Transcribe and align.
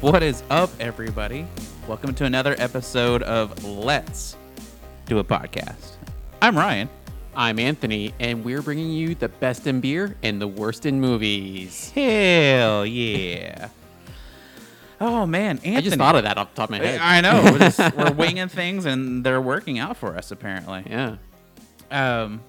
What 0.00 0.22
is 0.22 0.44
up, 0.48 0.70
everybody? 0.78 1.44
Welcome 1.88 2.14
to 2.14 2.24
another 2.24 2.54
episode 2.58 3.22
of 3.24 3.64
Let's 3.64 4.36
Do 5.06 5.18
a 5.18 5.24
Podcast. 5.24 5.96
I'm 6.40 6.56
Ryan. 6.56 6.88
I'm 7.34 7.58
Anthony, 7.58 8.14
and 8.20 8.44
we're 8.44 8.62
bringing 8.62 8.90
you 8.90 9.16
the 9.16 9.28
best 9.28 9.66
in 9.66 9.80
beer 9.80 10.16
and 10.22 10.40
the 10.40 10.46
worst 10.46 10.86
in 10.86 11.00
movies. 11.00 11.90
Hell 11.90 12.86
yeah. 12.86 13.70
Oh, 15.00 15.26
man. 15.26 15.56
Anthony. 15.58 15.76
I 15.76 15.80
just 15.80 15.96
thought 15.96 16.14
of 16.14 16.22
that 16.22 16.38
off 16.38 16.54
the 16.54 16.56
top 16.56 16.70
of 16.70 16.78
my 16.78 16.84
head. 16.84 17.00
I 17.00 17.20
know. 17.20 17.42
We're, 17.50 17.58
just, 17.58 17.78
we're 17.96 18.12
winging 18.12 18.48
things 18.48 18.84
and 18.84 19.24
they're 19.24 19.40
working 19.40 19.80
out 19.80 19.96
for 19.96 20.16
us, 20.16 20.30
apparently. 20.30 20.84
yeah. 20.88 21.16
Um, 21.90 22.40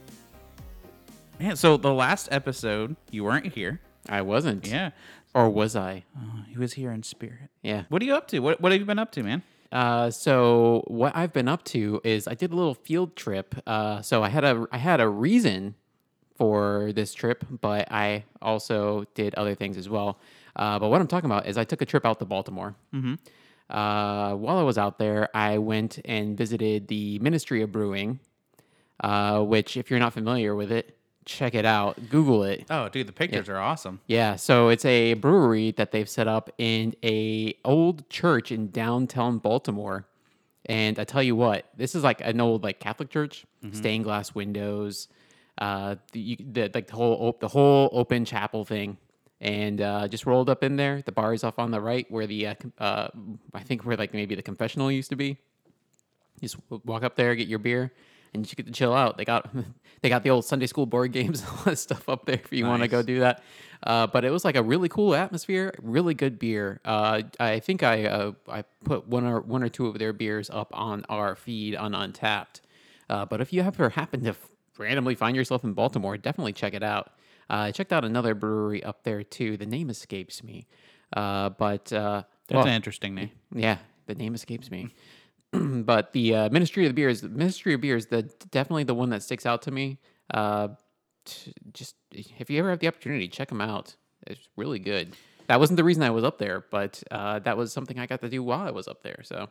man, 1.40 1.56
so 1.56 1.78
the 1.78 1.94
last 1.94 2.28
episode, 2.32 2.96
you 3.10 3.24
weren't 3.24 3.54
here. 3.54 3.80
I 4.08 4.22
wasn't. 4.22 4.68
Yeah. 4.68 4.92
Or 5.34 5.50
was 5.50 5.76
I? 5.76 6.06
Oh, 6.18 6.44
he 6.48 6.58
was 6.58 6.74
here 6.74 6.92
in 6.92 7.04
spirit. 7.04 7.50
Yeah. 7.62 7.84
What 7.90 8.02
are 8.02 8.06
you 8.06 8.16
up 8.16 8.28
to? 8.30 8.40
What, 8.40 8.60
what 8.62 8.72
have 8.72 8.82
you 8.82 8.86
been 8.86 9.00
up 9.00 9.12
to, 9.14 9.24
man? 9.24 9.44
Uh, 9.72 10.10
so 10.10 10.84
what 10.88 11.16
I've 11.16 11.34
been 11.34 11.48
up 11.48 11.64
to 11.66 12.02
is 12.04 12.28
I 12.28 12.34
did 12.34 12.52
a 12.52 12.56
little 12.56 12.74
field 12.74 13.16
trip. 13.16 13.56
Uh, 13.68 14.02
so 14.02 14.24
I 14.24 14.30
had 14.30 14.44
a 14.44 14.66
I 14.72 14.78
had 14.78 15.00
a 15.00 15.08
reason 15.08 15.76
for 16.36 16.92
this 16.94 17.14
trip, 17.14 17.46
but 17.62 17.92
I 17.92 18.24
also 18.42 19.06
did 19.14 19.36
other 19.36 19.56
things 19.56 19.78
as 19.78 19.88
well. 19.88 20.20
Uh, 20.56 20.80
but 20.80 20.90
what 20.90 21.02
I'm 21.02 21.08
talking 21.08 21.30
about 21.30 21.48
is 21.48 21.58
I 21.58 21.64
took 21.66 21.82
a 21.82 21.86
trip 21.86 22.06
out 22.06 22.20
to 22.20 22.26
Baltimore. 22.26 22.76
Mm-hmm. 22.94 23.16
Uh, 23.70 24.36
while 24.36 24.58
I 24.58 24.64
was 24.64 24.78
out 24.78 24.98
there, 24.98 25.30
I 25.36 25.60
went 25.60 26.00
and 26.06 26.36
visited 26.36 26.88
the 26.88 27.20
Ministry 27.20 27.62
of 27.62 27.72
Brewing, 27.72 28.20
uh, 29.02 29.42
which, 29.42 29.78
if 29.78 29.92
you're 29.92 30.00
not 30.00 30.14
familiar 30.14 30.56
with 30.56 30.72
it, 30.72 30.98
check 31.30 31.54
it 31.56 31.66
out. 31.66 32.10
Google 32.10 32.44
it. 32.44 32.66
Oh, 32.70 32.90
dude, 32.90 33.08
the 33.08 33.14
pictures 33.14 33.48
are 33.50 33.58
awesome. 33.58 34.00
Yeah, 34.08 34.36
so 34.36 34.70
it's 34.70 34.86
a 34.86 35.14
brewery 35.14 35.72
that 35.72 35.92
they've 35.92 36.10
set 36.10 36.28
up 36.28 36.50
in 36.58 36.96
a 37.04 37.56
old 37.64 38.10
church 38.10 38.52
in 38.52 38.72
downtown 38.72 39.38
Baltimore. 39.38 40.08
And 40.66 41.00
I 41.00 41.04
tell 41.04 41.24
you 41.24 41.36
what, 41.36 41.66
this 41.78 41.96
is 41.96 42.04
like 42.04 42.22
an 42.22 42.40
old 42.42 42.64
like 42.64 42.80
Catholic 42.80 43.10
church, 43.10 43.46
stained 43.72 44.04
glass 44.04 44.36
windows, 44.36 45.08
uh, 45.58 45.96
the, 46.12 46.20
you, 46.20 46.38
the 46.40 46.70
like 46.74 46.88
the 46.88 46.96
whole 46.96 47.16
op- 47.28 47.40
the 47.40 47.48
whole 47.48 47.90
open 47.92 48.24
chapel 48.26 48.66
thing, 48.66 48.98
and 49.42 49.82
uh, 49.82 50.08
just 50.08 50.26
rolled 50.26 50.50
up 50.50 50.64
in 50.64 50.76
there. 50.76 51.02
The 51.02 51.12
bar 51.12 51.34
is 51.34 51.44
off 51.44 51.58
on 51.60 51.72
the 51.72 51.82
right, 51.82 52.06
where 52.12 52.28
the 52.28 52.48
uh, 52.48 52.56
uh, 52.78 53.08
I 53.54 53.62
think 53.64 53.84
where 53.86 53.98
like 53.98 54.14
maybe 54.14 54.36
the 54.36 54.42
confessional 54.44 54.92
used 54.92 55.10
to 55.10 55.16
be. 55.16 55.38
Just 56.42 56.58
walk 56.86 57.04
up 57.04 57.16
there, 57.16 57.36
get 57.36 57.48
your 57.48 57.60
beer, 57.60 57.92
and 58.34 58.50
you 58.50 58.56
get 58.56 58.66
to 58.66 58.72
chill 58.72 58.94
out. 58.94 59.18
They 59.18 59.26
got 59.26 59.50
they 60.02 60.10
got 60.10 60.24
the 60.24 60.30
old 60.30 60.46
Sunday 60.46 60.68
school 60.68 60.86
board 60.86 61.12
games, 61.12 61.42
and 61.42 61.50
all 61.58 61.64
that 61.66 61.78
stuff 61.78 62.08
up 62.10 62.26
there 62.26 62.36
if 62.44 62.52
you 62.52 62.66
want 62.66 62.82
to 62.84 62.88
go 62.88 63.02
do 63.02 63.20
that. 63.20 63.44
Uh, 63.82 64.08
but 64.08 64.26
it 64.26 64.30
was 64.30 64.44
like 64.44 64.56
a 64.56 64.64
really 64.64 64.90
cool 64.90 65.16
atmosphere, 65.16 65.74
really 65.82 66.14
good 66.14 66.38
beer. 66.38 66.82
Uh, 66.84 67.22
I 67.40 67.60
think 67.60 67.84
I 67.84 68.06
uh, 68.06 68.32
I 68.48 68.64
put 68.84 69.08
one 69.08 69.26
or 69.26 69.40
one 69.40 69.64
or 69.64 69.70
two 69.70 69.88
of 69.88 69.98
their 70.00 70.14
beers 70.14 70.50
up 70.50 70.70
on 70.74 71.06
our 71.10 71.36
feed 71.36 71.76
on 71.76 71.94
Untappd. 71.94 72.62
Uh, 73.10 73.26
but 73.26 73.42
if 73.42 73.52
you 73.54 73.62
ever 73.62 73.90
happen 73.90 74.24
to 74.24 74.36
randomly 74.78 75.16
find 75.16 75.36
yourself 75.36 75.64
in 75.64 75.74
Baltimore, 75.74 76.18
definitely 76.18 76.54
check 76.54 76.74
it 76.74 76.84
out. 76.84 77.08
Uh, 77.50 77.68
I 77.68 77.72
checked 77.72 77.92
out 77.92 78.06
another 78.06 78.36
brewery 78.36 78.84
up 78.84 79.04
there 79.04 79.24
too. 79.24 79.58
The 79.58 79.66
name 79.66 79.90
escapes 79.90 80.44
me, 80.44 80.68
uh, 81.14 81.50
but 81.50 81.92
uh, 81.92 82.24
That's 82.48 82.58
well, 82.58 82.68
an 82.68 82.74
interesting 82.74 83.16
name. 83.16 83.32
yeah, 83.54 83.78
the 84.06 84.14
name 84.16 84.36
escapes 84.36 84.70
me. 84.70 84.90
but 85.84 86.14
the 86.14 86.36
uh, 86.36 86.50
Ministry 86.50 86.86
of 86.86 86.90
the 86.90 86.94
Beer 86.94 87.10
is 87.10 87.22
the 87.22 87.30
Ministry 87.30 87.74
of 87.74 87.82
Beer 87.82 87.96
is 87.96 88.08
the 88.08 88.24
definitely 88.52 88.84
the 88.84 88.96
one 88.96 89.10
that 89.10 89.24
sticks 89.24 89.46
out 89.46 89.62
to 89.64 89.72
me. 89.72 90.00
Uh, 90.32 90.70
t- 91.26 91.54
just 91.74 91.96
if 92.12 92.50
you 92.50 92.60
ever 92.60 92.70
have 92.70 92.80
the 92.80 92.88
opportunity, 92.88 93.28
check 93.28 93.50
them 93.50 93.62
out. 93.62 93.96
It's 94.28 94.48
really 94.56 94.80
good. 94.80 95.16
That 95.48 95.60
wasn't 95.60 95.78
the 95.78 95.84
reason 95.84 96.04
I 96.04 96.12
was 96.12 96.24
up 96.24 96.38
there, 96.38 96.66
but 96.70 97.02
uh, 97.10 97.40
that 97.40 97.58
was 97.58 97.74
something 97.74 97.98
I 97.98 98.06
got 98.06 98.22
to 98.22 98.30
do 98.30 98.44
while 98.44 98.62
I 98.62 98.70
was 98.70 98.88
up 98.88 99.02
there. 99.02 99.22
So, 99.24 99.50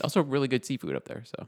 also 0.00 0.20
really 0.22 0.48
good 0.48 0.64
seafood 0.64 0.96
up 0.96 1.04
there. 1.04 1.22
So, 1.24 1.46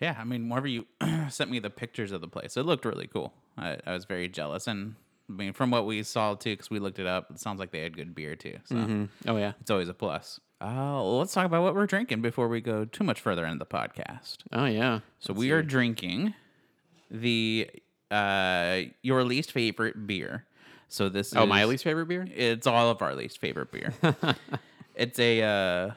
Yeah, 0.00 0.16
I 0.18 0.24
mean, 0.24 0.48
whenever 0.48 0.66
you 0.66 0.86
sent 1.28 1.48
me 1.48 1.60
the 1.60 1.70
pictures 1.70 2.10
of 2.10 2.20
the 2.20 2.26
place, 2.26 2.56
it 2.56 2.64
looked 2.64 2.84
really 2.84 3.06
cool. 3.06 3.32
I, 3.56 3.76
I 3.86 3.92
was 3.92 4.04
very 4.04 4.28
jealous, 4.28 4.66
and 4.66 4.96
I 5.28 5.32
mean, 5.32 5.52
from 5.52 5.70
what 5.70 5.86
we 5.86 6.02
saw 6.02 6.34
too, 6.34 6.54
because 6.54 6.70
we 6.70 6.80
looked 6.80 6.98
it 6.98 7.06
up, 7.06 7.30
it 7.30 7.38
sounds 7.38 7.60
like 7.60 7.70
they 7.70 7.82
had 7.82 7.96
good 7.96 8.16
beer 8.16 8.34
too. 8.34 8.56
So 8.64 8.74
oh 9.28 9.36
yeah, 9.36 9.52
it's 9.60 9.70
always 9.70 9.88
a 9.88 9.94
plus. 9.94 10.40
Uh, 10.62 11.02
let's 11.02 11.32
talk 11.32 11.46
about 11.46 11.62
what 11.62 11.74
we're 11.74 11.86
drinking 11.86 12.20
before 12.20 12.46
we 12.48 12.60
go 12.60 12.84
too 12.84 13.02
much 13.04 13.20
further 13.20 13.46
into 13.46 13.58
the 13.58 13.66
podcast. 13.66 14.38
oh 14.52 14.66
yeah. 14.66 15.00
So 15.18 15.32
we 15.32 15.52
are 15.52 15.62
drinking 15.62 16.34
the 17.10 17.68
uh 18.10 18.80
your 19.02 19.24
least 19.24 19.52
favorite 19.52 20.06
beer. 20.06 20.44
So 20.88 21.08
this 21.08 21.34
Oh, 21.34 21.44
is, 21.44 21.48
my 21.48 21.64
least 21.64 21.84
favorite 21.84 22.06
beer. 22.06 22.26
It's 22.34 22.66
all 22.66 22.90
of 22.90 23.00
our 23.00 23.14
least 23.14 23.38
favorite 23.38 23.70
beer. 23.72 23.94
it's 24.96 25.18
a 25.20 25.42
uh, 25.42 25.90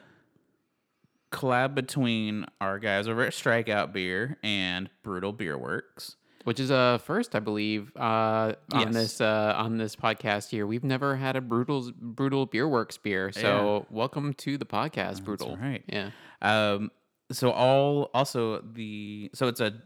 collab 1.31 1.73
between 1.73 2.45
our 2.61 2.77
guys 2.79 3.07
over 3.07 3.23
at 3.23 3.33
Strikeout 3.33 3.91
Beer 3.91 4.37
and 4.43 4.89
Brutal 5.01 5.33
Beer 5.33 5.57
Works. 5.57 6.15
Which 6.43 6.59
is 6.59 6.71
a 6.71 6.99
first, 7.05 7.35
I 7.35 7.39
believe, 7.39 7.91
uh, 7.95 8.53
on 8.73 8.81
Yes. 8.87 8.93
this 8.93 9.21
uh, 9.21 9.53
on 9.55 9.77
this 9.77 9.95
podcast 9.95 10.49
here. 10.49 10.67
We've 10.67 10.83
never 10.83 11.15
had 11.15 11.37
a 11.37 11.41
brutal 11.41 11.91
brutal 11.97 12.45
beer 12.45 12.67
works 12.67 12.97
beer, 12.97 13.31
so 13.31 13.85
welcome 13.89 14.33
to 14.35 14.57
the 14.57 14.65
podcast, 14.65 15.23
brutal. 15.23 15.55
right. 15.55 15.83
Yeah. 15.87 16.09
Um, 16.41 16.91
so 17.31 17.51
all 17.51 18.09
also 18.13 18.59
the 18.59 19.31
so 19.33 19.47
it's 19.47 19.61
a 19.61 19.81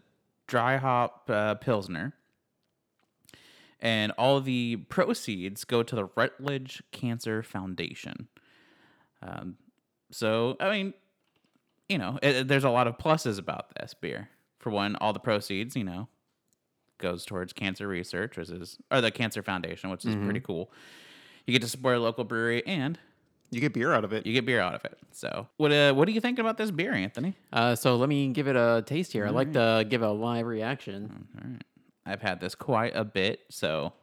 dry 0.48 0.78
hop 0.78 1.30
uh, 1.30 1.56
pilsner, 1.56 2.14
and 3.80 4.12
all 4.18 4.42
the 4.42 4.78
proceeds 4.90 5.64
go 5.64 5.84
to 5.84 5.96
the 5.96 6.06
Rutledge 6.16 6.82
Cancer 6.92 7.44
Foundation. 7.44 8.30
Um, 9.22 9.58
so 10.10 10.58
I 10.60 10.72
mean, 10.72 10.96
you 11.88 12.00
know, 12.00 12.18
it- 12.24 12.48
there's 12.48 12.64
a 12.64 12.72
lot 12.72 12.88
of 12.88 12.98
pluses 12.98 13.38
about 13.38 13.76
this 13.80 13.94
beer. 13.94 14.30
For 14.58 14.72
one, 14.72 14.96
all 14.96 15.14
the 15.14 15.20
proceeds, 15.20 15.76
you 15.76 15.84
know, 15.84 16.08
goes 16.98 17.26
towards 17.26 17.54
cancer 17.54 17.88
research, 17.88 18.38
which 18.38 18.50
is 18.50 18.78
or 18.92 19.02
the 19.02 19.12
Cancer 19.12 19.42
Foundation, 19.44 19.90
which 19.90 20.06
is 20.06 20.16
pretty 20.16 20.40
cool. 20.40 20.72
You 21.46 21.54
get 21.54 21.62
to 21.62 21.68
support 21.70 21.96
a 21.98 22.00
local 22.00 22.24
brewery 22.24 22.66
and 22.68 23.00
You 23.52 23.62
get 23.62 23.74
beer 23.74 23.94
out 23.94 24.04
of 24.04 24.12
it. 24.14 24.26
you 24.26 24.34
get 24.34 24.46
beer 24.46 24.60
out 24.60 24.74
of 24.76 24.84
it. 24.86 24.98
So, 25.12 25.48
what 25.58 25.72
uh, 25.72 25.94
what 25.94 26.08
are 26.08 26.12
you 26.12 26.20
thinking 26.22 26.44
about 26.44 26.58
this 26.58 26.72
beer, 26.72 26.94
Anthony? 26.94 27.36
Uh, 27.54 27.76
so 27.76 27.96
let 27.96 28.10
me 28.10 28.28
give 28.30 28.48
it 28.48 28.56
a 28.56 28.84
taste 28.86 29.14
here. 29.14 29.26
I 29.26 29.30
like 29.30 29.54
to 29.54 29.86
give 29.88 30.02
a 30.02 30.12
live 30.12 30.46
reaction. 30.46 31.28
All 31.42 31.50
right, 31.50 31.62
I've 32.06 32.22
had 32.22 32.40
this 32.42 32.56
quite 32.56 32.96
a 32.96 33.04
bit, 33.06 33.42
so 33.50 33.94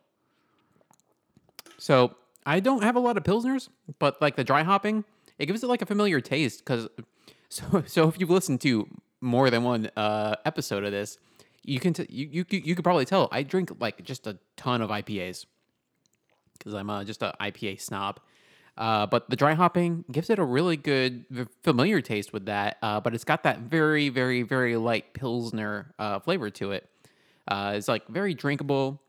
So 1.79 2.15
I 2.47 2.61
don't 2.61 2.83
have 2.83 2.97
a 2.97 3.01
lot 3.01 3.17
of 3.17 3.25
pilsners, 3.25 3.69
but 3.99 4.21
like 4.23 4.37
the 4.37 4.45
dry 4.45 4.63
hopping, 4.63 5.05
it 5.39 5.47
gives 5.47 5.63
it 5.63 5.67
like 5.67 5.83
a 5.83 5.87
familiar 5.87 6.21
taste. 6.21 6.61
Because 6.65 6.89
so 7.49 7.83
so 7.87 8.09
if 8.09 8.19
you've 8.21 8.31
listened 8.31 8.61
to 8.63 8.87
more 9.21 9.51
than 9.51 9.63
one 9.63 9.91
uh, 9.97 10.37
episode 10.45 10.85
of 10.85 10.93
this, 10.93 11.19
you 11.65 11.81
can 11.81 11.93
t- 11.93 12.07
you, 12.09 12.29
you 12.33 12.45
you 12.51 12.75
could 12.75 12.85
probably 12.85 13.05
tell 13.05 13.29
I 13.33 13.43
drink 13.43 13.71
like 13.81 14.03
just 14.05 14.27
a 14.27 14.39
ton 14.57 14.83
of 14.83 14.91
IPAs 14.91 15.47
because 16.59 16.75
I'm 16.75 16.91
uh, 16.91 17.05
just 17.05 17.23
a 17.23 17.35
IPA 17.41 17.81
snob. 17.81 18.21
Uh, 18.77 19.07
but 19.07 19.31
the 19.31 19.37
dry 19.37 19.55
hopping 19.55 20.05
gives 20.11 20.31
it 20.31 20.39
a 20.39 20.45
really 20.45 20.77
good, 20.77 21.25
familiar 21.63 22.01
taste 22.01 22.33
with 22.33 22.47
that. 22.47 22.77
Uh, 22.83 23.01
but 23.01 23.15
it's 23.15 23.25
got 23.25 23.45
that 23.45 23.61
very, 23.61 24.09
very, 24.09 24.43
very 24.43 24.77
light 24.77 25.15
pilsner 25.15 25.95
uh, 25.99 26.19
flavor 26.19 26.51
to 26.51 26.73
it. 26.73 26.89
Uh, 27.47 27.75
it's 27.77 27.89
like 27.89 28.07
very 28.09 28.35
drinkable. 28.35 29.01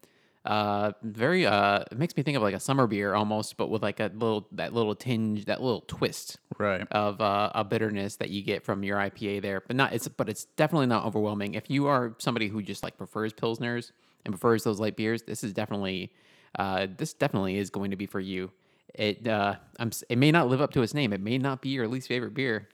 Uh, 0.46 0.92
very. 1.02 1.46
Uh, 1.46 1.80
it 1.92 1.98
makes 1.98 2.16
me 2.16 2.22
think 2.22 2.38
of 2.38 2.44
like 2.44 2.54
a 2.54 2.60
summer 2.60 2.86
beer 2.86 3.16
almost, 3.16 3.58
but 3.58 3.70
with 3.70 3.82
like 3.82 4.00
a 4.00 4.12
little 4.14 4.48
that 4.52 4.74
little 4.74 4.94
tinge, 4.94 5.46
that 5.46 5.62
little 5.62 5.82
twist 5.82 6.38
right. 6.60 6.88
of 6.92 7.20
uh, 7.20 7.52
a 7.56 7.64
bitterness 7.64 8.18
that 8.18 8.30
you 8.30 8.44
get 8.44 8.64
from 8.64 8.84
your 8.84 8.98
IPA 8.98 9.42
there. 9.42 9.64
But 9.66 9.76
not. 9.76 9.94
It's 9.94 10.08
but 10.08 10.30
it's 10.30 10.46
definitely 10.46 10.86
not 10.86 11.06
overwhelming. 11.06 11.56
If 11.56 11.70
you 11.70 11.88
are 11.88 12.16
somebody 12.20 12.48
who 12.48 12.62
just 12.62 12.84
like 12.84 12.96
prefers 12.98 13.34
pilsners 13.34 13.92
and 14.24 14.34
prefers 14.34 14.64
those 14.64 14.80
light 14.80 14.96
beers, 14.96 15.24
this 15.24 15.44
is 15.44 15.52
definitely. 15.52 16.14
Uh, 16.58 16.88
this 16.96 17.14
definitely 17.14 17.58
is 17.58 17.70
going 17.70 17.92
to 17.92 17.98
be 17.98 18.06
for 18.06 18.20
you. 18.20 18.52
It 18.94 19.28
uh, 19.28 19.56
I'm. 19.80 19.92
It 20.10 20.20
may 20.20 20.32
not 20.32 20.48
live 20.48 20.62
up 20.62 20.72
to 20.74 20.84
its 20.84 20.94
name. 20.94 21.12
It 21.12 21.22
may 21.22 21.40
not 21.40 21.62
be 21.62 21.70
your 21.70 21.88
least 21.88 22.08
favorite 22.08 22.36
beer. 22.36 22.70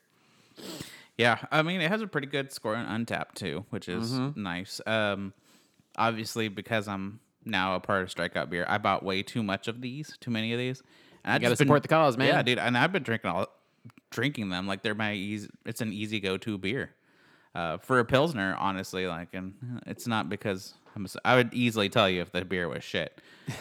Yeah, 1.18 1.38
I 1.52 1.62
mean, 1.62 1.82
it 1.82 1.90
has 1.90 2.02
a 2.02 2.08
pretty 2.08 2.28
good 2.28 2.52
score 2.52 2.76
on 2.76 3.06
Untappd 3.06 3.36
too, 3.36 3.66
which 3.70 3.88
is 3.88 4.12
nice. 4.36 4.82
Um, 4.86 5.34
obviously, 5.98 6.48
because 6.48 6.88
I'm 6.88 7.20
now 7.46 7.76
a 7.76 7.80
part 7.80 8.04
of 8.04 8.10
Strikeout 8.10 8.50
Beer, 8.50 8.66
I 8.68 8.78
bought 8.78 9.04
way 9.04 9.24
too 9.24 9.44
much 9.44 9.68
of 9.68 9.82
these, 9.82 10.18
too 10.20 10.32
many 10.32 10.54
of 10.54 10.60
these. 10.60 10.82
And 11.24 11.34
I 11.34 11.40
gotta 11.40 11.56
support 11.56 11.82
the 11.82 11.88
cause, 11.88 12.18
man. 12.18 12.28
Yeah, 12.28 12.42
dude, 12.42 12.60
and 12.60 12.78
I've 12.78 12.92
been 12.92 13.04
drinking 13.04 13.32
all, 13.32 13.48
drinking 14.10 14.50
them 14.50 14.68
like 14.68 14.82
they're 14.82 14.96
my 14.96 15.14
easy. 15.14 15.50
It's 15.66 15.82
an 15.82 15.94
easy 15.94 16.20
go 16.20 16.38
to 16.38 16.58
beer. 16.58 16.92
Uh, 17.54 17.78
for 17.78 18.00
a 18.00 18.06
pilsner, 18.06 18.56
honestly, 18.58 19.08
like, 19.08 19.34
and 19.34 19.82
it's 19.86 20.08
not 20.08 20.30
because 20.30 20.74
I'm. 20.96 21.06
I 21.26 21.36
would 21.36 21.54
easily 21.54 21.90
tell 21.90 22.10
you 22.10 22.22
if 22.22 22.32
the 22.32 22.46
beer 22.46 22.70
was 22.70 22.84
shit. 22.84 23.20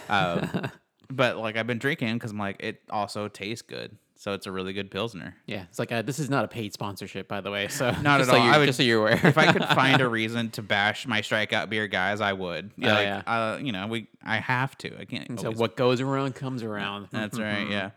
Um, 0.09 0.71
but 1.11 1.37
like 1.37 1.57
I've 1.57 1.67
been 1.67 1.79
drinking 1.79 2.15
because 2.15 2.31
I'm 2.31 2.39
like 2.39 2.63
it 2.63 2.83
also 2.89 3.29
tastes 3.29 3.63
good. 3.63 3.97
So 4.23 4.35
it's 4.35 4.45
a 4.45 4.53
really 4.53 4.75
good 4.75 4.91
pilsner. 4.91 5.35
Yeah, 5.47 5.63
it's 5.71 5.79
like 5.79 5.91
a, 5.93 6.03
this 6.03 6.19
is 6.19 6.29
not 6.29 6.45
a 6.45 6.49
paid 6.49 6.75
sponsorship, 6.75 7.27
by 7.27 7.41
the 7.41 7.51
way. 7.51 7.69
So 7.69 7.91
Not 8.03 8.21
at 8.21 8.27
so 8.27 8.35
all. 8.37 8.43
I 8.43 8.59
would- 8.59 8.67
just 8.67 8.77
so 8.77 8.83
you're 8.83 9.01
aware. 9.01 9.19
if 9.27 9.39
I 9.39 9.51
could 9.51 9.65
find 9.69 10.03
a 10.03 10.09
reason 10.11 10.51
to 10.51 10.63
bash 10.63 11.07
my 11.07 11.23
strikeout 11.23 11.71
beer 11.71 11.87
guys, 11.87 12.21
I 12.21 12.35
would. 12.35 12.71
Oh, 12.83 12.87
like, 12.87 12.99
yeah. 13.07 13.23
Uh, 13.27 13.59
you 13.63 13.73
know, 13.73 13.87
we 13.87 14.09
I 14.23 14.37
have 14.37 14.77
to. 14.79 14.95
I 15.01 15.07
can't. 15.07 15.41
so 15.41 15.51
what 15.53 15.75
goes 15.75 16.03
around 16.03 16.35
comes 16.35 16.63
around. 16.63 17.09
That's 17.11 17.39
right. 17.39 17.67
Yeah. 17.71 17.91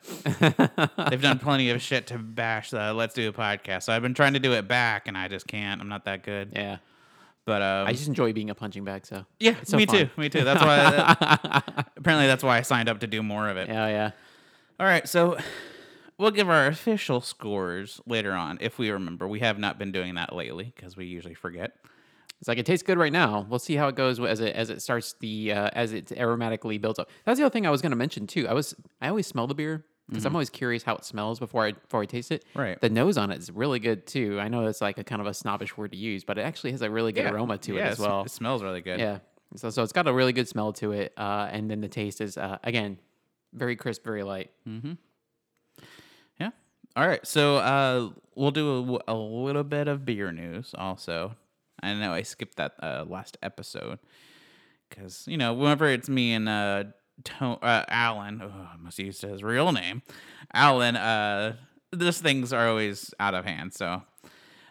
They've 1.10 1.22
done 1.22 1.40
plenty 1.40 1.70
of 1.72 1.82
shit 1.82 2.08
to 2.08 2.18
bash 2.18 2.70
the 2.70 2.94
Let's 2.94 3.14
Do 3.14 3.28
a 3.28 3.34
podcast. 3.34 3.84
So 3.84 3.92
I've 3.92 4.02
been 4.02 4.14
trying 4.14 4.32
to 4.32 4.40
do 4.40 4.54
it 4.54 4.66
back, 4.66 5.10
and 5.10 5.18
I 5.18 5.28
just 5.28 5.46
can't. 5.46 5.82
I'm 5.82 5.90
not 5.90 6.06
that 6.06 6.24
good. 6.24 6.54
yeah, 6.56 6.78
But 7.44 7.62
um, 7.62 7.86
I 7.86 7.92
just 7.92 8.08
enjoy 8.08 8.32
being 8.32 8.50
a 8.50 8.56
punching 8.56 8.86
bag. 8.86 9.06
So 9.06 9.26
yeah, 9.42 9.56
so 9.64 9.76
me 9.76 9.86
fun. 9.86 9.98
too. 9.98 10.10
Me 10.16 10.30
too. 10.30 10.46
That's 10.46 10.62
why. 10.62 11.62
apparently, 11.98 12.28
that's 12.28 12.46
why 12.46 12.60
I 12.60 12.62
signed 12.62 12.88
up 12.88 13.02
to 13.02 13.08
do 13.08 13.22
more 13.22 13.50
of 13.50 13.58
it. 13.58 13.68
yeah, 13.68 13.88
yeah. 13.90 14.12
All 14.80 14.86
right, 14.88 15.06
so 15.06 15.38
we'll 16.24 16.32
give 16.32 16.50
our 16.50 16.68
official 16.68 17.20
scores 17.20 18.02
later 18.08 18.32
on 18.32 18.58
if 18.62 18.80
we 18.80 18.90
remember. 18.90 19.28
We 19.28 19.42
have 19.42 19.60
not 19.60 19.78
been 19.78 19.92
doing 19.92 20.16
that 20.16 20.34
lately 20.34 20.72
because 20.76 20.96
we 20.96 21.06
usually 21.06 21.34
forget. 21.34 21.76
It's 22.40 22.48
like 22.48 22.58
it 22.58 22.66
tastes 22.66 22.84
good 22.84 22.98
right 22.98 23.12
now. 23.12 23.46
We'll 23.50 23.60
see 23.60 23.76
how 23.76 23.90
it 23.90 23.96
goes 23.96 24.20
as 24.20 24.40
it 24.40 24.56
as 24.56 24.70
it 24.70 24.82
starts 24.82 25.16
the 25.20 25.52
uh, 25.52 25.70
as 25.74 25.94
it 25.94 26.08
aromatically 26.08 26.80
builds 26.80 26.98
up. 26.98 27.10
That's 27.26 27.40
the 27.40 27.46
other 27.46 27.54
thing 27.54 27.68
I 27.68 27.70
was 27.70 27.82
going 27.82 27.92
to 27.92 27.98
mention 27.98 28.26
too. 28.26 28.48
I 28.48 28.54
was 28.54 28.74
I 29.02 29.10
always 29.10 29.28
smell 29.28 29.48
the 29.48 29.54
beer 29.54 29.86
because 30.10 30.26
I'm 30.26 30.36
always 30.36 30.50
curious 30.50 30.84
how 30.84 30.96
it 30.96 31.06
smells 31.06 31.40
before 31.40 31.66
I 31.66 31.72
before 31.74 32.02
I 32.02 32.06
taste 32.06 32.32
it. 32.32 32.44
Mm-hmm. 32.50 32.60
Right. 32.60 32.82
The 32.82 32.90
nose 32.90 33.18
on 33.18 33.32
it 33.32 33.40
is 33.40 33.52
really 33.52 33.80
good 33.80 34.08
too. 34.08 34.40
I 34.40 34.48
know 34.48 34.66
it's 34.68 34.82
like 34.82 34.98
a 34.98 35.04
kind 35.04 35.22
of 35.22 35.28
a 35.28 35.34
snobbish 35.34 35.78
word 35.78 35.92
to 35.92 35.98
use, 35.98 36.24
but 36.24 36.38
it 36.38 36.42
actually 36.42 36.72
has 36.72 36.82
a 36.82 36.90
really 36.90 37.12
good 37.12 37.26
aroma 37.26 37.58
to 37.60 37.76
yeah, 37.76 37.88
it 37.88 37.92
as 37.92 38.00
well. 38.00 38.24
It 38.24 38.32
smells 38.32 38.62
really 38.64 38.82
good. 38.82 39.00
Yeah. 39.00 39.20
So 39.56 39.70
so 39.70 39.84
it's 39.84 39.94
got 39.94 40.08
a 40.08 40.14
really 40.14 40.34
good 40.34 40.48
smell 40.48 40.74
to 40.74 40.92
it, 40.92 41.14
uh, 41.18 41.48
and 41.52 41.70
then 41.70 41.80
the 41.82 41.88
taste 41.88 42.20
is 42.20 42.38
uh, 42.38 42.58
again 42.64 43.00
very 43.54 43.76
crisp, 43.76 44.04
very 44.04 44.24
light. 44.24 44.52
Yeah. 44.66 44.96
All 46.96 47.08
right. 47.08 47.26
So 47.26 47.58
uh, 47.58 48.10
we'll 48.36 48.52
do 48.52 49.00
a, 49.08 49.14
a 49.14 49.16
little 49.16 49.64
bit 49.64 49.88
of 49.88 50.06
beer 50.06 50.32
news 50.32 50.76
also. 50.78 51.36
I 51.82 51.94
know 51.96 52.14
I 52.14 52.22
skipped 52.22 52.58
that 52.58 52.74
uh, 52.82 53.06
last 53.08 53.38
episode 53.42 53.98
because 54.90 55.26
you 55.28 55.38
know 55.38 55.54
whenever 55.54 55.88
it's 55.88 56.08
me 56.08 56.34
and 56.34 56.48
uh, 56.48 56.84
uh 57.42 57.84
Alan, 57.90 58.42
oh, 58.44 58.68
I 58.74 58.78
must 58.78 59.00
use 59.00 59.22
his 59.22 59.42
real 59.44 59.72
name, 59.72 60.04
Alan. 60.54 60.96
Uh, 60.96 61.56
these 61.92 62.22
things 62.22 62.54
are 62.54 62.70
always 62.70 63.12
out 63.20 63.34
of 63.34 63.46
hand. 63.46 63.74
So, 63.74 64.04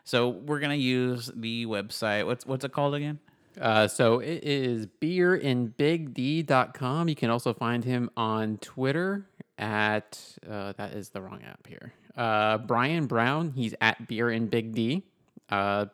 so 0.05 0.29
we're 0.31 0.61
gonna 0.61 0.77
use 0.77 1.29
the 1.35 1.67
website. 1.67 2.25
What's 2.25 2.47
what's 2.47 2.65
it 2.65 2.73
called 2.73 2.95
again? 2.95 3.19
Uh, 3.61 3.89
so 3.89 4.21
it 4.21 4.45
is 4.45 4.87
beerinbigd.com. 5.01 7.09
You 7.09 7.15
can 7.15 7.31
also 7.31 7.53
find 7.53 7.85
him 7.85 8.11
on 8.17 8.59
Twitter 8.59 9.27
at, 9.59 10.19
uh, 10.49 10.73
that 10.79 10.95
is 10.95 11.11
the 11.11 11.21
wrong 11.21 11.43
app 11.43 11.67
here. 11.67 11.93
Uh, 12.17 12.59
Brian 12.59 13.07
Brown, 13.07 13.53
he's 13.55 13.75
at 13.81 14.07
Beer 14.09 14.31
in 14.31 14.47
Big 14.47 14.75
D. 14.75 15.03
Uh, 15.49 15.87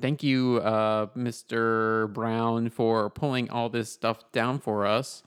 thank 0.00 0.22
you, 0.22 0.58
uh, 0.58 1.06
Mr. 1.16 2.12
Brown, 2.12 2.70
for 2.70 3.10
pulling 3.10 3.50
all 3.50 3.68
this 3.68 3.90
stuff 3.90 4.30
down 4.32 4.58
for 4.58 4.86
us. 4.86 5.22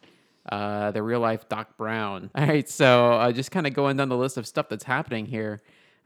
Uh, 0.52 0.90
the 0.92 1.04
real 1.04 1.20
life 1.20 1.48
Doc 1.48 1.78
Brown. 1.78 2.32
All 2.36 2.48
right, 2.48 2.68
so 2.68 3.14
uh, 3.14 3.32
just 3.32 3.52
kind 3.52 3.68
of 3.68 3.74
going 3.74 3.98
down 3.98 4.10
the 4.10 4.18
list 4.18 4.38
of 4.38 4.48
stuff 4.48 4.68
that's 4.68 4.84
happening 4.84 5.28
here. 5.28 5.62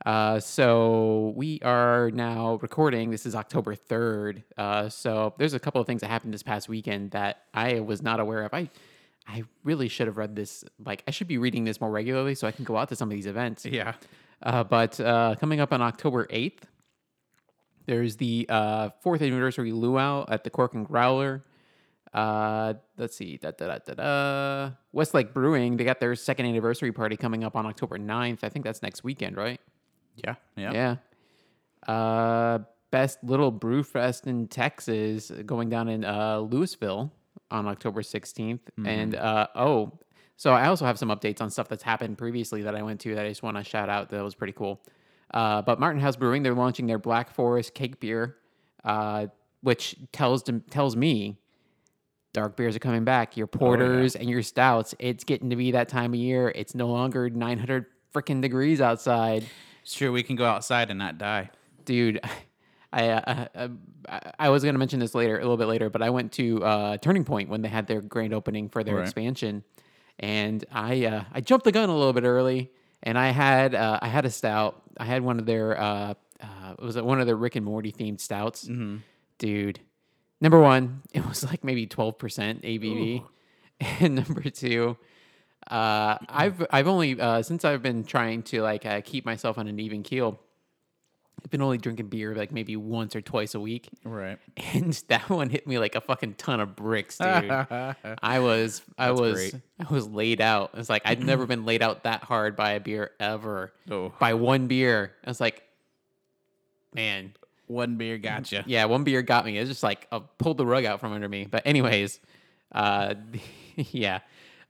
Uh, 0.06 0.40
so 0.40 1.34
we 1.38 1.62
are 1.64 2.12
now 2.12 2.60
recording. 2.62 3.10
This 3.10 3.26
is 3.26 3.36
October 3.36 3.74
third. 3.74 4.44
Uh, 4.58 4.90
so 4.90 5.34
there's 5.38 5.54
a 5.54 5.60
couple 5.60 5.80
of 5.80 5.88
things 5.88 6.02
that 6.02 6.10
happened 6.10 6.34
this 6.34 6.44
past 6.44 6.68
weekend 6.68 7.12
that 7.12 7.44
I 7.54 7.80
was 7.80 8.02
not 8.02 8.20
aware 8.20 8.44
of. 8.44 8.54
I 8.54 8.70
I 9.28 9.44
really 9.64 9.88
should 9.88 10.08
have 10.08 10.18
read 10.18 10.36
this. 10.36 10.64
Like 10.84 11.04
I 11.08 11.12
should 11.12 11.28
be 11.28 11.38
reading 11.38 11.64
this 11.64 11.80
more 11.80 11.92
regularly 11.92 12.36
so 12.36 12.48
I 12.48 12.52
can 12.52 12.66
go 12.66 12.78
out 12.78 12.90
to 12.90 12.96
some 12.96 13.10
of 13.10 13.16
these 13.16 13.26
events. 13.26 13.66
Yeah. 13.66 13.94
Uh, 14.42 14.64
but 14.64 15.00
uh, 15.00 15.36
coming 15.40 15.62
up 15.62 15.72
on 15.72 15.82
October 15.82 16.26
8th, 16.28 16.64
there's 17.86 18.18
the 18.18 18.46
uh, 18.50 18.90
fourth 19.02 19.22
anniversary 19.22 19.72
luau 19.72 20.26
at 20.28 20.44
the 20.44 20.50
Cork 20.50 20.74
and 20.74 20.86
Growler. 20.86 21.44
Uh, 22.14 22.76
let's 22.98 23.16
see, 23.16 23.38
da, 23.38 23.52
da, 23.52 23.68
da, 23.68 23.78
da, 23.86 23.94
da. 23.94 24.72
Westlake 24.92 25.34
Brewing, 25.34 25.78
they 25.78 25.84
got 25.84 26.00
their 26.00 26.16
second 26.16 26.46
anniversary 26.46 26.92
party 26.92 27.18
coming 27.18 27.44
up 27.44 27.56
on 27.56 27.66
October 27.66 27.98
9th. 27.98 28.44
I 28.44 28.50
think 28.50 28.66
that's 28.66 28.82
next 28.84 29.04
weekend, 29.04 29.36
right? 29.38 29.60
Yeah. 30.16 30.36
Yeah. 30.56 30.98
Yeah. 31.88 31.92
Uh, 31.94 32.60
best 32.92 33.24
little 33.24 33.50
brew 33.50 33.82
fest 33.82 34.28
in 34.28 34.48
Texas 34.48 35.32
going 35.46 35.70
down 35.70 35.90
in 35.90 36.06
uh, 36.06 36.38
Lewisville 36.38 37.10
on 37.52 37.68
October 37.68 38.02
16th. 38.02 38.60
And 38.86 39.16
uh, 39.16 39.48
oh, 39.56 39.94
so 40.36 40.52
I 40.52 40.68
also 40.68 40.86
have 40.86 40.98
some 40.98 41.10
updates 41.10 41.42
on 41.42 41.50
stuff 41.50 41.68
that's 41.70 41.84
happened 41.84 42.18
previously 42.18 42.64
that 42.64 42.76
I 42.76 42.82
went 42.82 43.00
to 43.02 43.16
that 43.16 43.26
I 43.26 43.30
just 43.30 43.44
want 43.44 43.58
to 43.58 43.64
shout 43.64 43.90
out. 43.90 44.10
That 44.10 44.24
was 44.24 44.36
pretty 44.36 44.54
cool. 44.54 44.82
Uh, 45.34 45.62
but 45.62 45.80
Martin 45.80 46.02
House 46.02 46.16
Brewing, 46.16 46.44
they're 46.44 46.54
launching 46.54 46.86
their 46.86 47.00
Black 47.00 47.32
Forest 47.32 47.74
cake 47.74 48.00
beer, 48.00 48.38
uh, 48.84 49.28
which 49.62 49.96
tells 50.12 50.44
them, 50.44 50.64
tells 50.70 50.96
me 50.96 51.38
dark 52.34 52.58
beers 52.58 52.76
are 52.76 52.80
coming 52.80 53.04
back. 53.04 53.38
Your 53.38 53.48
porters 53.48 54.16
and 54.16 54.30
your 54.30 54.42
stouts. 54.42 54.94
It's 55.00 55.24
getting 55.24 55.50
to 55.52 55.56
be 55.56 55.72
that 55.72 55.88
time 55.90 56.14
of 56.14 56.20
year. 56.20 56.52
It's 56.56 56.76
no 56.76 56.88
longer 56.88 57.30
900 57.30 57.86
freaking 58.14 58.42
degrees 58.42 58.82
outside 58.82 59.46
It's 59.82 59.94
true. 59.94 60.12
We 60.12 60.24
can 60.24 60.36
go 60.36 60.46
outside 60.46 60.90
and 60.90 61.00
not 61.00 61.18
die. 61.18 61.50
dude 61.86 62.20
I, 62.94 63.10
uh, 63.10 63.46
uh, 63.56 63.68
I 64.08 64.32
I 64.40 64.50
was 64.50 64.64
gonna 64.64 64.78
mention 64.78 65.00
this 65.00 65.16
later, 65.16 65.36
a 65.38 65.42
little 65.42 65.58
bit 65.58 65.68
later, 65.68 65.90
but 65.90 66.02
I 66.02 66.10
went 66.12 66.32
to 66.34 66.64
uh, 66.64 66.98
Turning 66.98 67.26
Point 67.26 67.50
when 67.50 67.62
they 67.62 67.70
had 67.70 67.88
their 67.88 68.02
grand 68.02 68.34
opening 68.34 68.70
for 68.70 68.84
their 68.84 68.96
Right. 68.98 69.04
expansion, 69.04 69.64
and 70.20 70.64
I 70.72 71.06
uh, 71.06 71.24
I 71.34 71.42
jumped 71.42 71.64
the 71.66 71.72
gun 71.72 71.90
a 71.90 71.98
little 71.98 72.14
bit 72.14 72.24
early, 72.24 72.72
and 73.02 73.18
I 73.18 73.30
had 73.32 73.74
uh, 73.76 74.00
I 74.02 74.08
had 74.08 74.26
a 74.26 74.30
stout. 74.30 74.82
I 74.98 75.06
had 75.06 75.24
one 75.24 75.40
of 75.40 75.46
their 75.46 75.80
uh, 75.80 76.14
uh, 76.42 76.76
it 76.78 76.84
was 76.84 76.96
one 77.02 77.20
of 77.20 77.26
their 77.26 77.36
Rick 77.36 77.56
and 77.56 77.66
Morty 77.66 77.92
themed 77.92 78.20
stouts, 78.22 78.70
dude. 79.40 79.80
Number 80.40 80.60
one, 80.60 81.02
it 81.14 81.26
was 81.28 81.44
like 81.44 81.64
maybe 81.64 81.88
twelve 81.88 82.18
percent 82.20 82.62
ABV, 82.62 83.24
and 84.02 84.16
number 84.16 84.42
two. 84.50 84.98
Uh, 85.66 86.18
I've 86.28 86.66
I've 86.72 86.88
only 86.88 87.20
uh, 87.20 87.42
since 87.42 87.64
I've 87.66 87.82
been 87.82 88.04
trying 88.04 88.44
to 88.44 88.62
like 88.62 88.86
uh, 88.86 89.02
keep 89.02 89.26
myself 89.26 89.58
on 89.58 89.68
an 89.68 89.80
even 89.80 90.04
keel. 90.04 90.40
I've 91.44 91.50
been 91.52 91.62
only 91.62 91.78
drinking 91.78 92.08
beer 92.08 92.36
like 92.36 92.52
maybe 92.52 92.76
once 92.76 93.16
or 93.16 93.22
twice 93.22 93.54
a 93.56 93.60
week, 93.60 93.90
Right. 94.04 94.38
and 94.74 94.94
that 95.10 95.30
one 95.30 95.50
hit 95.50 95.68
me 95.68 95.78
like 95.80 95.96
a 95.96 96.02
fucking 96.02 96.36
ton 96.36 96.60
of 96.60 96.76
bricks, 96.76 97.18
dude. 97.18 97.28
I 98.22 98.40
was 98.40 98.82
I 98.98 99.08
That's 99.08 99.20
was 99.22 99.34
great. 99.34 99.56
I 99.90 99.94
was 99.94 100.08
laid 100.08 100.40
out. 100.42 100.72
It's 100.76 100.90
like 100.90 101.02
I'd 101.06 101.22
never 101.24 101.46
been 101.54 101.66
laid 101.66 101.82
out 101.82 102.04
that 102.04 102.24
hard 102.24 102.56
by 102.56 102.72
a 102.72 102.80
beer 102.80 103.12
ever. 103.20 103.74
Oh. 103.92 104.14
By 104.20 104.36
one 104.36 104.68
beer, 104.68 105.14
I 105.26 105.30
was 105.30 105.42
like, 105.42 105.64
man, 106.94 107.34
One 107.68 107.98
beer 107.98 108.18
gotcha. 108.18 108.64
yeah, 108.68 108.86
one 108.86 109.04
beer 109.04 109.22
got 109.22 109.46
me. 109.46 109.58
It 109.58 109.62
was 109.62 109.70
just 109.70 109.84
like 109.84 110.08
uh, 110.12 110.20
pulled 110.38 110.58
the 110.58 110.66
rug 110.66 110.86
out 110.86 111.00
from 111.00 111.12
under 111.14 111.28
me. 111.30 111.46
But 111.50 111.64
anyways, 111.66 112.20
uh, 112.72 113.16
yeah, 113.76 114.20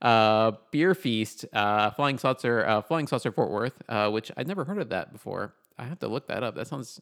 uh, 0.04 0.52
beer 0.70 0.94
feast, 0.94 1.46
uh, 1.52 1.90
flying 1.90 2.18
saucer, 2.18 2.64
uh, 2.64 2.82
flying 2.82 3.06
saucer 3.06 3.32
Fort 3.32 3.50
Worth, 3.50 3.82
uh, 3.88 4.10
which 4.10 4.30
I'd 4.36 4.46
never 4.46 4.64
heard 4.64 4.78
of 4.78 4.90
that 4.90 5.12
before. 5.12 5.54
I 5.78 5.84
have 5.84 5.98
to 6.00 6.08
look 6.08 6.28
that 6.28 6.44
up. 6.44 6.54
That 6.54 6.68
sounds. 6.68 7.00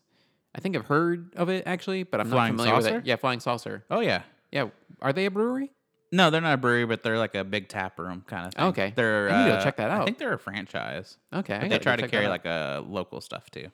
I 0.55 0.61
think 0.61 0.77
I've 0.77 0.87
heard 0.87 1.35
of 1.35 1.49
it 1.49 1.65
actually, 1.67 2.05
but 2.05 2.21
I'm 2.21 2.29
Flying 2.29 2.57
not 2.57 2.63
familiar 2.65 2.77
with 2.77 2.87
it. 3.03 3.07
Yeah, 3.07 3.17
flying 3.17 3.41
saucer. 3.41 3.85
Oh 3.91 4.01
yeah. 4.01 4.23
Yeah, 4.51 4.69
are 5.01 5.13
they 5.13 5.27
a 5.27 5.31
brewery? 5.31 5.73
No, 6.13 6.29
they're 6.29 6.43
not 6.43 6.53
a 6.53 6.59
brewery, 6.59 6.85
but 6.85 7.03
they're 7.03 7.19
like 7.19 7.35
a 7.35 7.43
big 7.43 7.69
tap 7.69 7.99
room 7.99 8.23
kind 8.27 8.47
of 8.47 8.55
thing. 8.55 8.65
Okay. 8.67 8.93
They're. 8.95 9.31
I 9.31 9.45
need 9.45 9.51
to 9.51 9.57
uh, 9.57 9.65
check 9.65 9.77
that 9.79 9.91
out. 9.91 10.03
I 10.03 10.05
think 10.05 10.19
they're 10.19 10.35
a 10.35 10.39
franchise. 10.39 11.17
Okay, 11.33 11.55
I 11.55 11.61
But 11.61 11.71
they 11.71 11.79
try 11.79 11.97
to 11.97 12.07
carry 12.07 12.29
like 12.29 12.45
a 12.45 12.85
local 12.87 13.21
stuff 13.23 13.51
too. 13.51 13.69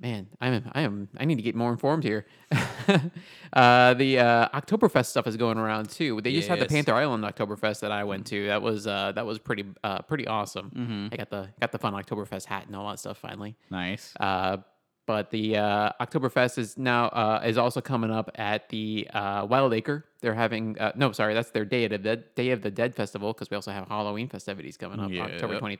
Man, 0.00 0.28
I 0.40 0.48
am 0.48 0.70
I 0.72 0.80
am 0.80 1.08
I 1.18 1.26
need 1.26 1.36
to 1.36 1.42
get 1.42 1.54
more 1.54 1.70
informed 1.70 2.04
here. 2.04 2.24
uh, 3.52 3.94
the 3.94 4.18
uh, 4.18 4.48
Oktoberfest 4.48 5.06
stuff 5.06 5.26
is 5.26 5.36
going 5.36 5.58
around 5.58 5.90
too. 5.90 6.20
They 6.22 6.32
just 6.32 6.48
had 6.48 6.58
the 6.58 6.66
Panther 6.66 6.94
Island 6.94 7.22
Oktoberfest 7.22 7.80
that 7.80 7.92
I 7.92 8.04
went 8.04 8.26
to. 8.28 8.46
That 8.46 8.62
was 8.62 8.86
uh, 8.86 9.12
that 9.12 9.26
was 9.26 9.38
pretty 9.38 9.66
uh, 9.84 10.00
pretty 10.02 10.26
awesome. 10.26 11.10
I 11.12 11.16
got 11.16 11.28
the 11.28 11.50
got 11.60 11.70
the 11.70 11.78
fun 11.78 11.92
Oktoberfest 11.92 12.46
hat 12.46 12.66
and 12.66 12.74
all 12.74 12.88
that 12.88 12.98
stuff 12.98 13.18
finally. 13.18 13.56
Nice. 13.70 14.14
Uh, 14.18 14.58
but 15.10 15.30
the 15.30 15.56
uh, 15.56 15.90
Oktoberfest 16.00 16.56
is 16.56 16.78
now 16.78 17.06
uh, 17.08 17.42
is 17.44 17.58
also 17.58 17.80
coming 17.80 18.10
up 18.10 18.30
at 18.36 18.68
the 18.68 19.08
uh, 19.12 19.44
Wild 19.44 19.74
Acre. 19.74 20.06
They're 20.20 20.34
having 20.34 20.78
uh, 20.78 20.92
no, 20.94 21.12
sorry, 21.12 21.34
that's 21.34 21.50
their 21.50 21.64
Day 21.64 21.84
of 21.84 21.90
the 21.90 21.98
Dead, 21.98 22.34
Day 22.36 22.50
of 22.52 22.62
the 22.62 22.70
Dead 22.70 22.94
festival 22.94 23.32
because 23.32 23.50
we 23.50 23.56
also 23.56 23.72
have 23.72 23.88
Halloween 23.88 24.28
festivities 24.28 24.76
coming 24.76 25.00
up 25.00 25.10
October 25.10 25.58
twenty 25.58 25.76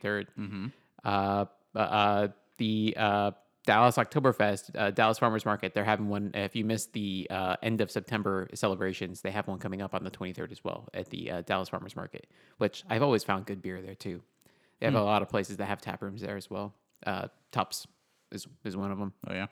Uh, 1.03 1.45
uh, 1.73 1.79
uh, 1.79 2.27
the 2.57 2.93
uh, 2.97 3.31
Dallas 3.65 3.97
Oktoberfest, 3.97 4.71
uh, 4.75 4.89
Dallas 4.91 5.19
Farmers 5.19 5.45
Market. 5.45 5.73
They're 5.73 5.83
having 5.83 6.09
one. 6.09 6.31
If 6.33 6.55
you 6.55 6.65
missed 6.65 6.93
the 6.93 7.27
uh, 7.29 7.57
end 7.61 7.79
of 7.81 7.91
September 7.91 8.47
celebrations, 8.53 9.21
they 9.21 9.31
have 9.31 9.47
one 9.47 9.59
coming 9.59 9.81
up 9.81 9.93
on 9.93 10.03
the 10.03 10.09
twenty 10.09 10.33
third 10.33 10.51
as 10.51 10.63
well 10.63 10.89
at 10.93 11.09
the 11.09 11.29
uh, 11.29 11.41
Dallas 11.41 11.69
Farmers 11.69 11.95
Market, 11.95 12.27
which 12.57 12.83
I've 12.89 13.03
always 13.03 13.23
found 13.23 13.45
good 13.45 13.61
beer 13.61 13.81
there 13.81 13.95
too. 13.95 14.21
They 14.79 14.87
have 14.87 14.95
a 14.95 15.03
lot 15.03 15.21
of 15.21 15.29
places 15.29 15.57
that 15.57 15.65
have 15.65 15.79
tap 15.79 16.01
rooms 16.01 16.21
there 16.21 16.37
as 16.37 16.49
well. 16.49 16.73
Uh, 17.05 17.27
Tops 17.51 17.85
is 18.31 18.47
is 18.63 18.75
one 18.75 18.91
of 18.91 18.97
them. 18.97 19.13
Oh 19.27 19.33
yeah. 19.33 19.47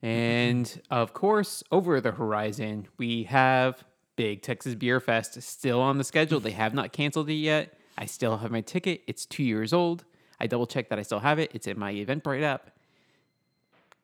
And 0.00 0.80
of 0.90 1.14
course, 1.14 1.64
over 1.72 2.00
the 2.00 2.12
horizon, 2.12 2.86
we 2.98 3.24
have 3.24 3.82
Big 4.16 4.42
Texas 4.42 4.74
Beer 4.74 5.00
Fest 5.00 5.40
still 5.42 5.80
on 5.80 5.98
the 5.98 6.04
schedule. 6.04 6.38
They 6.38 6.52
have 6.52 6.74
not 6.74 6.92
canceled 6.92 7.28
it 7.28 7.34
yet. 7.34 7.76
I 7.96 8.06
still 8.06 8.36
have 8.36 8.50
my 8.50 8.60
ticket. 8.60 9.02
It's 9.06 9.26
two 9.26 9.42
years 9.42 9.72
old. 9.72 10.04
I 10.40 10.46
double 10.46 10.66
checked 10.66 10.90
that 10.90 10.98
I 10.98 11.02
still 11.02 11.20
have 11.20 11.38
it. 11.38 11.50
It's 11.54 11.66
in 11.66 11.78
my 11.78 11.92
Eventbrite 11.92 12.42
app. 12.42 12.70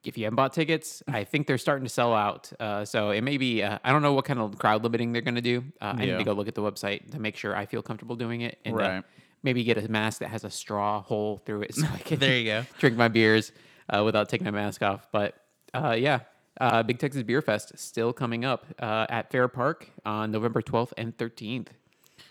If 0.02 0.16
you 0.16 0.24
haven't 0.24 0.36
bought 0.36 0.54
tickets, 0.54 1.02
I 1.08 1.24
think 1.24 1.46
they're 1.46 1.58
starting 1.58 1.84
to 1.84 1.90
sell 1.90 2.14
out. 2.14 2.50
Uh, 2.58 2.86
so 2.86 3.10
it 3.10 3.20
may 3.22 3.36
be, 3.36 3.62
uh, 3.62 3.78
I 3.84 3.92
don't 3.92 4.00
know 4.00 4.14
what 4.14 4.24
kind 4.24 4.38
of 4.40 4.56
crowd 4.58 4.82
limiting 4.82 5.12
they're 5.12 5.20
going 5.20 5.34
to 5.34 5.42
do. 5.42 5.62
Uh, 5.80 5.94
I 5.98 6.06
need 6.06 6.16
to 6.18 6.24
go 6.24 6.32
look 6.32 6.48
at 6.48 6.54
the 6.54 6.62
website 6.62 7.10
to 7.10 7.20
make 7.20 7.36
sure 7.36 7.54
I 7.54 7.66
feel 7.66 7.82
comfortable 7.82 8.16
doing 8.16 8.40
it. 8.40 8.58
And 8.64 8.74
uh, 8.74 8.78
Right. 8.78 9.04
maybe 9.42 9.62
get 9.62 9.76
a 9.76 9.90
mask 9.90 10.20
that 10.20 10.28
has 10.30 10.44
a 10.44 10.50
straw 10.50 11.02
hole 11.02 11.42
through 11.44 11.62
it 11.62 11.74
so 11.74 11.86
I 11.92 11.98
can 12.04 12.18
There 12.18 12.38
you 12.38 12.44
go. 12.46 12.64
drink 12.78 12.96
my 12.96 13.08
beers 13.08 13.52
uh, 13.90 14.02
without 14.02 14.30
taking 14.30 14.46
my 14.46 14.52
mask 14.52 14.82
off. 14.82 15.06
But 15.12 15.34
uh, 15.74 15.96
yeah, 15.98 16.20
uh, 16.58 16.82
Big 16.82 16.98
Texas 16.98 17.22
Beer 17.22 17.42
Fest 17.42 17.72
still 17.78 18.14
coming 18.14 18.42
up 18.46 18.64
uh, 18.78 19.06
at 19.10 19.30
Fair 19.30 19.48
Park 19.48 19.90
on 20.06 20.30
November 20.30 20.62
12th 20.62 20.92
and 20.96 21.14
13th. 21.18 21.68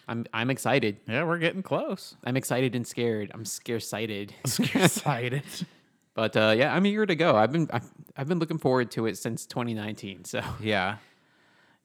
I'm 0.09 0.25
I'm 0.33 0.49
excited. 0.49 0.97
Yeah, 1.07 1.23
we're 1.23 1.37
getting 1.37 1.63
close. 1.63 2.15
I'm 2.25 2.35
excited 2.35 2.75
and 2.75 2.85
scared. 2.85 3.31
I'm 3.33 3.45
scare 3.45 3.79
sighted. 3.79 4.33
Excited. 4.43 5.43
but 6.15 6.35
uh, 6.35 6.53
yeah, 6.57 6.73
I'm 6.75 6.85
eager 6.85 7.05
to 7.05 7.15
go. 7.15 7.35
I've 7.35 7.51
been 7.51 7.69
I've, 7.71 7.89
I've 8.17 8.27
been 8.27 8.39
looking 8.39 8.57
forward 8.57 8.89
to 8.91 9.05
it 9.05 9.17
since 9.17 9.45
2019. 9.45 10.25
So 10.25 10.41
yeah, 10.61 10.97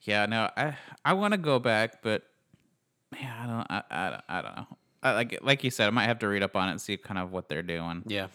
yeah. 0.02 0.26
No, 0.26 0.49
I 0.57 0.76
I 1.04 1.12
want 1.12 1.33
to 1.33 1.38
go 1.38 1.59
back, 1.59 2.02
but 2.02 2.23
yeah, 3.12 3.35
I 3.43 3.47
don't. 3.47 3.66
I, 3.71 3.83
I, 3.90 4.11
don't- 4.11 4.25
I 4.28 4.43
don't 4.43 4.57
know. 4.57 4.66
I, 5.02 5.12
like 5.12 5.38
like 5.43 5.62
you 5.62 5.71
said, 5.71 5.87
I 5.87 5.90
might 5.90 6.07
have 6.07 6.19
to 6.21 6.28
read 6.28 6.43
up 6.43 6.57
on 6.57 6.69
it 6.69 6.73
and 6.73 6.81
see 6.81 6.97
kind 6.97 7.19
of 7.19 7.31
what 7.31 7.49
they're 7.50 7.62
doing. 7.62 8.02
yeah, 8.07 8.28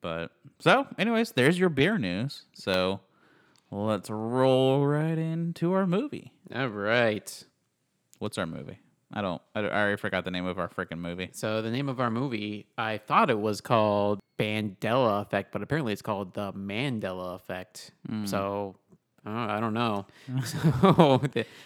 But 0.00 0.30
so, 0.60 0.86
anyways, 0.96 1.32
there's 1.32 1.58
your 1.58 1.70
beer 1.70 1.98
news. 1.98 2.44
So 2.54 3.00
let's 3.72 4.08
roll 4.08 4.86
right 4.86 5.18
into 5.18 5.72
our 5.72 5.86
movie. 5.88 6.32
all 6.54 6.68
right. 6.68 7.44
What's 8.20 8.38
our 8.38 8.46
movie? 8.46 8.78
I 9.12 9.22
don't. 9.22 9.40
I, 9.54 9.60
already 9.60 9.96
forgot 9.96 10.24
the 10.24 10.30
name 10.30 10.46
of 10.46 10.58
our 10.58 10.68
freaking 10.68 10.98
movie. 10.98 11.30
So 11.32 11.62
the 11.62 11.70
name 11.70 11.88
of 11.88 12.00
our 12.00 12.10
movie, 12.10 12.66
I 12.76 12.98
thought 12.98 13.30
it 13.30 13.40
was 13.40 13.60
called 13.60 14.20
Bandela 14.38 15.22
Effect, 15.22 15.52
but 15.52 15.62
apparently 15.62 15.92
it's 15.92 16.02
called 16.02 16.34
the 16.34 16.52
Mandela 16.52 17.34
Effect. 17.34 17.92
So 18.24 18.76
uh, 19.28 19.30
I 19.30 19.60
don't 19.60 19.74
know. 19.74 20.06
so 20.44 21.20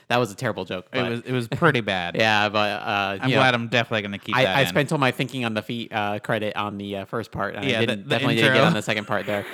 that 0.08 0.16
was 0.16 0.32
a 0.32 0.34
terrible 0.34 0.64
joke. 0.64 0.86
It 0.92 1.02
was. 1.02 1.20
It 1.20 1.32
was 1.32 1.48
pretty 1.48 1.80
bad. 1.80 2.16
yeah, 2.18 2.48
but 2.48 2.82
uh, 2.82 3.18
I'm 3.20 3.28
you 3.28 3.36
know, 3.36 3.40
glad 3.40 3.54
I'm 3.54 3.68
definitely 3.68 4.02
gonna 4.02 4.18
keep 4.18 4.34
that. 4.34 4.56
I, 4.56 4.60
I 4.60 4.64
spent 4.64 4.90
all 4.92 4.98
my 4.98 5.10
thinking 5.10 5.44
on 5.44 5.54
the 5.54 5.62
feet 5.62 5.92
uh, 5.92 6.18
credit 6.18 6.56
on 6.56 6.78
the 6.78 6.98
uh, 6.98 7.04
first 7.04 7.30
part. 7.30 7.54
Yeah, 7.54 7.60
I 7.60 7.64
didn't, 7.86 8.04
the 8.04 8.08
definitely 8.08 8.36
didn't 8.36 8.54
get 8.54 8.64
on 8.64 8.72
the 8.72 8.82
second 8.82 9.06
part 9.06 9.26
there. 9.26 9.46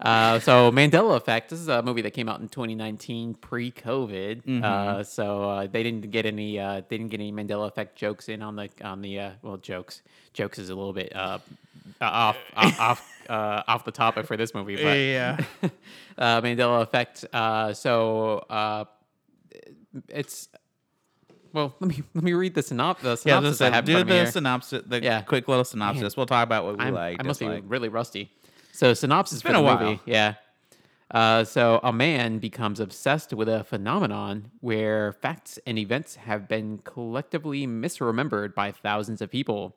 Uh, 0.00 0.38
so 0.40 0.70
Mandela 0.70 1.16
Effect. 1.16 1.50
This 1.50 1.58
is 1.60 1.68
a 1.68 1.82
movie 1.82 2.02
that 2.02 2.10
came 2.12 2.28
out 2.28 2.40
in 2.40 2.48
2019, 2.48 3.34
pre-COVID. 3.34 4.42
Mm-hmm. 4.44 4.64
Uh, 4.64 5.02
so 5.02 5.48
uh, 5.48 5.66
they 5.66 5.82
didn't 5.82 6.10
get 6.10 6.26
any. 6.26 6.58
Uh, 6.58 6.82
they 6.88 6.98
didn't 6.98 7.10
get 7.10 7.20
any 7.20 7.32
Mandela 7.32 7.66
Effect 7.68 7.96
jokes 7.96 8.28
in 8.28 8.42
on 8.42 8.56
the 8.56 8.68
on 8.82 9.00
the. 9.02 9.18
Uh, 9.18 9.30
well, 9.42 9.56
jokes. 9.56 10.02
Jokes 10.34 10.58
is 10.58 10.68
a 10.68 10.74
little 10.74 10.92
bit 10.92 11.16
uh, 11.16 11.38
off 12.00 12.36
off 12.56 12.78
off, 12.80 13.10
uh, 13.30 13.62
off 13.66 13.84
the 13.86 13.90
topic 13.92 14.26
for 14.26 14.36
this 14.36 14.52
movie, 14.54 14.76
but 14.76 14.82
Yeah. 14.98 15.38
uh, 16.18 16.40
Mandela 16.42 16.82
Effect. 16.82 17.24
Uh, 17.32 17.72
so 17.72 18.44
uh, 18.50 18.84
it's 20.08 20.48
well. 21.54 21.74
Let 21.80 21.88
me 21.96 22.02
let 22.14 22.22
me 22.22 22.34
read 22.34 22.54
the, 22.54 22.60
synop- 22.60 22.98
the 22.98 23.10
Yeah, 23.24 23.38
synopsis. 23.40 23.60
I 23.62 23.70
have 23.70 23.86
do 23.86 23.92
front 23.92 24.02
of 24.02 24.08
me 24.08 24.12
the 24.18 24.22
here. 24.24 24.30
synopsis, 24.30 24.82
the 24.86 25.02
Yeah. 25.02 25.22
quick 25.22 25.48
little 25.48 25.64
synopsis. 25.64 26.18
We'll 26.18 26.26
talk 26.26 26.44
about 26.44 26.66
what 26.66 26.76
we 26.76 26.84
I'm- 26.84 26.94
like. 26.94 27.16
I 27.18 27.22
must 27.22 27.40
be 27.40 27.46
really 27.46 27.88
rusty. 27.88 28.30
So 28.76 28.92
synopsis 28.92 29.40
for 29.40 29.48
been 29.48 29.54
the 29.54 29.60
a 29.60 29.62
while. 29.62 29.78
movie. 29.78 30.00
Yeah. 30.04 30.34
Uh, 31.10 31.44
so 31.44 31.80
a 31.82 31.92
man 31.92 32.38
becomes 32.38 32.78
obsessed 32.78 33.32
with 33.32 33.48
a 33.48 33.64
phenomenon 33.64 34.50
where 34.60 35.14
facts 35.14 35.58
and 35.66 35.78
events 35.78 36.16
have 36.16 36.46
been 36.46 36.78
collectively 36.78 37.66
misremembered 37.66 38.54
by 38.54 38.72
thousands 38.72 39.22
of 39.22 39.30
people, 39.30 39.76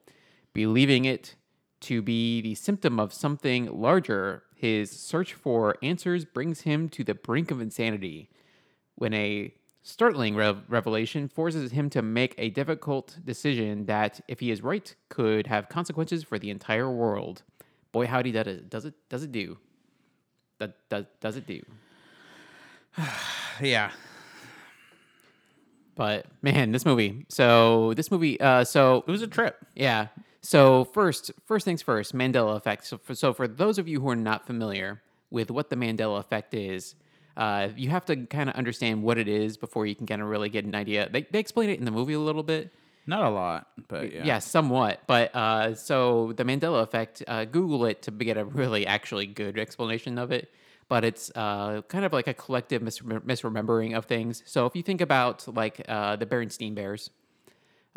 believing 0.54 1.06
it 1.06 1.36
to 1.82 2.02
be 2.02 2.42
the 2.42 2.56
symptom 2.56 3.00
of 3.00 3.14
something 3.14 3.68
larger. 3.72 4.44
His 4.54 4.92
search 4.92 5.34
for 5.34 5.78
answers 5.82 6.26
brings 6.26 6.62
him 6.62 6.90
to 6.90 7.04
the 7.06 7.14
brink 7.14 7.52
of 7.52 7.62
insanity 7.62 8.30
when 8.96 9.14
a 9.14 9.54
startling 9.82 10.36
rev- 10.36 10.64
revelation 10.68 11.30
forces 11.30 11.72
him 11.72 11.90
to 11.92 12.02
make 12.02 12.36
a 12.38 12.50
difficult 12.50 13.18
decision 13.24 13.86
that, 13.86 14.20
if 14.28 14.42
he 14.42 14.52
is 14.52 14.62
right, 14.62 14.94
could 15.08 15.48
have 15.48 15.70
consequences 15.70 16.22
for 16.24 16.38
the 16.38 16.50
entire 16.50 16.92
world. 16.92 17.44
Boy, 17.92 18.06
howdy, 18.08 18.32
does 18.32 18.48
it 18.48 18.70
does 18.70 18.86
it 18.86 18.94
does 19.10 19.24
it 19.24 19.32
do? 19.32 19.58
That 20.60 20.76
does 20.90 21.06
does 21.20 21.38
it 21.38 21.48
do? 21.48 21.62
Yeah. 23.62 23.92
But 25.96 26.28
man, 26.42 26.72
this 26.72 26.86
movie. 26.86 27.26
So 27.28 27.94
this 27.94 28.10
movie. 28.10 28.40
Uh, 28.40 28.64
so 28.64 29.04
It 29.06 29.12
was 29.12 29.22
a 29.22 29.28
trip. 29.28 29.58
Yeah. 29.76 30.08
So 30.42 30.86
first, 30.86 31.32
first 31.46 31.66
things 31.66 31.82
first, 31.82 32.16
Mandela 32.16 32.56
effect. 32.56 32.86
So 32.86 32.98
for, 32.98 33.14
so 33.14 33.34
for 33.34 33.50
those 33.50 33.78
of 33.78 33.90
you 33.90 34.00
who 34.00 34.10
are 34.10 34.16
not 34.16 34.48
familiar 34.48 35.02
with 35.30 35.52
what 35.52 35.70
the 35.70 35.76
Mandela 35.76 36.20
effect 36.20 36.54
is, 36.54 36.96
uh, 37.36 37.68
you 37.76 37.90
have 37.90 38.06
to 38.06 38.16
kind 38.28 38.50
of 38.50 38.56
understand 38.56 39.04
what 39.04 39.18
it 39.18 39.28
is 39.28 39.58
before 39.58 39.86
you 39.86 39.96
can 39.96 40.08
kind 40.08 40.22
of 40.22 40.30
really 40.30 40.48
get 40.48 40.64
an 40.64 40.76
idea. 40.76 41.10
They, 41.10 41.24
they 41.24 41.40
explain 41.40 41.70
it 41.70 41.80
in 41.80 41.86
the 41.86 41.92
movie 41.92 42.14
a 42.14 42.20
little 42.20 42.44
bit. 42.44 42.72
Not 43.10 43.24
a 43.24 43.30
lot, 43.30 43.68
but 43.88 44.14
yeah. 44.14 44.24
Yeah, 44.24 44.38
somewhat. 44.38 45.02
But 45.08 45.36
uh, 45.36 45.74
so 45.74 46.34
the 46.38 46.44
Mandela 46.44 46.84
effect, 46.84 47.24
uh, 47.28 47.46
Google 47.46 47.86
it 47.86 48.04
to 48.04 48.12
get 48.12 48.38
a 48.38 48.46
really 48.46 48.86
actually 48.86 49.26
good 49.26 49.58
explanation 49.58 50.20
of 50.20 50.32
it. 50.32 50.52
But 50.90 51.04
it's 51.04 51.32
uh, 51.34 51.82
kind 51.88 52.06
of 52.06 52.14
like 52.14 52.28
a 52.28 52.36
collective 52.36 52.84
misrem- 52.84 53.22
misremembering 53.22 53.98
of 53.98 54.06
things. 54.06 54.44
So 54.46 54.68
if 54.68 54.76
you 54.76 54.84
think 54.84 55.02
about 55.02 55.48
like 55.48 55.82
uh, 55.88 56.18
the 56.18 56.28
Berenstein 56.28 56.76
Bears, 56.76 57.10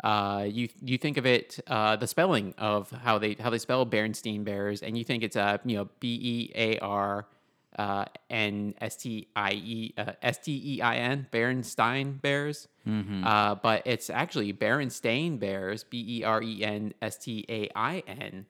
uh, 0.03 0.47
you 0.49 0.69
you 0.81 0.97
think 0.97 1.17
of 1.17 1.27
it 1.27 1.59
uh, 1.67 1.95
the 1.95 2.07
spelling 2.07 2.55
of 2.57 2.89
how 2.89 3.19
they 3.19 3.35
how 3.39 3.51
they 3.51 3.59
spell 3.59 3.85
Berenstein 3.85 4.43
Bears, 4.43 4.81
and 4.81 4.97
you 4.97 5.03
think 5.03 5.21
it's 5.21 5.35
uh, 5.35 5.59
you 5.63 5.77
know 5.77 5.89
B 5.99 6.19
E 6.21 6.51
A 6.55 6.79
R 6.79 7.27
uh, 7.77 8.05
N 8.29 8.73
S 8.81 8.95
T 8.97 9.27
I 9.35 9.51
E 9.53 9.93
uh, 9.97 10.13
S 10.21 10.37
T 10.39 10.61
E 10.77 10.81
I 10.81 10.95
N 10.97 11.27
Berenstein 11.31 12.21
Bears, 12.21 12.67
uh, 13.25 13.55
but 13.55 13.81
it's 13.85 14.09
actually 14.09 14.53
Berenstain 14.53 15.39
Bears 15.39 15.83
B 15.83 16.19
E 16.19 16.23
R 16.23 16.41
E 16.41 16.63
N 16.63 16.93
S 17.01 17.17
T 17.17 17.45
A 17.49 17.69
I 17.75 18.03
N. 18.07 18.45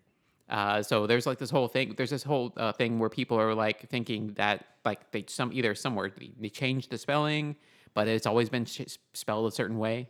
Uh, 0.50 0.84
so 0.84 1.08
there's 1.08 1.26
like 1.26 1.38
this 1.40 1.50
whole 1.50 1.68
thing. 1.68 1.94
There's 1.98 2.10
this 2.10 2.24
whole 2.24 2.54
uh, 2.58 2.74
thing 2.74 3.00
where 3.00 3.10
people 3.10 3.40
are 3.40 3.56
like 3.56 3.90
thinking 3.90 4.34
that 4.36 4.66
like 4.86 5.12
they 5.12 5.26
some 5.28 5.52
either 5.54 5.74
somewhere 5.76 6.12
they, 6.16 6.32
they 6.40 6.50
changed 6.50 6.92
the 6.92 6.98
spelling, 6.98 7.56
but 7.94 8.08
it's 8.08 8.26
always 8.28 8.50
been 8.50 8.66
sh- 8.66 8.98
spelled 9.14 9.52
a 9.52 9.56
certain 9.56 9.78
way. 9.80 10.10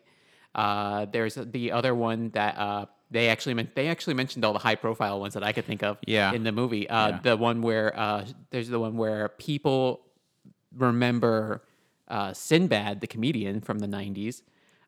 Uh, 0.56 1.06
there's 1.12 1.36
the 1.36 1.72
other 1.72 1.96
one 1.96 2.30
that 2.32 2.58
uh, 2.58 2.86
they 3.14 3.30
actually 3.30 3.54
meant 3.54 3.76
they 3.76 3.88
actually 3.88 4.16
mentioned 4.16 4.44
all 4.46 4.54
the 4.54 4.60
high 4.68 4.76
profile 4.76 5.20
ones 5.20 5.34
that 5.36 5.44
I 5.44 5.52
could 5.54 5.66
think 5.66 5.84
of. 5.84 5.98
Yeah. 6.06 6.34
in 6.34 6.44
the 6.44 6.52
movie, 6.52 6.90
uh, 6.90 7.08
Yeah. 7.10 7.20
the 7.24 7.38
one 7.38 7.62
where 7.62 7.98
uh, 7.98 8.26
there's 8.52 8.70
the 8.70 8.80
one 8.80 8.98
where 8.98 9.30
people 9.30 10.02
remember 10.76 11.64
uh, 12.08 12.34
Sinbad, 12.34 13.02
the 13.02 13.08
comedian 13.08 13.62
from 13.62 13.80
the 13.80 13.88
'90s, 13.88 14.42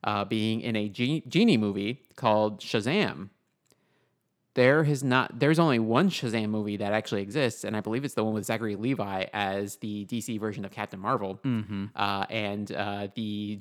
uh, 0.03 0.25
being 0.25 0.61
in 0.61 0.75
a 0.75 0.89
ge- 0.89 1.23
genie 1.27 1.57
movie 1.57 2.01
called 2.15 2.59
Shazam 2.59 3.29
there 4.55 4.85
has 4.85 5.03
not 5.03 5.37
there's 5.37 5.59
only 5.59 5.79
one 5.79 6.09
Shazam 6.09 6.49
movie 6.49 6.77
that 6.77 6.93
actually 6.93 7.21
exists, 7.21 7.63
and 7.63 7.75
I 7.75 7.81
believe 7.81 8.03
it's 8.03 8.13
the 8.13 8.23
one 8.23 8.33
with 8.33 8.45
Zachary 8.45 8.75
Levi 8.75 9.25
as 9.33 9.75
the 9.77 10.05
DC 10.05 10.39
version 10.39 10.65
of 10.65 10.71
Captain 10.71 10.99
Marvel. 10.99 11.39
Mm-hmm. 11.43 11.85
Uh, 11.95 12.25
and 12.29 12.71
uh, 12.71 13.09
the 13.15 13.59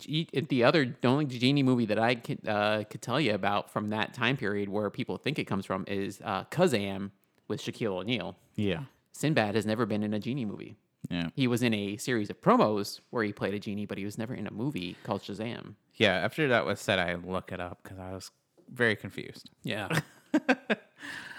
the 0.48 0.64
other 0.64 0.96
the 1.00 1.08
only 1.08 1.26
genie 1.26 1.64
movie 1.64 1.86
that 1.86 1.98
I 1.98 2.14
could 2.14 2.48
uh, 2.48 2.84
could 2.84 3.02
tell 3.02 3.20
you 3.20 3.34
about 3.34 3.70
from 3.70 3.88
that 3.88 4.14
time 4.14 4.36
period 4.36 4.68
where 4.68 4.88
people 4.88 5.16
think 5.18 5.38
it 5.38 5.44
comes 5.44 5.66
from 5.66 5.84
is 5.88 6.20
uh, 6.24 6.44
Kazam 6.44 7.10
with 7.48 7.60
Shaquille 7.60 7.98
O'Neal. 7.98 8.36
Yeah. 8.54 8.84
Sinbad 9.12 9.56
has 9.56 9.66
never 9.66 9.86
been 9.86 10.02
in 10.02 10.14
a 10.14 10.20
genie 10.20 10.44
movie. 10.44 10.76
Yeah. 11.10 11.28
He 11.34 11.46
was 11.46 11.62
in 11.62 11.74
a 11.74 11.96
series 11.96 12.30
of 12.30 12.40
promos 12.40 13.00
where 13.10 13.22
he 13.22 13.32
played 13.32 13.54
a 13.54 13.58
genie, 13.58 13.84
but 13.86 13.98
he 13.98 14.04
was 14.04 14.16
never 14.16 14.34
in 14.34 14.46
a 14.46 14.50
movie 14.50 14.96
called 15.04 15.22
Shazam. 15.22 15.74
Yeah. 15.94 16.14
After 16.14 16.48
that 16.48 16.64
was 16.64 16.80
said, 16.80 16.98
I 16.98 17.14
look 17.14 17.52
it 17.52 17.60
up 17.60 17.80
because 17.82 17.98
I 17.98 18.12
was 18.12 18.30
very 18.72 18.96
confused. 18.96 19.50
Yeah. 19.62 19.88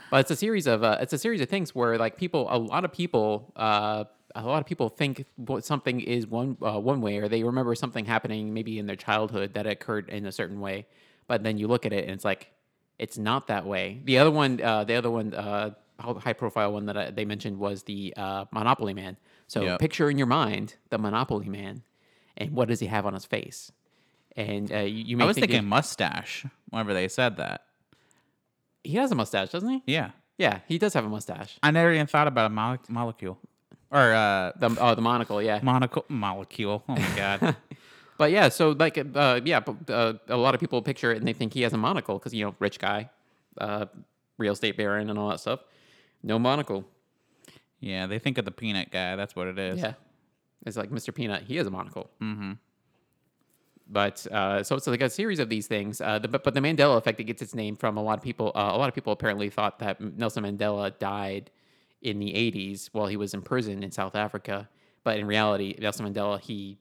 but 0.09 0.19
it's 0.21 0.31
a 0.31 0.35
series 0.35 0.67
of 0.67 0.83
uh, 0.83 0.97
it's 1.01 1.13
a 1.13 1.17
series 1.17 1.41
of 1.41 1.50
things 1.50 1.74
where 1.74 1.97
like 1.97 2.17
people 2.17 2.47
a 2.50 2.57
lot 2.57 2.85
of 2.85 2.91
people 2.91 3.51
uh, 3.55 4.03
a 4.35 4.43
lot 4.43 4.59
of 4.59 4.65
people 4.65 4.89
think 4.89 5.25
what 5.35 5.63
something 5.65 6.01
is 6.01 6.27
one 6.27 6.57
uh, 6.62 6.79
one 6.79 7.01
way 7.01 7.17
or 7.17 7.27
they 7.27 7.43
remember 7.43 7.74
something 7.75 8.05
happening 8.05 8.53
maybe 8.53 8.77
in 8.79 8.85
their 8.85 8.95
childhood 8.95 9.53
that 9.53 9.65
occurred 9.67 10.09
in 10.09 10.25
a 10.25 10.31
certain 10.31 10.59
way 10.59 10.85
but 11.27 11.43
then 11.43 11.57
you 11.57 11.67
look 11.67 11.85
at 11.85 11.93
it 11.93 12.03
and 12.03 12.13
it's 12.13 12.25
like 12.25 12.51
it's 13.00 13.17
not 13.17 13.47
that 13.47 13.65
way 13.65 14.01
the 14.05 14.17
other 14.17 14.31
one 14.31 14.62
uh, 14.62 14.83
the 14.83 14.95
other 14.95 15.09
one 15.12 15.33
uh, 15.33 15.71
high 16.00 16.33
profile 16.33 16.74
one 16.74 16.85
that 16.88 16.97
I, 16.97 17.12
they 17.12 17.25
mentioned 17.25 17.57
was 17.57 17.83
the 17.83 18.13
uh, 18.17 18.45
monopoly 18.51 18.93
man 18.93 19.17
so 19.47 19.62
Yep. 19.63 19.79
picture 19.79 20.09
in 20.09 20.17
your 20.17 20.27
mind 20.27 20.75
the 20.89 20.97
monopoly 20.97 21.50
man 21.50 21.83
and 22.38 22.51
what 22.51 22.67
does 22.67 22.79
he 22.79 22.88
have 22.88 23.05
on 23.05 23.13
his 23.13 23.25
face 23.25 23.71
and 24.35 24.71
uh, 24.71 24.79
you, 24.79 25.03
you 25.05 25.17
may 25.17 25.24
I 25.24 25.27
was 25.27 25.35
think 25.35 25.47
thinking 25.50 25.65
mustache 25.67 26.45
whenever 26.69 26.93
they 26.93 27.07
said 27.07 27.38
that. 27.38 27.64
He 28.85 28.95
has 28.97 29.11
a 29.11 29.15
mustache 29.15 29.49
doesn't 29.49 29.69
he 29.69 29.83
Yeah. 29.87 30.11
yeah 30.37 30.59
he 30.67 30.77
does 30.77 30.93
have 30.93 31.05
a 31.05 31.09
mustache 31.09 31.57
I 31.63 31.71
never 31.71 31.91
even 31.93 32.07
thought 32.07 32.27
about 32.27 32.45
a 32.51 32.53
mole- 32.53 32.77
molecule 32.89 33.37
or 33.91 34.13
uh, 34.13 34.51
The 34.57 34.75
oh, 34.79 34.95
the 34.95 35.01
monocle, 35.01 35.41
yeah. 35.41 35.59
monocle 35.63 36.05
molecule. 36.09 36.83
Oh 36.89 36.95
my 36.95 37.09
god. 37.15 37.55
But 38.17 38.31
yeah, 38.31 38.47
so 38.49 38.69
like 38.71 38.97
uh, 38.97 39.41
yeah, 39.43 39.59
but, 39.59 39.89
uh, 39.89 40.13
a 40.29 40.37
lot 40.37 40.53
of 40.55 40.59
people 40.61 40.81
picture 40.81 41.11
it 41.11 41.17
and 41.17 41.27
they 41.27 41.33
think 41.33 41.53
he 41.53 41.61
has 41.63 41.73
a 41.73 41.77
monocle 41.77 42.17
because 42.17 42.33
you 42.33 42.45
know 42.45 42.55
rich 42.59 42.79
guy, 42.79 43.09
uh, 43.59 43.85
real 44.37 44.53
estate 44.53 44.77
baron 44.77 45.09
and 45.09 45.19
all 45.19 45.27
that 45.29 45.41
stuff. 45.41 45.59
No 46.23 46.39
monocle. 46.39 46.85
Yeah, 47.81 48.07
they 48.07 48.19
think 48.19 48.37
of 48.37 48.45
the 48.45 48.51
peanut 48.51 48.89
guy. 48.89 49.17
That's 49.17 49.35
what 49.35 49.47
it 49.47 49.59
is. 49.59 49.79
Yeah, 49.79 49.93
it's 50.65 50.77
like 50.77 50.91
Mr. 50.91 51.13
Peanut. 51.13 51.43
He 51.43 51.57
has 51.57 51.67
a 51.67 51.71
monocle. 51.71 52.09
Mm-hmm. 52.21 52.53
But 53.87 54.25
uh, 54.31 54.63
so 54.63 54.75
it's 54.75 54.87
like 54.87 55.01
a 55.01 55.09
series 55.09 55.39
of 55.39 55.49
these 55.49 55.67
things. 55.67 56.01
Uh, 56.01 56.17
the, 56.19 56.27
but, 56.27 56.43
but 56.43 56.53
the 56.53 56.59
Mandela 56.59 56.97
effect 56.97 57.19
it 57.19 57.25
gets 57.25 57.41
its 57.41 57.53
name 57.53 57.75
from 57.75 57.97
a 57.97 58.03
lot 58.03 58.17
of 58.17 58.23
people. 58.23 58.51
Uh, 58.55 58.71
a 58.73 58.77
lot 58.77 58.89
of 58.89 58.95
people 58.95 59.13
apparently 59.13 59.49
thought 59.49 59.79
that 59.79 60.01
Nelson 60.01 60.43
Mandela 60.43 60.97
died 60.97 61.51
in 62.01 62.19
the 62.19 62.33
80s 62.33 62.89
while 62.93 63.07
he 63.07 63.17
was 63.17 63.33
in 63.33 63.41
prison 63.41 63.83
in 63.83 63.91
South 63.91 64.15
Africa. 64.15 64.67
But 65.03 65.19
in 65.19 65.27
reality, 65.27 65.75
Nelson 65.79 66.11
Mandela 66.11 66.39
he 66.39 66.77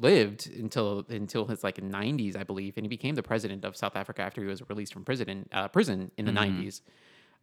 lived 0.00 0.48
until 0.56 1.04
until 1.08 1.44
his 1.46 1.64
like 1.64 1.76
90s, 1.76 2.36
I 2.36 2.44
believe, 2.44 2.76
and 2.76 2.84
he 2.84 2.88
became 2.88 3.16
the 3.16 3.22
president 3.22 3.64
of 3.64 3.76
South 3.76 3.96
Africa 3.96 4.22
after 4.22 4.40
he 4.40 4.46
was 4.46 4.62
released 4.68 4.92
from 4.92 5.04
prison 5.04 5.48
uh, 5.52 5.66
prison 5.68 6.12
in 6.16 6.24
the 6.24 6.32
90s. 6.32 6.82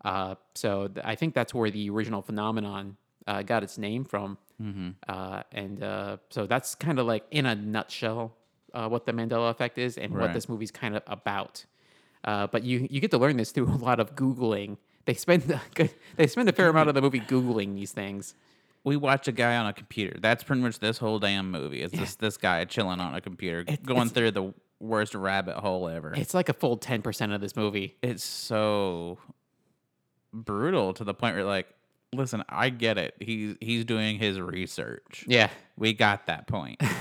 Uh, 0.06 0.36
so 0.54 0.88
th- 0.88 1.06
I 1.06 1.16
think 1.16 1.34
that's 1.34 1.54
where 1.54 1.70
the 1.70 1.90
original 1.90 2.22
phenomenon 2.22 2.96
uh, 3.28 3.42
got 3.42 3.64
its 3.64 3.78
name 3.78 4.06
from. 4.06 4.38
Uh, 5.08 5.44
and 5.52 5.84
uh, 5.84 6.18
so 6.30 6.46
that's 6.48 6.76
kind 6.76 6.98
of 7.00 7.06
like 7.08 7.26
in 7.32 7.46
a 7.46 7.56
nutshell 7.56 8.38
uh, 8.76 8.88
what 8.90 9.06
the 9.06 9.12
Mandela 9.14 9.50
effect 9.50 9.78
is 9.78 9.98
and 9.98 10.14
what 10.14 10.34
this 10.34 10.48
movie's 10.50 10.72
kind 10.72 10.96
of 10.96 11.04
about. 11.08 11.66
Uh, 12.24 12.48
but 12.48 12.64
you 12.64 12.88
you 12.92 13.00
get 13.00 13.12
to 13.12 13.18
learn 13.18 13.38
this 13.38 13.52
through 13.52 13.68
a 13.74 13.78
lot 13.78 14.00
of 14.00 14.16
googling. 14.16 14.78
They 15.06 15.14
spend 15.14 15.50
a 15.52 15.62
good- 15.74 15.92
they 16.18 16.28
spend 16.28 16.50
a 16.50 16.54
fair 16.54 16.70
amount 16.70 16.90
of 16.90 16.96
the 16.96 17.02
movie 17.02 17.20
googling 17.22 17.76
these 17.76 17.92
things. 17.92 18.36
We 18.84 18.98
watch 18.98 19.28
a 19.28 19.32
guy 19.32 19.56
on 19.58 19.66
a 19.66 19.74
computer. 19.74 20.20
That's 20.20 20.44
pretty 20.44 20.62
much 20.62 20.78
this 20.78 21.00
whole 21.00 21.18
damn 21.18 21.50
movie. 21.50 21.82
It's 21.82 21.98
this 21.98 22.16
this 22.16 22.38
guy 22.38 22.64
chilling 22.66 23.00
on 23.00 23.16
a 23.16 23.22
computer, 23.22 23.64
going 23.84 24.10
through 24.10 24.30
the 24.32 24.54
worst 24.80 25.16
rabbit 25.16 25.56
hole 25.56 25.88
ever. 25.90 26.14
It's 26.16 26.34
like 26.36 26.50
a 26.50 26.54
full 26.54 26.78
ten 26.78 27.02
percent 27.02 27.32
of 27.32 27.42
this 27.42 27.56
movie. 27.56 27.96
it's 28.04 28.24
so 28.24 29.18
brutal 30.34 30.94
to 30.94 31.04
the 31.04 31.14
point 31.14 31.36
where 31.36 31.44
like, 31.46 31.68
listen, 32.14 32.44
I 32.50 32.70
get 32.70 32.98
it. 32.98 33.16
He's 33.20 33.56
he's 33.60 33.86
doing 33.86 34.18
his 34.20 34.40
research. 34.40 35.26
Yeah, 35.28 35.50
We 35.78 35.94
got 35.94 36.28
that 36.28 36.48
point. 36.48 36.82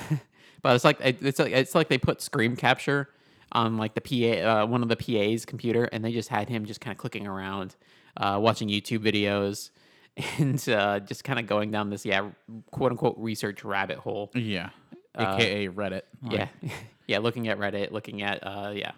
but 0.64 0.74
it's 0.74 0.84
like 0.84 0.96
it's 1.00 1.38
like 1.38 1.52
it's 1.52 1.74
like 1.74 1.88
they 1.88 1.98
put 1.98 2.22
screen 2.22 2.56
capture 2.56 3.10
on 3.52 3.76
like 3.76 3.94
the 3.94 4.00
PA 4.00 4.62
uh, 4.62 4.66
one 4.66 4.82
of 4.82 4.88
the 4.88 4.96
PA's 4.96 5.44
computer, 5.44 5.84
and 5.92 6.02
they 6.02 6.10
just 6.10 6.30
had 6.30 6.48
him 6.48 6.64
just 6.64 6.80
kind 6.80 6.90
of 6.90 6.98
clicking 6.98 7.26
around, 7.26 7.76
uh, 8.16 8.38
watching 8.42 8.68
YouTube 8.68 9.00
videos, 9.00 9.68
and 10.38 10.66
uh, 10.70 11.00
just 11.00 11.22
kind 11.22 11.38
of 11.38 11.46
going 11.46 11.70
down 11.70 11.90
this 11.90 12.06
yeah 12.06 12.30
quote 12.70 12.92
unquote 12.92 13.14
research 13.18 13.62
rabbit 13.62 13.98
hole. 13.98 14.30
yeah. 14.34 14.70
AKA 15.16 15.68
Reddit. 15.68 16.02
Like, 16.22 16.32
Yeah, 16.32 16.48
yeah, 17.06 17.18
looking 17.18 17.46
at 17.48 17.58
Reddit, 17.58 17.92
looking 17.92 18.22
at 18.22 18.40
uh, 18.42 18.72
yeah, 18.74 18.92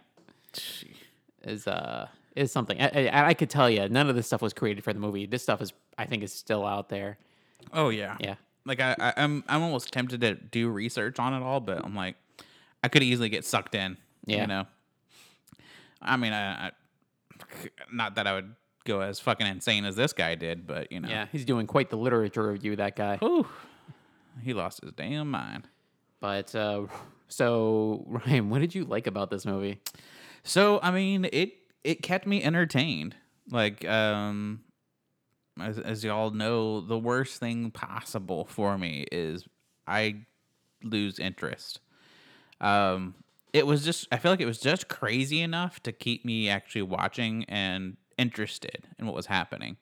is 1.43 1.67
uh 1.67 2.07
is 2.37 2.53
something. 2.53 2.81
I, 2.81 3.09
I, 3.09 3.27
I 3.27 3.35
could 3.35 3.51
tell 3.51 3.69
you, 3.69 3.89
none 3.89 4.09
of 4.09 4.15
this 4.15 4.29
stuff 4.29 4.41
was 4.41 4.53
created 4.55 4.85
for 4.85 4.93
the 4.93 5.01
movie. 5.01 5.27
This 5.27 5.43
stuff 5.43 5.61
is, 5.61 5.73
I 5.99 6.05
think, 6.05 6.23
is 6.23 6.33
still 6.33 6.65
out 6.65 6.89
there. 6.91 7.19
Oh 7.73 7.89
yeah. 7.89 8.17
Yeah. 8.21 8.37
Like 8.67 8.81
I, 8.81 8.97
I 8.99 9.13
I'm 9.17 9.45
I'm 9.49 9.63
almost 9.63 9.93
tempted 9.93 10.21
to 10.23 10.35
do 10.35 10.69
research 10.69 11.19
on 11.19 11.33
it 11.33 11.43
all, 11.43 11.61
but 11.61 11.85
I'm 11.85 11.95
like, 11.95 12.17
I 12.85 12.89
could 12.89 13.03
easily 13.03 13.29
get 13.29 13.45
sucked 13.45 13.75
in. 13.75 13.97
Yeah. 14.27 14.43
You 14.43 14.47
know. 14.49 14.67
I 16.03 16.17
mean, 16.17 16.33
I, 16.33 16.67
I 16.67 16.73
not 17.93 18.17
that 18.17 18.27
I 18.27 18.35
would 18.35 18.55
go 18.85 19.01
as 19.01 19.21
fucking 19.21 19.47
insane 19.47 19.85
as 19.85 19.97
this 19.97 20.13
guy 20.13 20.35
did, 20.35 20.67
but 20.67 20.91
you 20.91 21.01
know. 21.01 21.09
Yeah, 21.09 21.27
he's 21.31 21.45
doing 21.45 21.67
quite 21.67 21.91
the 21.91 21.97
literature 21.97 22.51
review. 22.51 22.77
That 22.77 22.97
guy. 22.97 23.17
Whew. 23.19 23.47
He 24.43 24.53
lost 24.53 24.83
his 24.83 24.93
damn 24.93 25.31
mind. 25.31 25.67
But 26.21 26.55
uh, 26.55 26.87
so 27.29 28.05
Ryan, 28.09 28.51
what 28.51 28.61
did 28.61 28.75
you 28.75 28.85
like 28.85 29.07
about 29.07 29.31
this 29.31 29.47
movie? 29.47 29.81
So 30.43 30.81
I 30.83 30.91
mean, 30.91 31.29
it 31.33 31.55
it 31.85 32.03
kept 32.03 32.27
me 32.27 32.43
entertained. 32.43 33.15
Like 33.51 33.85
um, 33.89 34.61
as 35.61 35.79
as 35.79 36.05
y'all 36.05 36.31
know, 36.31 36.81
the 36.81 36.99
worst 36.99 37.41
thing 37.41 37.71
possible 37.71 38.45
for 38.45 38.77
me 38.79 39.07
is 39.11 39.47
I 39.87 40.27
lose 40.83 41.19
interest. 41.19 41.81
Um, 42.61 43.15
it 43.53 43.67
was 43.67 43.85
just 43.85 44.09
I 44.13 44.19
feel 44.19 44.33
like 44.33 44.41
it 44.41 44.47
was 44.47 44.61
just 44.61 44.89
crazy 44.89 45.41
enough 45.41 45.83
to 45.85 45.93
keep 45.93 46.25
me 46.25 46.49
actually 46.49 46.83
watching 46.83 47.45
and 47.45 47.97
interested 48.19 48.89
in 48.99 49.07
what 49.07 49.15
was 49.15 49.27
happening. 49.27 49.77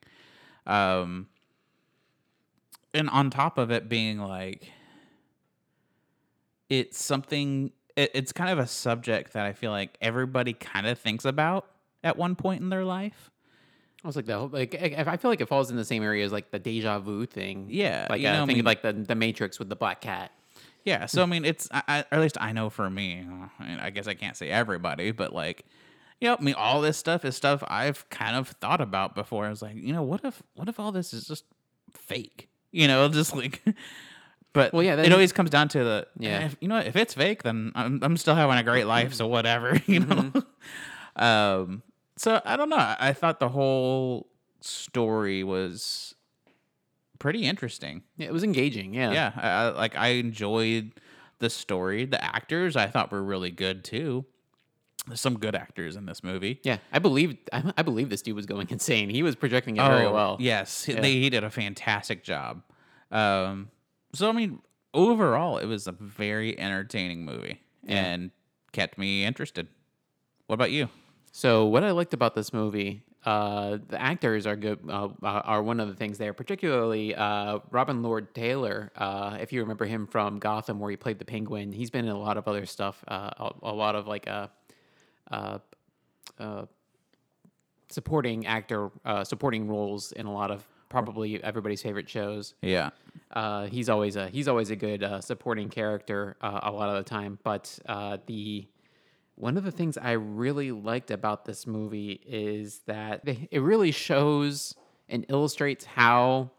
Um, 0.66 1.29
and 2.94 3.11
on 3.11 3.29
top 3.29 3.59
of 3.59 3.70
it 3.70 3.88
being 3.88 4.18
like 4.18 4.70
it's 6.70 7.03
something 7.03 7.72
it, 7.96 8.11
it's 8.14 8.33
kind 8.33 8.51
of 8.51 8.59
a 8.59 8.66
subject 8.66 9.33
that 9.35 9.44
i 9.44 9.53
feel 9.53 9.70
like 9.70 9.99
everybody 10.01 10.53
kind 10.55 10.87
of 10.87 10.99
thinks 10.99 11.25
about 11.25 11.66
at 12.03 12.16
one 12.16 12.37
point 12.37 12.62
in 12.62 12.70
their 12.70 12.85
life 12.85 13.31
I 14.05 14.07
was 14.07 14.17
like 14.17 14.27
the 14.27 14.38
whole, 14.38 14.49
like 14.49 14.75
I, 14.75 15.03
I 15.12 15.17
feel 15.17 15.31
like 15.31 15.40
it 15.40 15.49
falls 15.49 15.71
in 15.71 15.77
the 15.77 15.85
same 15.85 16.03
area 16.03 16.25
as 16.25 16.31
like 16.33 16.51
the 16.51 16.59
deja 16.59 16.99
vu 16.99 17.25
thing. 17.27 17.69
Yeah, 17.71 18.07
like 18.11 18.21
you 18.21 18.29
uh, 18.29 18.33
know, 18.35 18.43
I 18.43 18.47
think 18.47 18.57
mean- 18.59 18.61
of 18.61 18.67
like 18.67 18.83
the 18.83 18.93
the 18.93 19.14
Matrix 19.14 19.59
with 19.59 19.69
the 19.71 19.77
black 19.77 20.01
cat. 20.03 20.31
yeah 20.85 21.07
so 21.07 21.23
i 21.23 21.27
mean 21.27 21.47
it's 21.47 21.67
I, 21.73 21.83
I, 21.88 21.99
or 22.01 22.07
at 22.19 22.21
least 22.21 22.37
i 22.40 22.53
know 22.53 22.69
for 22.69 22.90
me 22.90 23.25
I, 23.59 23.67
mean, 23.67 23.79
I 23.81 23.88
guess 23.88 24.07
i 24.07 24.12
can't 24.12 24.37
say 24.37 24.51
everybody 24.51 25.12
but 25.12 25.33
like 25.33 25.64
you 26.21 26.29
know 26.29 26.37
i 26.38 26.43
mean 26.43 26.55
all 26.59 26.83
this 26.83 26.99
stuff 26.99 27.25
is 27.25 27.35
stuff 27.35 27.64
i've 27.69 28.07
kind 28.11 28.37
of 28.37 28.49
thought 28.61 28.83
about 28.83 29.14
before 29.14 29.47
i 29.47 29.49
was 29.49 29.62
like 29.62 29.77
you 29.77 29.95
know 29.95 30.03
what 30.03 30.21
if 30.25 30.43
what 30.57 30.69
if 30.69 30.79
all 30.79 30.93
this 30.93 31.14
is 31.14 31.27
just 31.27 31.45
fake 31.95 32.51
you 32.71 32.87
know 32.87 33.09
just 33.21 33.35
like 33.35 33.62
but 34.53 34.73
Well, 34.75 34.83
yeah, 34.83 34.97
it 35.01 35.11
always 35.11 35.33
comes 35.33 35.49
down 35.51 35.69
to 35.69 35.79
the 35.83 36.07
Yeah. 36.19 36.45
if, 36.45 36.57
you 36.61 36.69
know 36.69 36.79
if 36.79 36.97
it's 36.97 37.14
fake 37.14 37.43
then 37.45 37.73
I'm, 37.75 38.01
I'm 38.03 38.17
still 38.19 38.35
having 38.35 38.59
a 38.59 38.62
great 38.62 38.85
life 38.87 39.14
so 39.14 39.27
whatever 39.27 39.81
you 39.87 40.01
know 40.01 40.33
um 41.17 41.83
so 42.16 42.40
i 42.44 42.57
don't 42.57 42.68
know 42.68 42.94
I, 42.98 43.12
thought 43.12 43.40
the 43.40 43.48
whole 43.48 44.29
story 44.61 45.42
was 45.44 46.14
pretty 47.18 47.44
interesting 47.44 48.03
Yeah, 48.16 48.27
it 48.27 48.33
was 48.33 48.42
engaging. 48.44 48.94
Yeah, 48.94 49.12
yeah 49.12 49.33
I, 49.37 49.48
I, 49.48 49.68
like 49.70 49.96
i 49.96 50.09
enjoyed 50.09 50.92
the 51.38 51.50
story 51.50 52.05
the 52.05 52.22
actors 52.24 52.77
i 52.77 52.87
thought 52.87 53.11
were 53.12 53.22
really 53.22 53.50
good 53.50 53.85
too 53.85 54.24
there's 55.07 55.20
some 55.20 55.38
good 55.38 55.55
actors 55.55 55.96
in 55.96 56.07
this 56.07 56.22
movie 56.24 56.61
yeah. 56.62 56.79
I 56.92 56.98
believe 56.98 57.37
I, 57.53 57.72
I 57.77 57.83
believe 57.83 58.09
this 58.09 58.22
dude 58.22 58.37
was 58.37 58.46
going 58.46 58.68
insane. 58.70 59.11
He 59.11 59.22
was 59.22 59.35
projecting 59.37 59.77
it 59.77 59.83
very 59.87 60.09
well. 60.11 60.37
Oh, 60.38 60.42
yes 60.42 60.85
he, 60.85 60.94
Yeah. 60.94 61.00
they, 61.03 61.12
he 61.12 61.29
did 61.31 61.44
a 61.44 61.50
fantastic 61.50 62.24
job 62.24 62.62
um 63.11 63.70
so 64.14 64.29
i 64.29 64.33
mean 64.33 64.61
overall 64.94 65.59
it 65.59 65.66
was 65.66 65.87
a 65.87 65.92
very 65.92 66.59
entertaining 66.59 67.24
movie 67.24 67.61
and 67.87 68.31
kept 68.72 68.96
me 68.96 69.24
interested 69.24 69.68
what 70.46 70.55
about 70.55 70.70
you 70.70 70.88
So 71.37 71.66
what 71.66 71.83
I 71.83 71.90
liked 71.90 72.14
about 72.14 72.37
this 72.37 72.53
movie, 72.53 73.03
uh, 73.27 73.79
the 73.88 74.01
actors 74.01 74.47
are 74.47 74.55
good. 74.55 74.79
Uh, 74.88 75.09
uh, 75.20 75.42
are 75.44 75.64
one 75.64 75.81
of 75.81 75.88
the 75.88 75.94
things 75.97 76.16
there, 76.16 76.33
particularly 76.33 77.12
uh, 77.12 77.59
Robin 77.73 78.05
Lord 78.05 78.33
Taylor. 78.37 78.92
Uh, 78.94 79.38
if 79.40 79.53
you 79.53 79.61
remember 79.61 79.85
him 79.85 80.07
from 80.07 80.38
Gotham, 80.38 80.79
where 80.79 80.92
he 80.92 80.97
played 80.97 81.18
the 81.18 81.25
Penguin, 81.25 81.73
he's 81.73 81.90
been 81.90 82.05
in 82.05 82.12
a 82.12 82.16
lot 82.18 82.37
of 82.37 82.47
other 82.47 82.66
stuff. 82.66 83.03
Uh, 83.09 83.31
a, 83.37 83.53
a 83.64 83.75
lot 83.75 83.97
of 83.97 84.07
like 84.07 84.29
uh, 84.29 84.47
uh, 85.33 85.59
uh, 86.38 86.66
supporting 87.90 88.47
actor, 88.47 88.92
uh, 89.05 89.25
supporting 89.25 89.66
roles 89.66 90.12
in 90.12 90.27
a 90.27 90.33
lot 90.33 90.53
of 90.53 90.64
probably 90.88 91.42
everybody's 91.42 91.83
favorite 91.83 92.09
shows. 92.09 92.55
yeah 92.62 92.90
Uh, 93.33 93.66
he's 93.66 93.88
always 93.88 94.14
a 94.14 94.29
he's 94.29 94.47
always 94.47 94.70
a 94.70 94.77
good 94.77 95.03
uh, 95.03 95.20
supporting 95.20 95.68
character 95.68 96.37
uh, 96.40 96.61
a 96.62 96.70
lot 96.70 96.88
of 96.88 97.05
the 97.05 97.11
time. 97.11 97.40
But 97.42 97.77
uh, 97.87 98.18
the 98.27 98.68
one 99.37 99.57
of 99.57 99.64
the 99.64 99.73
things 99.73 99.99
I 99.99 100.12
really 100.12 100.70
liked 100.73 101.11
about 101.11 101.44
this 101.44 101.66
movie 101.66 102.20
is 102.27 102.81
that 102.87 103.25
they, 103.25 103.49
it 103.51 103.61
really 103.61 103.90
shows 103.90 104.75
and 105.09 105.27
illustrates 105.29 105.85
how 105.85 106.51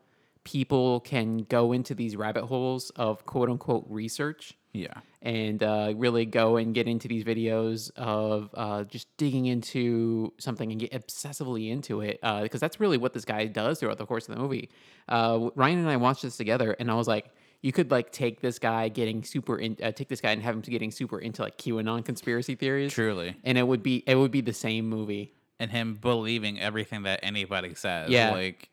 people 0.43 0.99
can 0.99 1.38
go 1.38 1.71
into 1.71 1.95
these 1.95 2.15
rabbit 2.15 2.45
holes 2.45 2.91
of 2.91 3.25
quote 3.25 3.49
unquote 3.49 3.85
research 3.89 4.53
yeah 4.73 4.93
and 5.25 5.63
uh, 5.63 5.91
really 5.95 6.23
go 6.23 6.55
and 6.57 6.75
get 6.75 6.88
into 6.88 7.07
these 7.07 7.23
videos 7.23 7.89
of 7.97 8.51
uh, 8.53 8.83
just 8.83 9.07
digging 9.17 9.47
into 9.47 10.31
something 10.38 10.71
and 10.71 10.79
get 10.79 10.91
obsessively 10.91 11.71
into 11.71 12.01
it 12.01 12.19
because 12.43 12.61
that's 12.61 12.79
really 12.79 12.97
what 12.97 13.11
this 13.11 13.25
guy 13.25 13.47
does 13.47 13.79
throughout 13.79 13.97
the 13.97 14.05
course 14.05 14.29
of 14.29 14.35
the 14.35 14.41
movie. 14.41 14.69
Uh, 15.09 15.49
Ryan 15.55 15.79
and 15.79 15.89
I 15.89 15.97
watched 15.97 16.21
this 16.21 16.38
together, 16.38 16.75
and 16.79 16.91
I 16.91 16.93
was 16.93 17.07
like, 17.07 17.31
you 17.65 17.71
could 17.71 17.89
like 17.89 18.12
take 18.12 18.41
this 18.41 18.60
guy 18.60 18.89
getting 18.89 19.23
super 19.23 19.58
in, 19.58 19.75
uh, 19.82 19.91
take 19.91 20.08
this 20.08 20.21
guy 20.21 20.30
and 20.32 20.41
have 20.43 20.54
him 20.54 20.62
getting 20.62 20.91
super 20.91 21.17
into 21.17 21.41
like 21.41 21.58
QAnon 21.58 22.06
conspiracy 22.06 22.54
theories, 22.54 22.93
truly 22.93 23.36
and 23.43 23.58
it 23.58 23.63
would 23.67 23.82
be 23.82 24.04
it 24.06 24.13
would 24.15 24.30
be 24.32 24.41
the 24.41 24.54
same 24.54 24.88
movie. 24.88 25.34
and 25.60 25.71
him 25.71 25.95
believing 25.95 26.60
everything 26.60 27.04
that 27.04 27.21
anybody 27.23 27.73
says. 27.73 28.12
Yeah. 28.12 28.32
Like, 28.32 28.69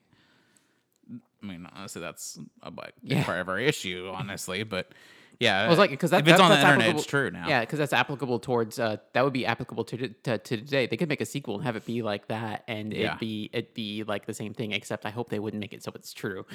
I 1.43 1.47
mean, 1.47 1.67
honestly, 1.75 2.03
that's 2.03 2.39
a 2.63 2.71
big 2.71 2.93
Yeah. 3.03 3.25
part 3.25 3.41
of 3.41 3.49
our 3.49 3.59
issue, 3.59 4.11
honestly. 4.13 4.63
But 4.63 4.93
Yeah, 5.41 5.63
I 5.63 5.69
was 5.69 5.79
like, 5.79 5.91
because 5.91 6.11
that, 6.11 6.21
if 6.23 6.29
it's 6.29 6.39
that- 6.39 6.43
on 6.45 6.51
the 6.51 6.61
internet, 6.61 6.95
it's 6.97 7.07
true 7.07 7.31
now. 7.31 7.49
Yeah, 7.49 7.61
because 7.61 7.79
that's 7.79 7.93
applicable 7.93 8.39
towards 8.39 8.79
uh, 8.79 8.99
that 9.13 9.25
would 9.25 9.33
be 9.33 9.45
applicable 9.47 9.85
to, 9.85 9.97
to 10.09 10.39
to 10.39 10.39
today. 10.39 10.87
They 10.87 10.97
could 10.97 11.09
make 11.09 11.21
a 11.21 11.27
sequel 11.27 11.57
and 11.57 11.65
have 11.65 11.77
it 11.77 11.85
be 11.85 12.03
like 12.03 12.29
that, 12.29 12.65
and 12.69 12.93
Yeah. 12.93 13.15
it 13.15 13.21
be 13.21 13.51
it 13.53 13.75
be 13.75 14.05
like 14.05 14.27
the 14.27 14.35
same 14.35 14.55
thing. 14.55 14.73
Except 14.73 15.05
I 15.07 15.11
hope 15.11 15.31
they 15.31 15.39
wouldn't 15.41 15.61
make 15.61 15.73
it 15.73 15.83
so 15.83 15.93
it's 15.95 16.13
true. 16.13 16.47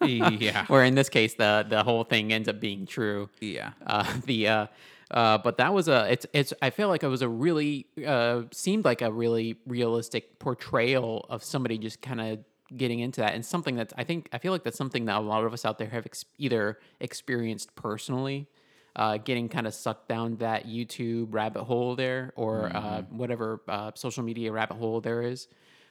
yeah, 0.00 0.64
Where 0.68 0.84
in 0.84 0.94
this 0.94 1.08
case, 1.08 1.34
the 1.34 1.66
the 1.68 1.82
whole 1.82 2.04
thing 2.04 2.32
ends 2.32 2.48
up 2.48 2.60
being 2.60 2.86
true. 2.86 3.28
yeah. 3.40 3.72
Uh, 3.86 4.04
the 4.26 4.48
uh, 4.48 4.66
uh, 5.10 5.38
but 5.38 5.56
that 5.58 5.72
was 5.72 5.88
a 5.88 6.10
it's 6.12 6.26
it's 6.32 6.52
I 6.62 6.70
feel 6.70 6.88
like 6.88 7.02
it 7.02 7.08
was 7.08 7.22
a 7.22 7.28
really 7.28 7.86
uh, 8.06 8.42
seemed 8.52 8.84
like 8.84 9.02
a 9.02 9.10
really 9.10 9.56
realistic 9.66 10.38
portrayal 10.38 11.26
of 11.28 11.42
somebody 11.42 11.78
just 11.78 12.00
kind 12.02 12.20
of 12.20 12.38
getting 12.76 13.00
into 13.00 13.20
that 13.20 13.34
and 13.34 13.44
something 13.44 13.76
that 13.76 13.92
I 13.96 14.04
think 14.04 14.28
I 14.32 14.38
feel 14.38 14.52
like 14.52 14.62
that's 14.62 14.76
something 14.76 15.06
that 15.06 15.16
a 15.16 15.20
lot 15.20 15.44
of 15.44 15.52
us 15.52 15.64
out 15.64 15.78
there 15.78 15.88
have 15.88 16.06
ex- 16.06 16.24
either 16.38 16.78
experienced 17.00 17.74
personally. 17.74 18.48
Uh, 18.96 19.16
getting 19.16 19.48
kind 19.48 19.64
of 19.68 19.74
sucked 19.74 20.08
down 20.08 20.34
that 20.36 20.66
YouTube 20.66 21.28
rabbit 21.30 21.62
hole 21.62 21.94
there, 21.94 22.32
or 22.34 22.74
uh, 22.74 23.02
whatever 23.10 23.60
uh, 23.68 23.92
social 23.94 24.24
media 24.24 24.50
rabbit 24.50 24.76
hole 24.76 25.00
there 25.00 25.22
is, 25.22 25.46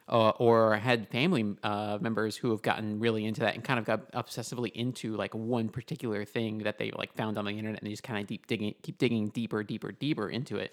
uh, 0.08 0.30
or 0.30 0.76
had 0.76 1.08
family 1.08 1.54
uh, 1.62 1.98
members 2.00 2.36
who 2.36 2.50
have 2.50 2.62
gotten 2.62 2.98
really 2.98 3.24
into 3.24 3.40
that 3.40 3.54
and 3.54 3.64
kind 3.64 3.78
of 3.78 3.84
got 3.84 4.10
obsessively 4.12 4.70
into 4.72 5.14
like 5.16 5.34
one 5.34 5.68
particular 5.68 6.24
thing 6.24 6.58
that 6.58 6.78
they 6.78 6.90
like 6.92 7.14
found 7.14 7.38
on 7.38 7.44
the 7.44 7.50
internet 7.50 7.80
and 7.80 7.86
they 7.86 7.90
just 7.92 8.02
kind 8.02 8.20
of 8.20 8.26
deep 8.26 8.46
digging, 8.46 8.74
keep 8.82 8.98
digging 8.98 9.28
deeper, 9.28 9.62
deeper, 9.62 9.92
deeper 9.92 10.28
into 10.28 10.56
it. 10.56 10.72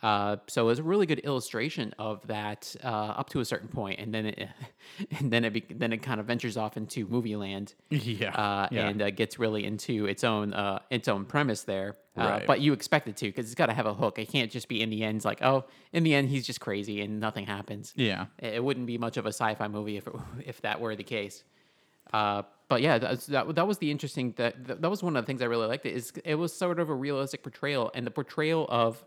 Uh, 0.00 0.36
so 0.46 0.62
it 0.62 0.66
was 0.66 0.78
a 0.78 0.82
really 0.84 1.06
good 1.06 1.18
illustration 1.20 1.92
of 1.98 2.24
that 2.28 2.76
uh, 2.84 2.86
up 2.86 3.28
to 3.30 3.40
a 3.40 3.44
certain 3.44 3.66
point, 3.68 3.98
and 3.98 4.14
then 4.14 4.26
it, 4.26 4.48
and 5.18 5.32
then 5.32 5.44
it 5.44 5.52
be, 5.52 5.64
then 5.70 5.92
it 5.92 5.98
kind 6.02 6.20
of 6.20 6.26
ventures 6.26 6.56
off 6.56 6.76
into 6.76 7.04
movie 7.08 7.34
land, 7.34 7.74
Yeah, 7.90 8.30
uh, 8.32 8.68
yeah. 8.70 8.88
and 8.88 9.02
uh, 9.02 9.10
gets 9.10 9.40
really 9.40 9.64
into 9.64 10.06
its 10.06 10.22
own 10.22 10.54
uh, 10.54 10.78
its 10.90 11.08
own 11.08 11.24
premise 11.24 11.62
there. 11.62 11.96
Uh, 12.16 12.20
Right. 12.28 12.46
But 12.46 12.60
you 12.60 12.72
expect 12.72 13.08
it 13.08 13.16
to 13.18 13.26
because 13.26 13.46
it's 13.46 13.54
got 13.54 13.66
to 13.66 13.72
have 13.74 13.86
a 13.86 13.94
hook. 13.94 14.18
It 14.18 14.28
can't 14.30 14.50
just 14.50 14.68
be 14.68 14.82
in 14.82 14.90
the 14.90 15.02
end 15.04 15.24
like 15.24 15.42
oh, 15.42 15.64
in 15.92 16.04
the 16.04 16.14
end 16.14 16.28
he's 16.28 16.46
just 16.46 16.60
crazy 16.60 17.00
and 17.00 17.18
nothing 17.20 17.46
happens. 17.46 17.92
yeah. 17.96 18.26
It 18.38 18.54
it 18.54 18.64
wouldn't 18.64 18.86
be 18.86 18.98
much 18.98 19.16
of 19.16 19.26
a 19.26 19.32
sci-fi 19.32 19.66
movie 19.68 19.96
if 19.96 20.06
it, 20.06 20.12
if 20.46 20.60
that 20.62 20.80
were 20.80 20.94
the 20.94 21.04
case. 21.04 21.42
Uh, 22.12 22.42
but 22.68 22.82
yeah, 22.82 22.98
that's, 22.98 23.26
that 23.26 23.54
that 23.54 23.66
was 23.66 23.78
the 23.78 23.90
interesting 23.90 24.32
that 24.36 24.64
that 24.66 24.80
that 24.82 24.90
was 24.90 25.02
one 25.02 25.16
of 25.16 25.22
the 25.24 25.26
things 25.26 25.42
I 25.42 25.46
really 25.46 25.66
liked. 25.66 25.86
It 25.86 25.94
is 25.94 26.12
it 26.24 26.36
was 26.36 26.52
sort 26.52 26.78
of 26.78 26.88
a 26.88 26.94
realistic 26.94 27.42
portrayal, 27.42 27.90
and 27.94 28.06
the 28.06 28.10
portrayal 28.10 28.66
of 28.68 29.04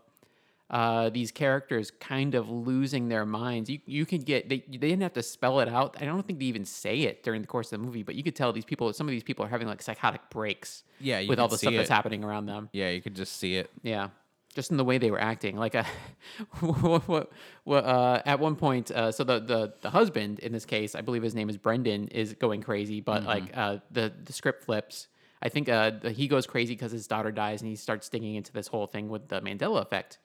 uh, 0.72 1.10
these 1.10 1.30
characters 1.30 1.90
kind 1.90 2.34
of 2.34 2.48
losing 2.48 3.08
their 3.08 3.26
minds. 3.26 3.68
You 3.68 3.80
you 3.84 4.06
could 4.06 4.24
get 4.24 4.48
they 4.48 4.58
they 4.66 4.78
didn't 4.78 5.02
have 5.02 5.12
to 5.12 5.22
spell 5.22 5.60
it 5.60 5.68
out. 5.68 5.96
I 6.00 6.06
don't 6.06 6.26
think 6.26 6.38
they 6.38 6.46
even 6.46 6.64
say 6.64 7.00
it 7.00 7.22
during 7.22 7.42
the 7.42 7.46
course 7.46 7.70
of 7.72 7.78
the 7.78 7.86
movie, 7.86 8.02
but 8.02 8.14
you 8.14 8.22
could 8.22 8.34
tell 8.34 8.52
these 8.54 8.64
people. 8.64 8.90
Some 8.94 9.06
of 9.06 9.10
these 9.10 9.22
people 9.22 9.44
are 9.44 9.48
having 9.48 9.68
like 9.68 9.82
psychotic 9.82 10.22
breaks. 10.30 10.82
Yeah, 10.98 11.22
with 11.28 11.38
all 11.38 11.48
the 11.48 11.58
stuff 11.58 11.72
see 11.72 11.76
that's 11.76 11.90
happening 11.90 12.24
around 12.24 12.46
them. 12.46 12.70
Yeah, 12.72 12.88
you 12.88 13.02
could 13.02 13.14
just 13.14 13.36
see 13.36 13.56
it. 13.56 13.70
Yeah, 13.82 14.08
just 14.54 14.70
in 14.70 14.78
the 14.78 14.84
way 14.84 14.96
they 14.96 15.10
were 15.10 15.20
acting. 15.20 15.56
Like, 15.56 15.74
uh, 15.74 15.84
what, 16.60 17.06
what, 17.06 17.32
what, 17.64 17.84
uh, 17.84 18.22
at 18.24 18.40
one 18.40 18.56
point, 18.56 18.90
uh, 18.90 19.12
so 19.12 19.24
the, 19.24 19.40
the 19.40 19.74
the 19.82 19.90
husband 19.90 20.38
in 20.38 20.52
this 20.52 20.64
case, 20.64 20.94
I 20.94 21.02
believe 21.02 21.22
his 21.22 21.34
name 21.34 21.50
is 21.50 21.58
Brendan, 21.58 22.08
is 22.08 22.32
going 22.32 22.62
crazy, 22.62 23.02
but 23.02 23.24
like 23.24 23.54
uh, 23.54 23.78
the 23.90 24.10
the 24.24 24.32
script 24.32 24.64
flips. 24.64 25.08
I 25.42 25.48
think 25.48 25.68
uh, 25.68 25.90
the, 26.00 26.12
he 26.12 26.28
goes 26.28 26.46
crazy 26.46 26.74
because 26.74 26.92
his 26.92 27.06
daughter 27.06 27.30
dies, 27.30 27.60
and 27.60 27.68
he 27.68 27.76
starts 27.76 28.08
digging 28.08 28.36
into 28.36 28.52
this 28.52 28.68
whole 28.68 28.86
thing 28.86 29.10
with 29.10 29.28
the 29.28 29.42
Mandela 29.42 29.82
effect. 29.82 30.18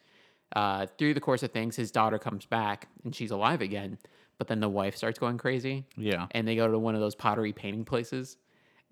Uh, 0.55 0.85
through 0.97 1.13
the 1.13 1.19
course 1.19 1.43
of 1.43 1.51
things, 1.51 1.75
his 1.75 1.91
daughter 1.91 2.17
comes 2.17 2.45
back 2.45 2.87
and 3.03 3.13
she's 3.13 3.31
alive 3.31 3.61
again, 3.61 3.97
but 4.37 4.47
then 4.47 4.59
the 4.61 4.69
wife 4.69 4.95
starts 4.95 5.19
going 5.19 5.37
crazy 5.37 5.85
Yeah, 5.97 6.27
and 6.31 6.47
they 6.47 6.55
go 6.55 6.71
to 6.71 6.79
one 6.79 6.95
of 6.95 7.01
those 7.01 7.15
pottery 7.15 7.51
painting 7.53 7.83
places 7.85 8.37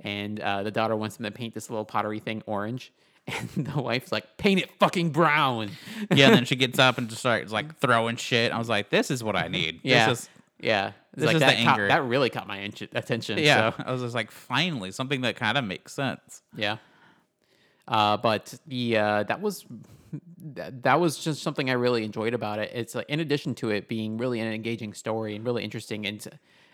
and 0.01 0.39
uh, 0.41 0.63
the 0.63 0.71
daughter 0.71 0.95
wants 0.97 1.15
them 1.15 1.23
to 1.23 1.31
paint 1.31 1.53
this 1.53 1.69
little 1.69 1.85
pottery 1.85 2.19
thing 2.19 2.43
orange 2.45 2.91
and 3.27 3.49
the 3.67 3.81
wife's 3.81 4.11
like 4.11 4.35
paint 4.37 4.59
it 4.59 4.69
fucking 4.79 5.11
brown 5.11 5.71
yeah. 6.13 6.27
And 6.27 6.35
then 6.35 6.45
she 6.51 6.55
gets 6.57 6.77
up 6.77 6.97
and 6.97 7.07
just 7.07 7.21
starts 7.21 7.51
like 7.53 7.77
throwing 7.79 8.17
shit. 8.17 8.51
I 8.51 8.57
was 8.59 8.67
like, 8.69 8.89
this 8.89 9.09
is 9.09 9.23
what 9.23 9.35
I 9.37 9.47
need. 9.47 9.79
yeah 9.81 10.09
This 10.09 10.19
is, 10.23 10.29
yeah 10.59 10.91
this 11.15 11.25
like 11.27 11.35
is 11.35 11.39
the 11.41 11.45
that, 11.45 11.63
caught- 11.63 11.67
anger. 11.79 11.87
that 11.87 12.03
really 12.03 12.29
caught 12.29 12.47
my 12.47 12.57
int- 12.59 12.81
attention 12.93 13.37
yeah. 13.39 13.71
so 13.71 13.83
I 13.85 13.91
was 13.93 14.01
just 14.01 14.13
like, 14.13 14.29
finally, 14.31 14.91
something 14.91 15.21
that 15.21 15.37
kind 15.37 15.57
of 15.57 15.63
makes 15.63 15.93
sense. 15.93 16.41
yeah 16.55 16.77
uh, 17.87 18.17
but 18.17 18.53
the 18.67 18.97
uh, 18.97 19.23
that 19.23 19.41
was 19.41 19.65
that, 20.37 20.83
that 20.83 20.99
was 20.99 21.17
just 21.17 21.41
something 21.41 21.69
I 21.69 21.73
really 21.73 22.03
enjoyed 22.03 22.33
about 22.33 22.59
it. 22.59 22.71
It's 22.73 22.95
like 22.95 23.09
in 23.09 23.19
addition 23.19 23.55
to 23.55 23.69
it 23.69 23.87
being 23.87 24.17
really 24.17 24.39
an 24.39 24.51
engaging 24.51 24.93
story 24.93 25.35
and 25.35 25.45
really 25.45 25.63
interesting, 25.63 26.05
and 26.05 26.27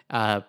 uh, 0.09 0.41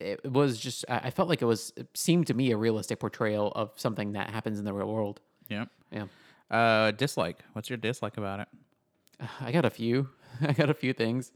it 0.00 0.30
was 0.30 0.58
just 0.58 0.84
I 0.88 1.10
felt 1.10 1.28
like 1.28 1.42
it 1.42 1.46
was 1.46 1.72
it 1.76 1.88
seemed 1.94 2.26
to 2.28 2.34
me 2.34 2.50
a 2.50 2.56
realistic 2.56 2.98
portrayal 2.98 3.52
of 3.54 3.72
something 3.76 4.12
that 4.12 4.30
happens 4.30 4.58
in 4.58 4.64
the 4.64 4.72
real 4.72 4.92
world. 4.92 5.20
Yeah, 5.48 5.66
Yeah. 5.90 6.06
Uh, 6.50 6.90
dislike. 6.90 7.38
What's 7.54 7.70
your 7.70 7.78
dislike 7.78 8.16
about 8.16 8.40
it? 8.40 8.48
I 9.40 9.52
got 9.52 9.64
a 9.64 9.70
few. 9.70 10.08
I 10.40 10.52
got 10.52 10.70
a 10.70 10.74
few 10.74 10.92
things. 10.92 11.32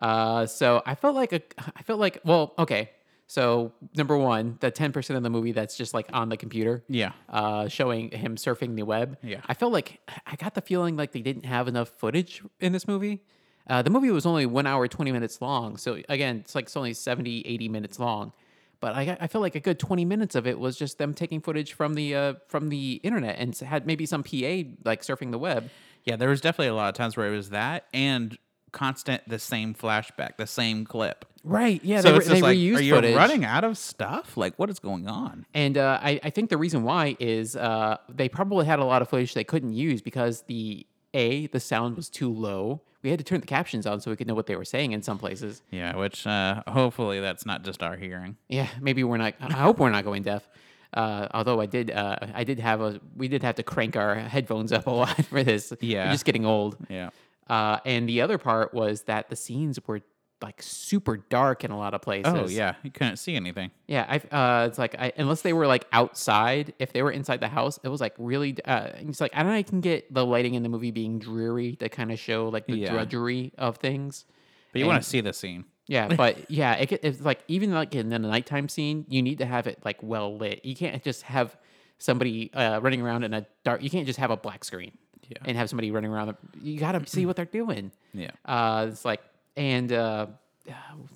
Uh, 0.00 0.46
so 0.46 0.82
I 0.86 0.94
felt 0.94 1.14
like 1.14 1.32
a, 1.32 1.42
I 1.76 1.82
felt 1.82 2.00
like, 2.00 2.20
well, 2.24 2.54
okay. 2.58 2.90
So 3.30 3.70
number 3.94 4.16
one, 4.18 4.56
the 4.58 4.72
ten 4.72 4.90
percent 4.90 5.16
of 5.16 5.22
the 5.22 5.30
movie 5.30 5.52
that's 5.52 5.76
just 5.76 5.94
like 5.94 6.08
on 6.12 6.30
the 6.30 6.36
computer, 6.36 6.82
Yeah. 6.88 7.12
uh, 7.28 7.68
showing 7.68 8.10
him 8.10 8.34
surfing 8.34 8.74
the 8.74 8.82
web. 8.82 9.18
Yeah. 9.22 9.40
I 9.46 9.54
felt 9.54 9.72
like 9.72 10.00
I 10.26 10.34
got 10.34 10.56
the 10.56 10.60
feeling 10.60 10.96
like 10.96 11.12
they 11.12 11.22
didn't 11.22 11.44
have 11.46 11.68
enough 11.68 11.90
footage 11.90 12.42
in 12.58 12.72
this 12.72 12.88
movie. 12.88 13.22
Uh, 13.68 13.82
the 13.82 13.90
movie 13.90 14.10
was 14.10 14.26
only 14.26 14.46
one 14.46 14.66
hour, 14.66 14.88
20 14.88 15.12
minutes 15.12 15.40
long. 15.40 15.76
So 15.76 16.02
again, 16.08 16.38
it's 16.38 16.56
like 16.56 16.64
it's 16.64 16.76
only 16.76 16.92
70, 16.92 17.46
80 17.46 17.68
minutes 17.68 18.00
long. 18.00 18.32
But 18.80 18.96
I, 18.96 19.16
I 19.20 19.26
feel 19.28 19.40
like 19.40 19.54
a 19.54 19.60
good 19.60 19.78
20 19.78 20.04
minutes 20.04 20.34
of 20.34 20.48
it 20.48 20.58
was 20.58 20.76
just 20.76 20.98
them 20.98 21.14
taking 21.14 21.40
footage 21.40 21.74
from 21.74 21.94
the 21.94 22.16
uh, 22.16 22.34
from 22.48 22.68
the 22.68 22.94
internet 23.04 23.36
and 23.38 23.56
had 23.58 23.86
maybe 23.86 24.06
some 24.06 24.24
PA 24.24 24.64
like 24.84 25.02
surfing 25.02 25.30
the 25.30 25.38
web. 25.38 25.70
Yeah, 26.04 26.16
there 26.16 26.30
was 26.30 26.40
definitely 26.40 26.66
a 26.68 26.74
lot 26.74 26.88
of 26.88 26.94
times 26.96 27.16
where 27.16 27.32
it 27.32 27.36
was 27.36 27.50
that 27.50 27.84
and 27.94 28.36
constant 28.72 29.28
the 29.28 29.38
same 29.38 29.74
flashback, 29.74 30.36
the 30.36 30.46
same 30.46 30.84
clip. 30.84 31.24
Right. 31.42 31.82
Yeah. 31.82 32.00
so 32.00 32.12
they, 32.12 32.16
it's 32.18 32.28
they 32.28 32.40
like, 32.42 32.58
reused 32.58 32.76
are 32.76 32.82
you 32.82 32.94
footage. 32.94 33.16
running 33.16 33.44
out 33.44 33.64
of 33.64 33.78
stuff? 33.78 34.36
Like, 34.36 34.58
what 34.58 34.68
is 34.70 34.78
going 34.78 35.08
on? 35.08 35.46
And 35.54 35.78
uh, 35.78 35.98
I, 36.02 36.20
I 36.22 36.30
think 36.30 36.50
the 36.50 36.58
reason 36.58 36.82
why 36.82 37.16
is 37.18 37.56
uh, 37.56 37.96
they 38.08 38.28
probably 38.28 38.66
had 38.66 38.78
a 38.78 38.84
lot 38.84 39.00
of 39.02 39.08
footage 39.08 39.34
they 39.34 39.44
couldn't 39.44 39.72
use 39.72 40.02
because 40.02 40.42
the 40.42 40.86
a 41.14 41.46
the 41.48 41.60
sound 41.60 41.96
was 41.96 42.08
too 42.08 42.32
low. 42.32 42.82
We 43.02 43.08
had 43.08 43.18
to 43.18 43.24
turn 43.24 43.40
the 43.40 43.46
captions 43.46 43.86
on 43.86 44.00
so 44.00 44.10
we 44.10 44.16
could 44.16 44.26
know 44.26 44.34
what 44.34 44.46
they 44.46 44.56
were 44.56 44.64
saying 44.64 44.92
in 44.92 45.02
some 45.02 45.16
places. 45.18 45.62
Yeah, 45.70 45.96
which 45.96 46.26
uh, 46.26 46.62
hopefully 46.68 47.20
that's 47.20 47.46
not 47.46 47.64
just 47.64 47.82
our 47.82 47.96
hearing. 47.96 48.36
Yeah, 48.48 48.68
maybe 48.80 49.02
we're 49.04 49.16
not. 49.16 49.34
I 49.40 49.54
hope 49.54 49.78
we're 49.78 49.90
not 49.90 50.04
going 50.04 50.22
deaf. 50.22 50.46
Uh, 50.92 51.28
although 51.32 51.60
I 51.60 51.66
did, 51.66 51.90
uh, 51.90 52.16
I 52.34 52.44
did 52.44 52.58
have 52.58 52.80
a. 52.80 53.00
We 53.16 53.28
did 53.28 53.42
have 53.42 53.54
to 53.56 53.62
crank 53.62 53.96
our 53.96 54.16
headphones 54.16 54.72
up 54.72 54.86
a 54.86 54.90
lot 54.90 55.24
for 55.26 55.42
this. 55.42 55.72
Yeah. 55.80 56.06
We're 56.06 56.12
just 56.12 56.24
getting 56.26 56.44
old. 56.44 56.76
Yeah. 56.88 57.10
Uh, 57.50 57.80
and 57.84 58.08
the 58.08 58.20
other 58.20 58.38
part 58.38 58.72
was 58.72 59.02
that 59.02 59.28
the 59.28 59.34
scenes 59.34 59.80
were 59.84 60.00
like 60.40 60.62
super 60.62 61.16
dark 61.16 61.64
in 61.64 61.72
a 61.72 61.76
lot 61.76 61.94
of 61.94 62.00
places. 62.00 62.32
Oh 62.32 62.46
yeah, 62.46 62.74
you 62.84 62.92
couldn't 62.92 63.16
see 63.16 63.34
anything. 63.34 63.72
Yeah, 63.88 64.06
I 64.08 64.34
uh, 64.34 64.66
it's 64.68 64.78
like 64.78 64.94
I, 64.96 65.12
unless 65.16 65.42
they 65.42 65.52
were 65.52 65.66
like 65.66 65.84
outside, 65.92 66.74
if 66.78 66.92
they 66.92 67.02
were 67.02 67.10
inside 67.10 67.40
the 67.40 67.48
house, 67.48 67.80
it 67.82 67.88
was 67.88 68.00
like 68.00 68.14
really. 68.18 68.56
Uh, 68.64 68.90
it's 69.00 69.20
like 69.20 69.32
I 69.34 69.42
don't 69.42 69.50
know. 69.50 69.58
I 69.58 69.64
can 69.64 69.80
get 69.80 70.14
the 70.14 70.24
lighting 70.24 70.54
in 70.54 70.62
the 70.62 70.68
movie 70.68 70.92
being 70.92 71.18
dreary 71.18 71.74
to 71.76 71.88
kind 71.88 72.12
of 72.12 72.20
show 72.20 72.48
like 72.48 72.66
the 72.68 72.76
Yeah. 72.76 72.92
drudgery 72.92 73.52
of 73.58 73.78
things. 73.78 74.26
But 74.72 74.78
you 74.78 74.86
want 74.86 75.02
to 75.02 75.08
see 75.08 75.20
the 75.20 75.32
scene. 75.32 75.64
Yeah, 75.88 76.06
but 76.16 76.48
yeah, 76.48 76.74
it, 76.74 76.92
it's 77.02 77.20
like 77.20 77.40
even 77.48 77.72
like 77.72 77.96
in 77.96 78.10
the 78.10 78.18
nighttime 78.20 78.68
scene, 78.68 79.06
you 79.08 79.22
need 79.22 79.38
to 79.38 79.46
have 79.46 79.66
it 79.66 79.84
like 79.84 80.00
well 80.04 80.36
lit. 80.38 80.64
You 80.64 80.76
can't 80.76 81.02
just 81.02 81.22
have 81.24 81.56
somebody 81.98 82.52
uh, 82.54 82.78
running 82.80 83.02
around 83.02 83.24
in 83.24 83.34
a 83.34 83.44
dark. 83.64 83.82
You 83.82 83.90
can't 83.90 84.06
just 84.06 84.20
have 84.20 84.30
a 84.30 84.36
black 84.36 84.62
screen 84.62 84.92
Yeah. 85.30 85.38
and 85.46 85.56
have 85.56 85.68
somebody 85.70 85.90
running 85.90 86.10
around. 86.10 86.36
You 86.62 86.78
got 86.78 86.92
to 86.92 87.06
see 87.06 87.24
what 87.24 87.36
they're 87.36 87.44
doing. 87.46 87.92
Yeah. 88.12 88.32
Uh, 88.44 88.88
it's 88.90 89.04
like, 89.04 89.20
and 89.56 89.90
uh, 89.92 90.26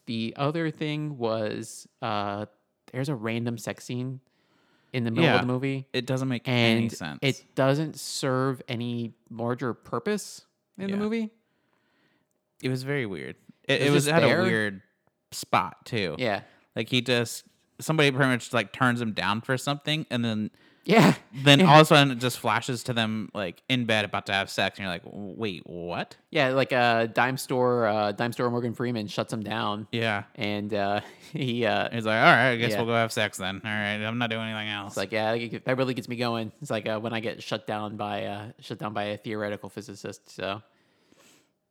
the 0.06 0.32
other 0.36 0.70
thing 0.70 1.18
was 1.18 1.86
uh, 2.00 2.46
there's 2.92 3.08
a 3.10 3.14
random 3.14 3.58
sex 3.58 3.84
scene 3.84 4.20
in 4.92 5.02
the 5.04 5.10
middle 5.10 5.24
Yeah. 5.24 5.34
of 5.34 5.40
the 5.40 5.46
movie, 5.48 5.86
It 5.92 6.06
doesn't 6.06 6.28
make 6.28 6.46
any 6.46 6.88
sense. 6.88 7.18
it 7.22 7.44
doesn't 7.56 7.98
serve 7.98 8.62
any 8.68 9.12
larger 9.30 9.74
purpose 9.74 10.42
in 10.78 10.88
the 10.90 10.96
movie. 10.96 11.30
it 12.62 12.68
was 12.68 12.84
very 12.84 13.04
weird. 13.06 13.34
It, 13.66 13.80
was 13.80 13.88
it 13.88 13.90
was 13.92 14.06
had 14.06 14.22
there. 14.22 14.40
a 14.40 14.44
weird 14.44 14.82
spot 15.32 15.84
too. 15.84 16.14
Yeah, 16.18 16.42
Like 16.76 16.88
he 16.90 17.00
just 17.00 17.44
somebody 17.80 18.12
pretty 18.12 18.30
much 18.30 18.52
like 18.52 18.72
turns 18.72 19.00
him 19.00 19.12
down 19.14 19.40
for 19.40 19.58
something, 19.58 20.06
and 20.10 20.24
then 20.24 20.50
yeah, 20.84 21.14
then 21.32 21.62
all 21.62 21.76
of 21.76 21.82
a 21.82 21.84
sudden 21.86 22.12
it 22.12 22.18
just 22.18 22.38
flashes 22.38 22.84
to 22.84 22.92
them 22.92 23.30
like 23.34 23.62
in 23.68 23.84
bed 23.86 24.04
about 24.04 24.26
to 24.26 24.32
have 24.32 24.50
sex, 24.50 24.78
and 24.78 24.84
you're 24.84 24.92
like, 24.92 25.02
wait, 25.04 25.62
what? 25.66 26.16
yeah. 26.30 26.48
Like 26.48 26.72
a 26.72 27.10
dime 27.12 27.36
store, 27.36 27.86
uh, 27.86 28.12
dime 28.12 28.32
store 28.32 28.50
Morgan 28.50 28.74
Freeman 28.74 29.06
shuts 29.06 29.32
him 29.32 29.42
down, 29.42 29.86
Yeah. 29.92 30.24
and 30.34 30.72
uh, 30.74 31.00
he 31.32 31.64
uh, 31.64 31.88
He's 31.90 32.04
like, 32.06 32.16
all 32.18 32.22
right, 32.24 32.50
I 32.50 32.56
guess 32.56 32.72
Yeah. 32.72 32.78
we'll 32.78 32.86
go 32.86 32.94
have 32.94 33.12
sex 33.12 33.38
then. 33.38 33.60
All 33.64 33.70
right, 33.70 33.94
I'm 34.04 34.18
not 34.18 34.30
doing 34.30 34.42
anything 34.42 34.68
else. 34.68 34.92
It's 34.92 34.96
like, 34.96 35.12
yeah, 35.12 35.36
that 35.64 35.76
really 35.78 35.94
gets 35.94 36.08
me 36.08 36.16
going. 36.16 36.52
It's 36.60 36.70
like 36.70 36.88
uh, 36.88 36.98
when 37.00 37.12
I 37.12 37.20
get 37.20 37.42
shut 37.42 37.66
down 37.66 37.96
by 37.96 38.24
uh, 38.24 38.46
shut 38.60 38.78
down 38.78 38.92
by 38.92 39.04
a 39.04 39.16
theoretical 39.16 39.68
physicist. 39.68 40.30
So, 40.34 40.60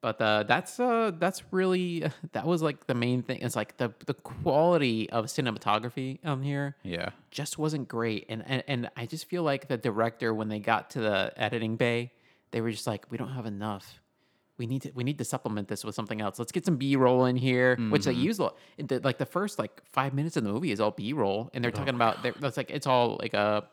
But 0.04 0.22
uh, 0.22 0.44
that's 0.44 0.80
uh, 0.82 1.12
that's 1.18 1.42
really 1.52 2.04
that 2.34 2.46
was 2.46 2.62
like 2.62 2.88
the 2.88 2.94
main 2.94 3.24
thing. 3.24 3.40
It's 3.42 3.56
like 3.56 3.78
the 3.78 3.94
the 4.06 4.14
quality 4.14 5.10
of 5.10 5.26
cinematography 5.26 6.20
on 6.26 6.44
here 6.44 6.76
Yeah. 6.84 7.10
just 7.32 7.58
wasn't 7.58 7.88
great, 7.88 8.26
and 8.30 8.44
and, 8.46 8.64
and 8.68 8.90
I 8.98 9.06
just 9.06 9.26
feel 9.30 9.44
like 9.44 9.70
the 9.70 9.78
director 9.78 10.34
when 10.34 10.50
they 10.50 10.60
got 10.60 10.90
to 10.92 11.00
the 11.00 11.32
editing 11.38 11.78
bay, 11.78 12.12
they 12.52 12.60
were 12.60 12.72
just 12.72 12.86
like, 12.86 13.10
we 13.12 13.18
don't 13.18 13.30
have 13.40 13.46
enough. 13.46 14.02
We 14.58 14.68
need 14.68 14.82
to 14.84 14.92
we 14.94 15.04
need 15.06 15.18
to 15.20 15.24
supplement 15.26 15.70
this 15.70 15.86
with 15.86 15.96
something 15.96 16.20
else. 16.22 16.38
Let's 16.38 16.52
get 16.52 16.66
some 16.66 16.76
B 16.76 16.96
roll 16.98 17.24
in 17.26 17.38
here, 17.38 17.78
which 17.90 18.04
they 18.04 18.12
use 18.14 18.40
a 18.40 18.44
lot. 18.44 18.58
The- 18.78 19.00
Like 19.00 19.18
the 19.18 19.26
first 19.26 19.58
like 19.58 19.82
five 19.94 20.14
minutes 20.14 20.36
of 20.38 20.44
the 20.44 20.52
movie 20.52 20.72
is 20.72 20.80
all 20.82 20.92
B 20.92 21.14
roll, 21.14 21.50
and 21.54 21.64
they're 21.64 21.72
talking 21.72 21.96
about 21.96 22.22
they're, 22.24 22.36
that's 22.40 22.58
like 22.58 22.70
it's 22.70 22.86
all 22.88 23.18
like 23.22 23.34
a 23.34 23.64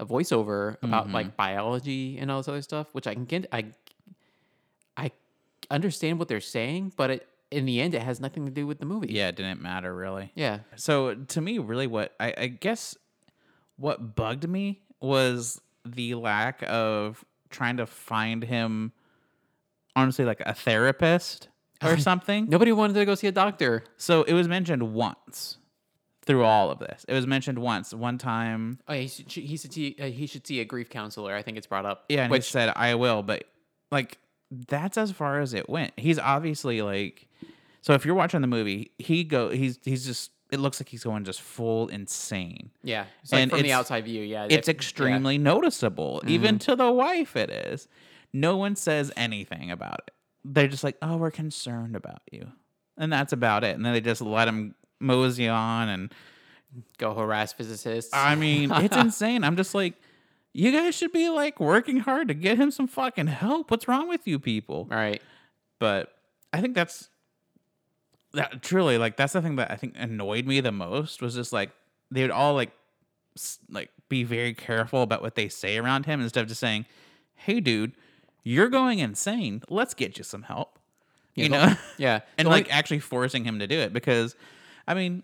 a 0.00 0.04
voiceover 0.06 0.76
about 0.82 1.10
like 1.10 1.36
biology 1.36 2.18
and 2.18 2.30
all 2.32 2.38
this 2.40 2.48
other 2.48 2.62
stuff, 2.62 2.88
which 2.96 3.06
I 3.06 3.14
can 3.14 3.24
get 3.24 3.46
I 3.52 3.60
understand 5.70 6.18
what 6.18 6.28
they're 6.28 6.40
saying, 6.40 6.92
but 6.96 7.10
it 7.10 7.28
in 7.50 7.64
the 7.64 7.80
end 7.80 7.94
it 7.94 8.02
has 8.02 8.20
nothing 8.20 8.44
to 8.44 8.50
do 8.50 8.66
with 8.66 8.78
the 8.78 8.86
movie. 8.86 9.12
Yeah, 9.12 9.28
it 9.28 9.36
didn't 9.36 9.62
matter 9.62 9.94
really. 9.94 10.32
Yeah. 10.34 10.60
So 10.76 11.14
to 11.14 11.40
me, 11.40 11.58
really, 11.58 11.86
what 11.86 12.14
I, 12.20 12.34
I 12.36 12.46
guess 12.48 12.96
what 13.76 14.14
bugged 14.14 14.48
me 14.48 14.80
was 15.00 15.60
the 15.84 16.14
lack 16.14 16.62
of 16.66 17.24
trying 17.50 17.78
to 17.78 17.86
find 17.86 18.42
him, 18.42 18.92
honestly, 19.96 20.24
like 20.24 20.40
a 20.44 20.54
therapist 20.54 21.48
or 21.82 21.96
something. 21.98 22.48
Nobody 22.48 22.72
wanted 22.72 22.94
to 22.94 23.04
go 23.04 23.14
see 23.14 23.26
a 23.28 23.32
doctor. 23.32 23.84
So 23.96 24.24
it 24.24 24.34
was 24.34 24.48
mentioned 24.48 24.94
once 24.94 25.58
through 26.26 26.44
all 26.44 26.70
of 26.70 26.78
this. 26.78 27.06
It 27.08 27.14
was 27.14 27.26
mentioned 27.26 27.58
once, 27.58 27.94
one 27.94 28.18
time. 28.18 28.80
Oh, 28.86 28.92
yeah, 28.92 29.00
he 29.00 29.08
should, 29.08 29.30
he 29.30 29.56
should 29.56 29.72
see 29.72 29.96
uh, 29.98 30.06
he 30.06 30.26
should 30.26 30.46
see 30.46 30.60
a 30.60 30.64
grief 30.64 30.90
counselor. 30.90 31.34
I 31.34 31.42
think 31.42 31.56
it's 31.56 31.66
brought 31.66 31.86
up. 31.86 32.04
Yeah, 32.08 32.24
and 32.24 32.30
which 32.30 32.46
he 32.46 32.52
said, 32.52 32.72
"I 32.76 32.94
will," 32.96 33.22
but 33.22 33.44
like 33.90 34.18
that's 34.50 34.96
as 34.98 35.10
far 35.12 35.40
as 35.40 35.54
it 35.54 35.68
went. 35.68 35.92
He's 35.96 36.18
obviously 36.18 36.80
like, 36.82 37.28
so 37.82 37.92
if 37.94 38.04
you're 38.06 38.14
watching 38.14 38.40
the 38.40 38.46
movie, 38.46 38.92
he 38.98 39.24
go, 39.24 39.50
he's 39.50 39.78
he's 39.84 40.04
just. 40.06 40.30
It 40.50 40.60
looks 40.60 40.80
like 40.80 40.88
he's 40.88 41.04
going 41.04 41.24
just 41.24 41.42
full 41.42 41.88
insane. 41.88 42.70
yeah, 42.82 43.04
it's 43.22 43.32
like 43.32 43.42
and 43.42 43.50
from 43.50 43.60
the 43.60 43.72
outside 43.72 44.06
view. 44.06 44.22
Yeah, 44.22 44.46
It's 44.48 44.66
extremely 44.66 45.36
noticeable, 45.36 46.20
Mm-hmm. 46.20 46.28
even 46.30 46.58
to 46.60 46.74
the 46.74 46.90
wife. 46.90 47.36
It 47.36 47.50
is. 47.50 47.86
No 48.32 48.56
one 48.56 48.74
says 48.74 49.12
anything 49.14 49.70
about 49.70 50.00
it. 50.06 50.14
They're 50.46 50.66
just 50.68 50.84
like, 50.84 50.96
"Oh, 51.02 51.18
we're 51.18 51.30
concerned 51.30 51.94
about 51.96 52.22
you," 52.32 52.50
and 52.96 53.12
that's 53.12 53.34
about 53.34 53.62
it. 53.62 53.76
And 53.76 53.84
then 53.84 53.92
they 53.92 54.00
just 54.00 54.22
let 54.22 54.48
him 54.48 54.74
mosey 55.00 55.48
on. 55.48 55.90
And 55.90 56.14
go 56.96 57.12
harass 57.14 57.52
physicists. 57.52 58.10
I 58.14 58.34
mean, 58.34 58.70
it's 58.72 58.96
insane. 59.06 59.44
I'm 59.44 59.56
just 59.56 59.74
like, 59.74 59.94
you 60.58 60.72
guys 60.72 60.96
should 60.96 61.12
be 61.12 61.28
like 61.28 61.60
working 61.60 61.98
hard 61.98 62.26
to 62.26 62.34
get 62.34 62.58
him 62.58 62.72
some 62.72 62.88
fucking 62.88 63.28
help. 63.28 63.70
What's 63.70 63.86
wrong 63.86 64.08
with 64.08 64.26
you 64.26 64.40
people? 64.40 64.86
Right. 64.90 65.22
But 65.78 66.12
I 66.52 66.60
think 66.60 66.74
that's 66.74 67.08
that 68.32 68.60
truly 68.62 68.98
like 68.98 69.16
that's 69.16 69.32
the 69.34 69.40
thing 69.42 69.56
that 69.56 69.70
I 69.70 69.76
think 69.76 69.94
annoyed 69.96 70.46
me 70.46 70.60
the 70.60 70.72
most 70.72 71.22
was 71.22 71.34
just 71.34 71.52
like 71.52 71.70
they 72.10 72.22
would 72.22 72.30
all 72.32 72.54
like 72.54 72.72
s- 73.36 73.58
like 73.70 73.90
be 74.08 74.24
very 74.24 74.52
careful 74.52 75.02
about 75.02 75.22
what 75.22 75.34
they 75.36 75.48
say 75.48 75.78
around 75.78 76.06
him 76.06 76.20
instead 76.20 76.42
of 76.42 76.48
just 76.48 76.60
saying, 76.60 76.86
"Hey, 77.36 77.60
dude, 77.60 77.92
you're 78.42 78.68
going 78.68 78.98
insane. 78.98 79.62
Let's 79.68 79.94
get 79.94 80.18
you 80.18 80.24
some 80.24 80.42
help." 80.42 80.78
you 81.34 81.48
well, 81.50 81.70
know, 81.70 81.76
Yeah, 81.98 82.20
and 82.36 82.46
The 82.46 82.50
only- 82.50 82.62
like 82.64 82.74
actually 82.74 82.98
forcing 82.98 83.44
him 83.44 83.60
to 83.60 83.68
do 83.68 83.78
it 83.78 83.92
because, 83.92 84.34
I 84.88 84.94
mean, 84.94 85.22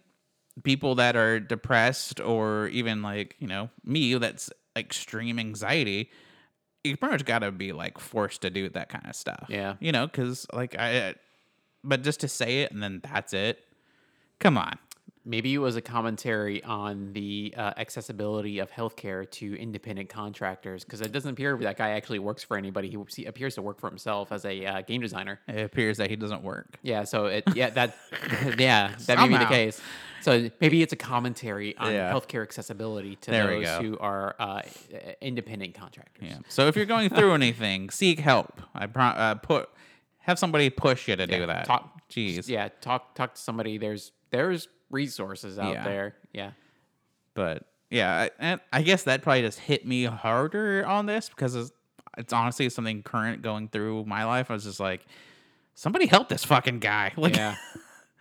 people 0.63 0.95
that 0.95 1.17
are 1.17 1.41
depressed 1.41 2.21
or 2.21 2.69
even 2.69 3.03
like 3.03 3.35
you 3.41 3.49
know 3.49 3.69
me 3.85 4.15
that's 4.15 4.49
extreme 4.77 5.39
anxiety. 5.39 6.11
You 6.83 6.97
pretty 6.97 7.13
much 7.15 7.25
got 7.25 7.41
to 7.41 7.51
be 7.51 7.73
like 7.73 7.99
forced 7.99 8.43
to 8.43 8.51
do 8.51 8.69
that 8.71 8.89
kind 8.89 9.07
of 9.07 9.17
stuff. 9.17 9.47
Yeah. 9.49 9.75
you 9.81 9.93
know, 9.93 10.07
because 10.07 10.47
like 10.53 10.77
I, 10.79 11.15
but 11.83 12.03
just 12.03 12.21
to 12.21 12.29
say 12.29 12.63
it 12.63 12.73
and 12.73 12.83
then 12.83 13.01
that's 13.03 13.33
it. 13.33 13.61
Come 14.41 14.59
on. 14.59 14.79
Maybe 15.25 15.55
it 15.55 15.59
was 15.59 15.77
a 15.77 15.81
commentary 15.81 16.63
on 16.65 17.13
the 17.13 17.55
uh, 17.57 17.73
accessibility 17.77 18.59
of 18.59 18.71
healthcare 18.71 19.31
to 19.31 19.55
independent 19.59 20.09
contractors 20.09 20.85
because 20.85 21.01
it 21.01 21.13
doesn't 21.13 21.31
appear 21.33 21.57
that 21.57 21.77
guy 21.77 21.91
actually 21.91 22.19
works 22.19 22.43
for 22.45 22.57
anybody. 22.57 22.95
He, 23.15 23.25
appears 23.25 23.55
to 23.55 23.63
work 23.63 23.81
for 23.81 23.89
himself 23.89 24.33
as 24.33 24.45
a 24.45 24.65
uh, 24.67 24.81
game 24.83 25.01
designer. 25.01 25.41
It 25.49 25.65
appears 25.65 25.97
that 25.99 26.11
he 26.11 26.17
doesn't 26.17 26.43
work. 26.43 26.77
Yeah, 26.83 27.05
so 27.05 27.27
it 27.27 27.45
yeah 27.55 27.71
that 27.71 27.97
yeah 28.59 28.95
that 29.07 29.19
may 29.19 29.29
be 29.29 29.39
the 29.39 29.47
case. 29.47 29.81
So 30.21 30.51
maybe 30.61 30.81
it's 30.83 30.93
a 30.93 30.97
commentary 30.97 31.77
on 31.77 31.93
Yeah. 31.93 32.11
healthcare 32.13 32.43
accessibility 32.43 33.17
to 33.17 33.31
There 33.31 33.61
those 33.61 33.79
who 33.83 33.99
are 33.99 34.35
uh, 34.39 34.63
independent 35.21 35.75
contractors. 35.75 36.29
Yeah. 36.29 36.39
So 36.49 36.67
if 36.67 36.77
you're 36.77 36.87
going 36.87 37.11
through 37.11 37.33
anything, 37.43 37.91
seek 37.91 38.21
help. 38.21 38.63
I 38.75 38.87
pro- 38.87 39.05
uh, 39.05 39.35
put 39.37 39.69
have 40.21 40.39
somebody 40.39 40.71
push 40.71 41.09
you 41.09 41.17
to 41.17 41.27
do 41.27 41.47
that. 41.47 41.67
Talk, 41.67 42.09
Jeez. 42.11 42.49
yeah, 42.49 42.69
talk 42.81 43.15
talk 43.15 43.35
to 43.35 43.41
somebody. 43.41 43.77
There's 43.77 44.13
there's 44.35 44.69
resources 44.91 45.59
out 45.59 45.73
Yeah. 45.75 45.85
there. 45.85 46.15
Yeah, 46.33 46.51
But 47.35 47.65
yeah, 47.91 48.23
I, 48.23 48.31
and 48.39 48.61
I 48.73 48.83
guess 48.83 49.05
that 49.05 49.23
probably 49.23 49.43
just 49.43 49.59
hit 49.61 49.87
me 49.87 50.05
harder 50.05 50.85
on 50.87 51.07
this 51.07 51.29
because 51.29 51.55
it's, 51.55 51.71
it's 52.19 52.33
honestly 52.33 52.69
something 52.69 53.03
current 53.03 53.43
going 53.43 53.69
through 53.69 54.05
my 54.07 54.25
life. 54.25 54.51
I 54.51 54.55
was 54.55 54.65
just 54.65 54.81
like, 54.81 55.05
somebody 55.75 56.07
help 56.07 56.29
this 56.29 56.45
fucking 56.45 56.81
guy. 56.81 57.13
Like, 57.17 57.37
yeah. 57.37 57.55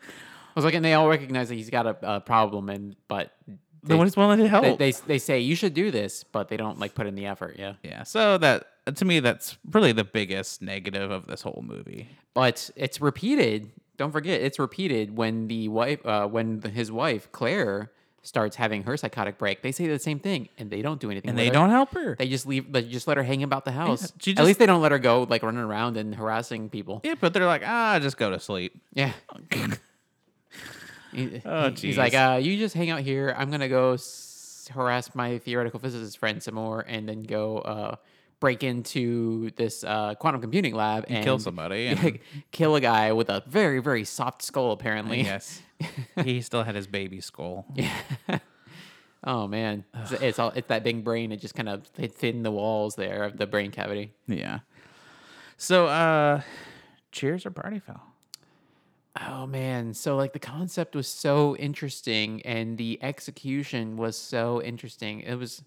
I 0.05 0.53
was 0.55 0.65
like, 0.65 0.75
and 0.75 0.85
they 0.85 0.93
all 0.93 1.09
recognize 1.09 1.49
that 1.49 1.55
he's 1.55 1.71
got 1.71 1.87
a, 1.87 1.97
a 2.17 2.21
problem, 2.21 2.69
and 2.69 2.95
but 3.07 3.35
no 3.81 3.97
one's 3.97 4.15
willing 4.15 4.37
to 4.37 4.47
help. 4.47 4.63
they, 4.63 4.75
they 4.75 4.91
they 5.07 5.17
say 5.17 5.39
you 5.39 5.55
should 5.55 5.73
do 5.73 5.89
this, 5.89 6.23
but 6.23 6.47
they 6.49 6.57
don't 6.57 6.77
like 6.79 6.93
put 6.93 7.07
in 7.07 7.15
the 7.15 7.25
effort. 7.25 7.55
Yeah, 7.57 7.73
yeah. 7.81 8.03
So 8.03 8.37
that 8.37 8.67
to 8.97 9.03
me, 9.05 9.19
that's 9.19 9.57
really 9.71 9.93
the 9.93 10.03
biggest 10.03 10.61
negative 10.61 11.09
of 11.09 11.25
this 11.25 11.41
whole 11.41 11.63
movie. 11.65 12.07
but 12.35 12.69
it's 12.75 13.01
repeated. 13.01 13.71
Don't 13.97 14.11
forget, 14.11 14.41
it's 14.41 14.57
repeated 14.59 15.15
when 15.15 15.47
the 15.47 15.67
wife, 15.67 16.05
uh, 16.05 16.27
when 16.27 16.59
the, 16.61 16.69
his 16.69 16.91
wife 16.91 17.31
Claire 17.31 17.91
starts 18.23 18.55
having 18.55 18.83
her 18.83 18.95
psychotic 18.97 19.37
break. 19.37 19.61
They 19.61 19.71
say 19.71 19.85
the 19.87 19.99
same 19.99 20.17
thing, 20.19 20.49
and 20.57 20.71
they 20.71 20.81
don't 20.81 20.99
do 20.99 21.11
anything. 21.11 21.29
And 21.29 21.37
they 21.37 21.47
her. 21.47 21.53
don't 21.53 21.69
help 21.69 21.93
her. 21.93 22.15
They 22.15 22.27
just 22.29 22.45
leave. 22.47 22.71
They 22.71 22.83
just 22.83 23.07
let 23.07 23.17
her 23.17 23.23
hang 23.23 23.43
about 23.43 23.65
the 23.65 23.71
house. 23.71 24.11
she 24.19 24.35
At 24.35 24.45
least 24.45 24.59
they 24.59 24.65
don't 24.65 24.81
let 24.81 24.91
her 24.93 24.99
go 24.99 25.27
like 25.29 25.43
running 25.43 25.61
around 25.63 25.97
and 25.97 26.15
harassing 26.15 26.69
people. 26.69 27.01
yeah, 27.03 27.15
but 27.19 27.33
they're 27.33 27.45
like, 27.45 27.63
ah, 27.65 27.99
just 28.01 28.17
go 28.17 28.29
to 28.31 28.39
sleep. 28.39 28.79
Yeah. 28.93 29.11
He- 31.11 31.41
Oh, 31.45 31.69
he- 31.69 31.75
he's 31.87 31.97
like, 31.97 32.15
uh, 32.15 32.39
you 32.41 32.57
just 32.57 32.73
hang 32.73 32.89
out 32.89 33.01
here. 33.01 33.35
I'm 33.37 33.51
gonna 33.51 33.69
go 33.69 33.93
s- 33.93 34.67
harass 34.73 35.13
my 35.13 35.37
theoretical 35.37 35.79
physicist 35.79 36.17
friend 36.17 36.41
some 36.41 36.55
more, 36.55 36.83
and 36.87 37.07
then 37.07 37.21
go 37.21 37.59
uh, 37.59 37.95
break 38.39 38.63
into 38.63 39.51
this 39.51 39.83
uh, 39.83 40.15
quantum 40.15 40.41
computing 40.41 40.75
lab 40.75 41.05
and 41.07 41.23
kill 41.23 41.39
somebody 41.39 41.87
and- 41.87 42.19
kill 42.51 42.75
a 42.75 42.81
guy 42.81 43.11
with 43.11 43.29
a 43.29 43.43
very 43.47 43.79
very 43.79 44.03
soft 44.03 44.41
skull. 44.41 44.71
Apparently, 44.71 45.21
yes. 45.21 45.61
he 46.23 46.41
still 46.49 46.63
had 46.63 46.75
his 46.75 46.87
baby 46.87 47.21
skull. 47.21 47.65
Yeah. 47.75 47.93
Oh 49.25 49.47
man, 49.47 49.85
it's, 49.93 50.11
it's 50.11 50.37
all 50.39 50.49
it's 50.49 50.67
that 50.67 50.83
big 50.83 51.05
brain. 51.05 51.31
It 51.31 51.37
just 51.37 51.55
kind 51.55 51.69
of 51.69 51.87
thin 51.87 52.43
the 52.43 52.51
walls 52.51 52.95
there 52.95 53.23
of 53.23 53.37
the 53.37 53.47
brain 53.47 53.71
cavity. 53.71 54.11
Yeah. 54.27 54.59
So, 55.55 55.87
uh, 55.87 56.41
cheers 57.13 57.45
or 57.45 57.51
party 57.51 57.79
foul? 57.79 58.01
Oh 59.21 59.45
man, 59.45 59.93
so 59.93 60.17
like 60.17 60.33
the 60.33 60.39
concept 60.39 60.95
was 60.95 61.07
so 61.07 61.55
interesting 61.55 62.41
and 62.41 62.77
the 62.77 62.99
execution 63.01 63.95
was 63.95 64.17
so 64.17 64.61
interesting. 64.61 65.21
It 65.21 65.35
was 65.35 65.63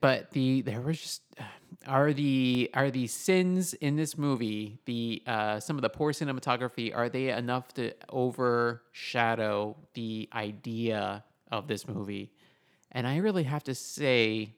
but 0.00 0.30
the 0.32 0.62
there 0.62 0.80
was 0.80 1.00
just 1.00 1.22
are 1.86 2.12
the 2.12 2.70
are 2.74 2.90
the 2.90 3.06
sins 3.06 3.74
in 3.74 3.96
this 3.96 4.18
movie, 4.18 4.78
the 4.84 5.22
uh 5.26 5.60
some 5.60 5.76
of 5.76 5.82
the 5.82 5.88
poor 5.88 6.12
cinematography, 6.12 6.94
are 6.94 7.08
they 7.08 7.30
enough 7.30 7.72
to 7.74 7.92
overshadow 8.10 9.76
the 9.94 10.28
idea 10.32 11.24
of 11.50 11.68
this 11.68 11.86
movie? 11.86 12.32
And 12.92 13.06
I 13.06 13.18
really 13.18 13.44
have 13.44 13.64
to 13.64 13.74
say 13.74 14.54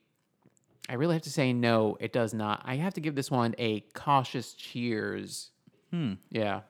I 0.89 0.95
really 0.95 1.15
have 1.15 1.23
to 1.23 1.31
say 1.31 1.53
no, 1.53 1.97
it 1.99 2.11
does 2.11 2.33
not. 2.33 2.61
I 2.65 2.75
have 2.75 2.93
to 2.95 3.01
give 3.01 3.15
this 3.15 3.31
one 3.31 3.55
a 3.57 3.81
cautious 3.93 4.53
cheers. 4.53 5.51
Hmm. 5.91 6.13
Yeah. 6.29 6.61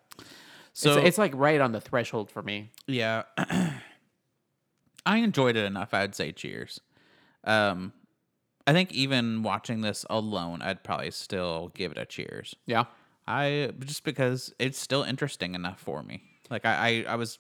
So 0.74 0.98
it's, 0.98 1.08
it's 1.08 1.18
like 1.18 1.34
right 1.36 1.60
on 1.60 1.72
the 1.72 1.82
threshold 1.82 2.32
for 2.32 2.42
me. 2.42 2.72
yeah, 2.88 3.24
I 5.06 5.18
enjoyed 5.18 5.56
it 5.56 5.66
enough. 5.66 5.94
I'd 5.94 6.16
say 6.16 6.32
cheers. 6.32 6.80
Um, 7.44 7.94
I 8.72 8.74
think 8.74 8.94
even 8.94 9.44
watching 9.44 9.82
this 9.82 10.06
alone, 10.10 10.62
I'd 10.62 10.82
probably 10.82 11.12
still 11.12 11.74
give 11.76 11.92
it 11.92 11.98
a 11.98 12.06
cheers. 12.06 12.56
Yeah. 12.66 12.86
I 13.28 13.72
just 13.80 14.06
because 14.06 14.54
it's 14.60 14.80
still 14.80 15.04
interesting 15.04 15.56
enough 15.56 15.82
for 15.82 16.02
me. 16.04 16.22
Like 16.50 16.66
I, 16.66 17.04
I, 17.06 17.12
I 17.14 17.16
was 17.16 17.38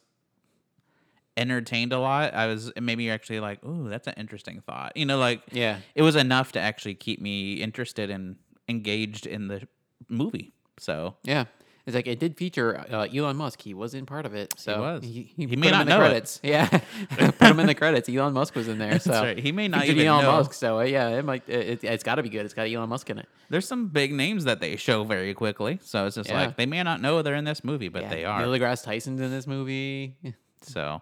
entertained 1.37 1.93
a 1.93 1.99
lot. 1.99 2.33
I 2.33 2.47
was 2.47 2.73
maybe 2.79 3.05
you're 3.05 3.13
actually 3.13 3.39
like, 3.39 3.63
ooh, 3.63 3.87
that's 3.87 4.07
an 4.07 4.15
interesting 4.17 4.61
thought. 4.65 4.97
You 4.97 5.05
know, 5.05 5.17
like 5.19 5.41
Yeah. 5.53 5.77
it 5.95 6.01
was 6.01 6.17
enough 6.17 6.51
to 6.51 6.59
actually 6.59 6.95
keep 6.95 7.21
me 7.21 7.53
interested 7.53 8.09
and 8.09 8.35
engaged 8.67 9.25
in 9.25 9.47
the 9.47 9.67
movie. 10.09 10.51
So 10.79 11.15
Yeah. 11.23 11.45
It's 11.85 11.95
like 11.95 12.05
it 12.07 12.19
did 12.19 12.37
feature 12.37 12.85
uh, 12.91 13.07
Elon 13.13 13.35
Musk. 13.37 13.61
He 13.61 13.73
was 13.73 13.93
in 13.95 14.05
part 14.05 14.25
of 14.25 14.35
it. 14.35 14.53
So 14.57 14.79
was. 14.81 15.03
He, 15.03 15.31
He 15.35 15.47
put 15.47 15.57
may 15.57 15.71
not 15.71 15.81
in 15.81 15.87
the 15.87 15.93
know 15.97 16.01
it. 16.03 16.09
credits. 16.09 16.39
Yeah, 16.43 16.67
put 17.17 17.41
him 17.41 17.59
in 17.59 17.65
the 17.67 17.73
credits. 17.75 18.07
Elon 18.07 18.33
Musk 18.33 18.55
was 18.55 18.67
in 18.67 18.77
there. 18.77 18.99
So 18.99 19.11
right. 19.13 19.37
He 19.37 19.51
may 19.51 19.67
not 19.67 19.85
even 19.85 20.05
Elon 20.05 20.23
know. 20.23 20.31
Musk. 20.33 20.53
So 20.53 20.79
uh, 20.79 20.83
yeah, 20.83 21.09
it 21.09 21.25
might. 21.25 21.47
It, 21.49 21.83
it's 21.83 22.03
got 22.03 22.15
to 22.15 22.23
be 22.23 22.29
good. 22.29 22.45
It's 22.45 22.53
got 22.53 22.67
Elon 22.67 22.89
Musk 22.89 23.09
in 23.09 23.17
it. 23.19 23.27
There's 23.49 23.67
some 23.67 23.87
big 23.87 24.13
names 24.13 24.43
that 24.45 24.59
they 24.59 24.75
show 24.75 25.03
very 25.03 25.33
quickly, 25.33 25.79
so 25.81 26.05
it's 26.05 26.15
just 26.15 26.29
Yeah. 26.29 26.41
like 26.45 26.55
they 26.57 26.65
may 26.65 26.83
not 26.83 27.01
know 27.01 27.21
they're 27.21 27.35
in 27.35 27.45
this 27.45 27.63
movie, 27.63 27.89
but 27.89 28.03
Yeah, 28.03 28.09
they 28.09 28.25
are. 28.25 28.39
Neil 28.45 28.51
deGrasse 28.51 28.83
Tyson's 28.83 29.19
in 29.21 29.31
this 29.31 29.47
movie. 29.47 30.15
So, 30.63 31.01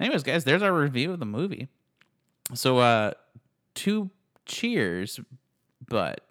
anyways, 0.00 0.24
guys, 0.24 0.42
there's 0.42 0.62
our 0.62 0.72
review 0.72 1.12
of 1.12 1.20
the 1.20 1.26
movie. 1.26 1.68
So, 2.54 2.78
uh, 2.78 3.12
two 3.76 4.10
cheers, 4.46 5.20
but 5.88 6.22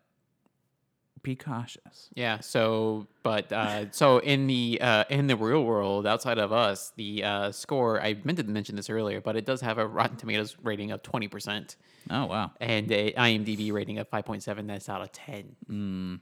be 1.26 1.36
cautious. 1.36 2.10
Yeah. 2.16 2.40
So, 2.40 3.08
but 3.24 3.52
uh, 3.52 3.92
so 3.92 4.20
in 4.20 4.48
the 4.48 4.80
uh, 4.82 5.04
in 5.10 5.28
the 5.28 5.36
real 5.36 5.66
world, 5.66 6.08
outside 6.08 6.38
of 6.38 6.54
us, 6.54 6.94
the 6.96 7.24
uh, 7.26 7.52
score 7.52 8.02
I 8.02 8.16
meant 8.24 8.38
to 8.38 8.46
mention 8.46 8.78
this 8.78 8.90
earlier, 8.90 9.20
but 9.20 9.36
it 9.36 9.46
does 9.46 9.60
have 9.62 9.78
a 9.78 9.86
Rotten 9.86 10.16
Tomatoes 10.16 10.56
rating 10.64 10.92
of 10.92 11.04
twenty 11.04 11.28
percent 11.28 11.76
Oh 12.10 12.26
wow, 12.28 12.52
and 12.62 12.90
a 12.92 13.12
IMDb 13.14 13.74
rating 13.74 13.98
of 14.00 14.08
five 14.08 14.24
point 14.26 14.44
seven. 14.44 14.68
That's 14.68 14.88
out 14.88 15.02
of 15.02 15.12
ten. 15.12 16.22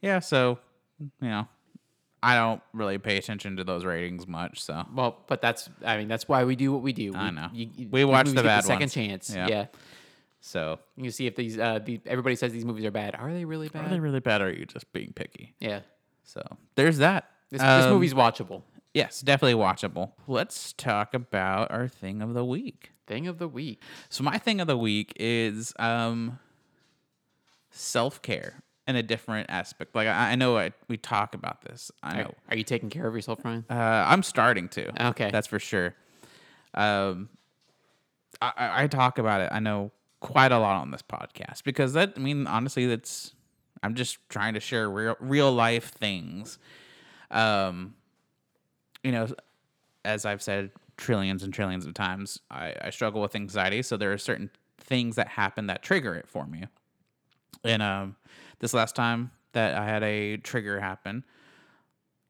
yeah. 0.00 0.18
So, 0.20 0.58
you 1.00 1.28
know, 1.28 1.48
I 2.22 2.34
don't 2.36 2.60
really 2.72 2.98
pay 2.98 3.16
attention 3.16 3.56
to 3.56 3.64
those 3.64 3.84
ratings 3.84 4.26
much. 4.26 4.60
So, 4.62 4.84
Well, 4.94 5.18
but 5.26 5.40
that's 5.40 5.68
I 5.84 5.96
mean 5.98 6.08
that's 6.08 6.28
why 6.28 6.44
we 6.44 6.56
do 6.56 6.72
what 6.72 6.82
we 6.82 6.92
do. 6.92 7.14
I 7.14 7.28
We- 7.28 7.34
know. 7.34 7.48
You, 7.52 7.88
We 7.90 8.04
watch 8.04 8.28
the 8.28 8.42
bad 8.42 8.64
second 8.64 8.80
ones. 8.82 8.94
chance. 8.94 9.34
Yeah. 9.34 9.46
Yeah. 9.48 9.66
So 10.40 10.78
You 10.96 11.10
see 11.10 11.26
if 11.26 11.34
these 11.36 11.58
uh 11.58 11.78
the, 11.80 12.00
everybody 12.06 12.36
says 12.36 12.52
these 12.52 12.64
movies 12.64 12.84
are 12.84 12.90
bad. 12.90 13.14
Are 13.16 13.32
they 13.32 13.44
really 13.44 13.68
bad? 13.68 13.86
are 13.86 13.88
they 13.88 14.00
really 14.00 14.20
bad, 14.20 14.40
or 14.40 14.46
are 14.46 14.52
you 14.52 14.66
just 14.66 14.92
being 14.92 15.12
picky? 15.14 15.54
yeah. 15.60 15.80
So, 16.24 16.42
there's 16.74 16.98
that. 16.98 17.30
This, 17.50 17.62
this 17.62 17.84
Um, 17.86 17.92
movie's 17.94 18.12
watchable. 18.12 18.62
yes, 18.92 19.22
definitely 19.22 19.58
watchable. 19.58 20.12
Let's 20.26 20.74
talk 20.74 21.14
about 21.14 21.70
our 21.70 21.88
thing 21.88 22.20
of 22.20 22.34
the 22.34 22.44
week. 22.44 22.92
Thing 23.06 23.26
of 23.26 23.38
the 23.38 23.48
week. 23.48 23.82
So 24.10 24.22
my 24.22 24.36
thing 24.36 24.60
of 24.60 24.66
the 24.66 24.76
week 24.76 25.14
is 25.18 25.72
um 25.78 26.38
self 27.70 28.20
care 28.22 28.62
in 28.86 28.96
a 28.96 29.02
different 29.02 29.48
aspect. 29.50 29.94
Like 29.94 30.08
I, 30.08 30.32
I 30.32 30.34
know 30.34 30.56
I, 30.58 30.72
we 30.88 30.96
talk 30.96 31.34
about 31.34 31.62
this. 31.62 31.90
I 32.02 32.20
Are, 32.20 32.24
know. 32.24 32.34
are 32.50 32.56
you 32.56 32.64
taking 32.64 32.90
care 32.90 33.06
of 33.06 33.14
yourself, 33.14 33.44
Ryan? 33.44 33.64
Uh, 33.70 33.74
I'm 33.74 34.22
starting 34.22 34.68
to. 34.70 35.08
Okay. 35.08 35.30
that's 35.30 35.46
for 35.46 35.58
sure. 35.58 35.94
Um, 36.74 37.28
I 38.42 38.82
I 38.84 38.86
talk 38.86 39.18
about 39.18 39.40
it. 39.40 39.48
I 39.50 39.60
know 39.60 39.90
quite 40.20 40.52
a 40.52 40.58
lot 40.58 40.76
on 40.80 40.90
this 40.90 41.02
podcast 41.02 41.64
because 41.64 41.92
that. 41.94 42.14
I 42.16 42.20
mean, 42.20 42.46
honestly, 42.46 42.86
that's. 42.86 43.34
I'm 43.82 43.94
just 43.94 44.18
trying 44.28 44.54
to 44.54 44.60
share 44.60 44.90
real 44.90 45.16
real 45.20 45.52
life 45.52 45.90
things. 45.90 46.58
Um, 47.30 47.94
you 49.04 49.12
know, 49.12 49.28
as 50.04 50.24
I've 50.24 50.42
said 50.42 50.70
trillions 50.96 51.42
and 51.42 51.54
trillions 51.54 51.86
of 51.86 51.94
times, 51.94 52.40
I, 52.50 52.74
I 52.80 52.90
struggle 52.90 53.20
with 53.20 53.36
anxiety. 53.36 53.82
So 53.82 53.96
there 53.96 54.12
are 54.12 54.18
certain 54.18 54.50
things 54.78 55.16
that 55.16 55.28
happen 55.28 55.66
that 55.66 55.82
trigger 55.82 56.14
it 56.14 56.28
for 56.28 56.46
me. 56.46 56.64
And 57.64 57.82
um, 57.82 58.16
this 58.58 58.74
last 58.74 58.96
time 58.96 59.30
that 59.52 59.74
I 59.74 59.84
had 59.84 60.02
a 60.02 60.38
trigger 60.38 60.80
happen, 60.80 61.24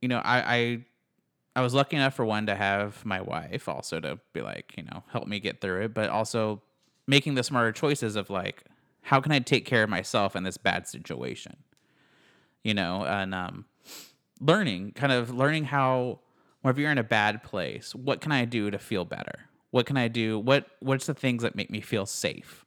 you 0.01 0.09
know, 0.09 0.19
I, 0.19 0.57
I 0.57 0.85
I 1.57 1.61
was 1.61 1.75
lucky 1.75 1.97
enough 1.97 2.15
for 2.15 2.25
one 2.25 2.47
to 2.47 2.55
have 2.55 3.05
my 3.05 3.21
wife 3.21 3.69
also 3.69 3.99
to 3.99 4.21
be 4.33 4.43
like, 4.43 4.75
you 4.77 4.85
know, 4.85 5.03
help 5.11 5.27
me 5.27 5.41
get 5.41 5.61
through 5.61 5.83
it, 5.83 5.95
but 5.95 6.09
also 6.09 6.63
making 7.09 7.35
the 7.35 7.43
smarter 7.43 7.73
choices 7.73 8.15
of 8.15 8.31
like, 8.31 8.63
how 9.03 9.21
can 9.21 9.33
I 9.33 9.41
take 9.41 9.65
care 9.65 9.83
of 9.83 9.91
myself 9.91 10.37
in 10.37 10.45
this 10.45 10.59
bad 10.59 10.87
situation? 10.87 11.57
You 12.63 12.75
know, 12.75 13.05
and 13.05 13.35
um, 13.35 13.65
learning, 14.41 14.93
kind 14.93 15.11
of 15.11 15.31
learning 15.31 15.65
how 15.65 16.21
whenever 16.61 16.81
you're 16.83 16.93
in 16.93 16.99
a 16.99 17.03
bad 17.03 17.43
place, 17.43 17.95
what 17.95 18.21
can 18.21 18.31
I 18.31 18.45
do 18.45 18.71
to 18.71 18.79
feel 18.79 19.05
better? 19.07 19.49
What 19.71 19.87
can 19.87 19.97
I 19.97 20.09
do? 20.09 20.39
What 20.39 20.67
what's 20.81 21.07
the 21.07 21.15
things 21.15 21.43
that 21.43 21.57
make 21.57 21.71
me 21.71 21.81
feel 21.81 22.07
safe? 22.07 22.65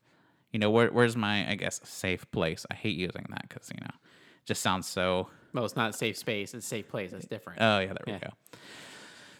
You 0.52 0.60
know, 0.60 0.70
where, 0.72 0.90
where's 0.92 1.16
my 1.16 1.50
I 1.50 1.56
guess 1.56 1.80
safe 1.84 2.30
place? 2.32 2.66
I 2.70 2.74
hate 2.74 2.98
using 2.98 3.26
that 3.30 3.48
because 3.48 3.70
you 3.74 3.80
know, 3.82 3.92
it 3.94 4.46
just 4.46 4.62
sounds 4.62 4.88
so 4.88 5.28
Well, 5.54 5.66
it's 5.66 5.76
not 5.76 5.92
a 5.92 5.94
safe 5.94 6.18
space. 6.18 6.54
It's 6.54 6.66
a 6.66 6.68
safe 6.68 6.90
place. 6.90 7.12
That's 7.12 7.28
different. 7.28 7.62
Oh 7.62 7.80
yeah, 7.80 7.94
there 7.94 8.04
we 8.08 8.14
go. 8.14 8.34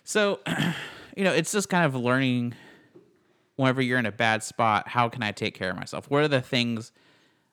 So, 0.04 0.40
you 1.18 1.24
know, 1.24 1.34
it's 1.34 1.52
just 1.52 1.70
kind 1.70 1.86
of 1.86 1.96
learning 1.96 2.54
whenever 3.56 3.82
you're 3.82 4.00
in 4.00 4.06
a 4.06 4.12
bad 4.12 4.44
spot, 4.44 4.88
how 4.88 5.10
can 5.10 5.24
I 5.24 5.32
take 5.32 5.56
care 5.56 5.70
of 5.70 5.76
myself? 5.76 6.10
What 6.10 6.24
are 6.24 6.28
the 6.28 6.42
things 6.42 6.92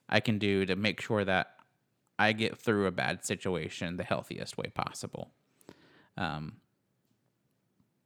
I 0.08 0.20
can 0.20 0.38
do 0.38 0.64
to 0.66 0.76
make 0.76 1.00
sure 1.00 1.24
that 1.24 1.54
I 2.18 2.32
get 2.32 2.58
through 2.58 2.86
a 2.86 2.90
bad 2.90 3.24
situation 3.24 3.96
the 3.96 4.04
healthiest 4.04 4.56
way 4.56 4.70
possible? 4.74 5.30
Um, 6.16 6.56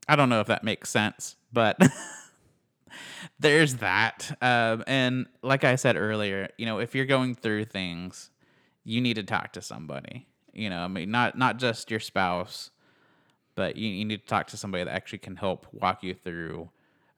I 0.08 0.16
don't 0.16 0.28
know 0.28 0.40
if 0.40 0.48
that 0.48 0.64
makes 0.64 0.90
sense, 0.90 1.36
but 1.52 1.78
there's 3.38 3.76
that. 3.76 4.36
Um, 4.42 4.84
and 4.86 5.26
like 5.42 5.64
I 5.64 5.76
said 5.76 5.96
earlier, 5.96 6.48
you 6.58 6.66
know, 6.66 6.78
if 6.78 6.94
you're 6.94 7.06
going 7.06 7.34
through 7.34 7.66
things, 7.66 8.30
you 8.84 9.00
need 9.00 9.14
to 9.14 9.22
talk 9.22 9.52
to 9.52 9.62
somebody. 9.62 10.26
You 10.52 10.70
know, 10.70 10.80
I 10.80 10.88
mean, 10.88 11.10
not 11.10 11.38
not 11.38 11.58
just 11.58 11.90
your 11.90 12.00
spouse, 12.00 12.70
but 13.54 13.76
you, 13.76 13.88
you 13.88 14.04
need 14.04 14.20
to 14.20 14.26
talk 14.26 14.48
to 14.48 14.56
somebody 14.56 14.84
that 14.84 14.92
actually 14.92 15.20
can 15.20 15.36
help 15.36 15.66
walk 15.72 16.02
you 16.02 16.14
through. 16.14 16.70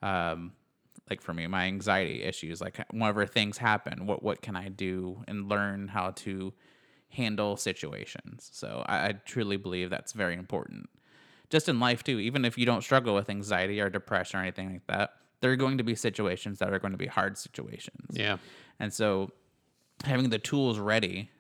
Um, 0.03 0.53
like 1.11 1.21
for 1.21 1.35
me, 1.35 1.47
my 1.47 1.64
anxiety 1.64 2.23
issues. 2.23 2.61
Like 2.61 2.79
whenever 2.90 3.27
things 3.27 3.59
happen, 3.59 4.07
what 4.07 4.23
what 4.23 4.43
can 4.43 4.57
I 4.57 4.69
do 4.69 5.23
and 5.29 5.49
learn 5.49 5.88
how 5.88 6.11
to 6.11 6.53
handle 7.14 7.57
situations. 7.57 8.51
So 8.53 8.85
I, 8.87 9.09
I 9.09 9.12
truly 9.12 9.57
believe 9.57 9.90
that's 9.90 10.12
very 10.12 10.35
important. 10.35 10.88
Just 11.51 11.69
in 11.69 11.79
life 11.79 12.03
too, 12.03 12.19
even 12.19 12.45
if 12.45 12.59
you 12.59 12.67
don't 12.67 12.83
struggle 12.83 13.14
with 13.14 13.31
anxiety 13.31 13.81
or 13.81 13.88
depression 13.88 14.40
or 14.40 14.43
anything 14.43 14.73
like 14.73 14.87
that, 14.88 15.11
there 15.40 15.53
are 15.53 15.57
going 15.57 15.79
to 15.79 15.85
be 15.85 15.95
situations 15.95 16.59
that 16.59 16.73
are 16.73 16.79
going 16.79 16.93
to 16.93 16.99
be 16.99 17.07
hard 17.07 17.38
situations. 17.38 18.09
Yeah. 18.11 18.38
And 18.81 18.93
so 18.93 19.31
having 20.05 20.31
the 20.31 20.38
tools 20.38 20.79
ready 20.79 21.31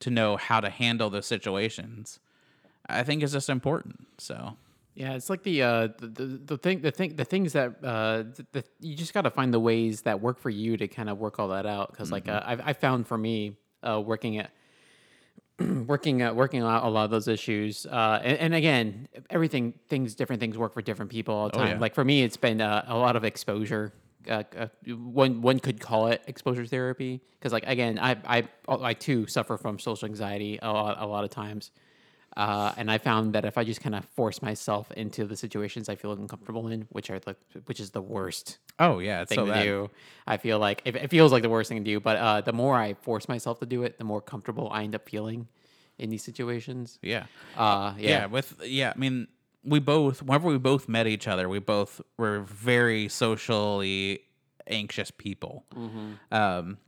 to 0.00 0.10
know 0.10 0.36
how 0.36 0.60
to 0.60 0.70
handle 0.70 1.10
those 1.10 1.26
situations, 1.26 2.20
I 2.88 3.02
think 3.02 3.22
is 3.22 3.32
just 3.32 3.50
important. 3.50 4.06
So 4.18 4.56
Yeah, 4.94 5.14
it's 5.14 5.30
like 5.30 5.42
the 5.42 5.62
uh 5.62 5.88
the, 5.98 6.06
the, 6.06 6.24
the 6.44 6.58
thing 6.58 6.80
the 6.80 6.90
thing 6.90 7.16
the 7.16 7.24
things 7.24 7.52
that 7.52 7.82
uh 7.82 8.24
the, 8.34 8.46
the, 8.52 8.64
you 8.80 8.96
just 8.96 9.14
got 9.14 9.22
to 9.22 9.30
find 9.30 9.54
the 9.54 9.60
ways 9.60 10.02
that 10.02 10.20
work 10.20 10.38
for 10.38 10.50
you 10.50 10.76
to 10.76 10.88
kind 10.88 11.08
of 11.08 11.18
work 11.18 11.38
all 11.38 11.48
that 11.48 11.66
out. 11.66 11.90
Because 11.90 12.10
like 12.10 12.28
uh, 12.28 12.42
I've 12.44 12.60
I 12.60 12.72
found 12.72 13.06
for 13.06 13.16
me 13.16 13.56
uh 13.82 14.00
working 14.04 14.38
at 14.38 14.50
working 15.60 16.22
at 16.22 16.34
working 16.34 16.62
out 16.62 16.84
a 16.84 16.88
lot 16.88 17.04
of 17.04 17.10
those 17.10 17.28
issues 17.28 17.86
uh 17.86 18.20
and, 18.22 18.38
and 18.38 18.54
again 18.54 19.08
everything 19.28 19.74
things 19.88 20.14
different 20.14 20.40
things 20.40 20.58
work 20.58 20.74
for 20.74 20.82
different 20.82 21.10
people 21.10 21.34
all 21.34 21.48
the 21.48 21.56
time. 21.56 21.68
yeah. 21.68 21.78
like 21.78 21.94
for 21.94 22.04
me 22.04 22.22
it's 22.22 22.36
been 22.36 22.60
uh, 22.60 22.84
a 22.88 22.96
lot 22.96 23.14
of 23.16 23.24
exposure 23.24 23.92
uh, 24.28 24.42
uh, 24.58 24.66
one 24.94 25.40
one 25.40 25.58
could 25.58 25.80
call 25.80 26.08
it 26.08 26.22
exposure 26.26 26.66
therapy. 26.66 27.20
Because 27.38 27.52
like 27.52 27.64
again 27.66 27.98
I 27.98 28.16
I 28.26 28.48
I 28.68 28.94
too 28.94 29.26
suffer 29.26 29.56
from 29.56 29.78
social 29.78 30.06
anxiety 30.06 30.58
a 30.60 30.70
lot 30.70 30.96
a 31.00 31.06
lot 31.06 31.24
of 31.24 31.30
times 31.30 31.70
uh, 32.36 32.72
and 32.76 32.90
I 32.90 32.98
found 32.98 33.34
that 33.34 33.44
if 33.44 33.58
I 33.58 33.64
just 33.64 33.80
kind 33.80 33.94
of 33.94 34.04
force 34.04 34.40
myself 34.40 34.90
into 34.92 35.24
the 35.24 35.36
situations 35.36 35.88
I 35.88 35.96
feel 35.96 36.12
uncomfortable 36.12 36.68
in, 36.68 36.86
which 36.90 37.10
are 37.10 37.18
the 37.18 37.36
which 37.66 37.80
is 37.80 37.90
the 37.90 38.02
worst 38.02 38.58
oh 38.78 38.98
yeah, 38.98 39.22
it's 39.22 39.30
thing 39.30 39.36
so 39.36 39.46
to 39.46 39.52
bad. 39.52 39.62
do, 39.62 39.90
I 40.26 40.36
feel 40.36 40.58
like 40.58 40.82
it, 40.84 40.96
it 40.96 41.10
feels 41.10 41.32
like 41.32 41.42
the 41.42 41.50
worst 41.50 41.68
thing 41.68 41.78
to 41.78 41.84
do. 41.84 42.00
But 42.00 42.16
uh, 42.16 42.40
the 42.42 42.52
more 42.52 42.76
I 42.76 42.94
force 42.94 43.28
myself 43.28 43.60
to 43.60 43.66
do 43.66 43.82
it, 43.82 43.98
the 43.98 44.04
more 44.04 44.20
comfortable 44.20 44.68
I 44.72 44.84
end 44.84 44.94
up 44.94 45.08
feeling 45.08 45.48
in 45.98 46.10
these 46.10 46.24
situations. 46.24 46.98
Yeah. 47.02 47.26
Uh, 47.56 47.94
yeah. 47.98 48.08
yeah, 48.08 48.26
with 48.26 48.54
yeah, 48.64 48.92
I 48.94 48.98
mean, 48.98 49.28
we 49.64 49.78
both 49.78 50.22
whenever 50.22 50.48
we 50.48 50.58
both 50.58 50.88
met 50.88 51.06
each 51.06 51.28
other, 51.28 51.48
we 51.48 51.58
both 51.58 52.00
were 52.16 52.40
very 52.40 53.08
socially 53.08 54.20
anxious 54.66 55.10
people. 55.10 55.66
Um, 56.30 56.78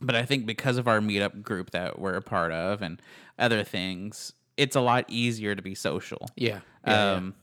but 0.00 0.16
I 0.16 0.24
think 0.24 0.46
because 0.46 0.78
of 0.78 0.88
our 0.88 1.00
meetup 1.00 1.42
group 1.42 1.70
that 1.70 1.98
we're 1.98 2.14
a 2.14 2.22
part 2.22 2.52
of 2.52 2.82
and 2.82 3.00
other 3.38 3.62
things, 3.62 4.32
it's 4.62 4.76
a 4.76 4.80
lot 4.80 5.04
easier 5.08 5.54
to 5.54 5.62
be 5.62 5.74
social. 5.74 6.22
yeah, 6.36 6.60
yeah, 6.86 7.16
um, 7.16 7.34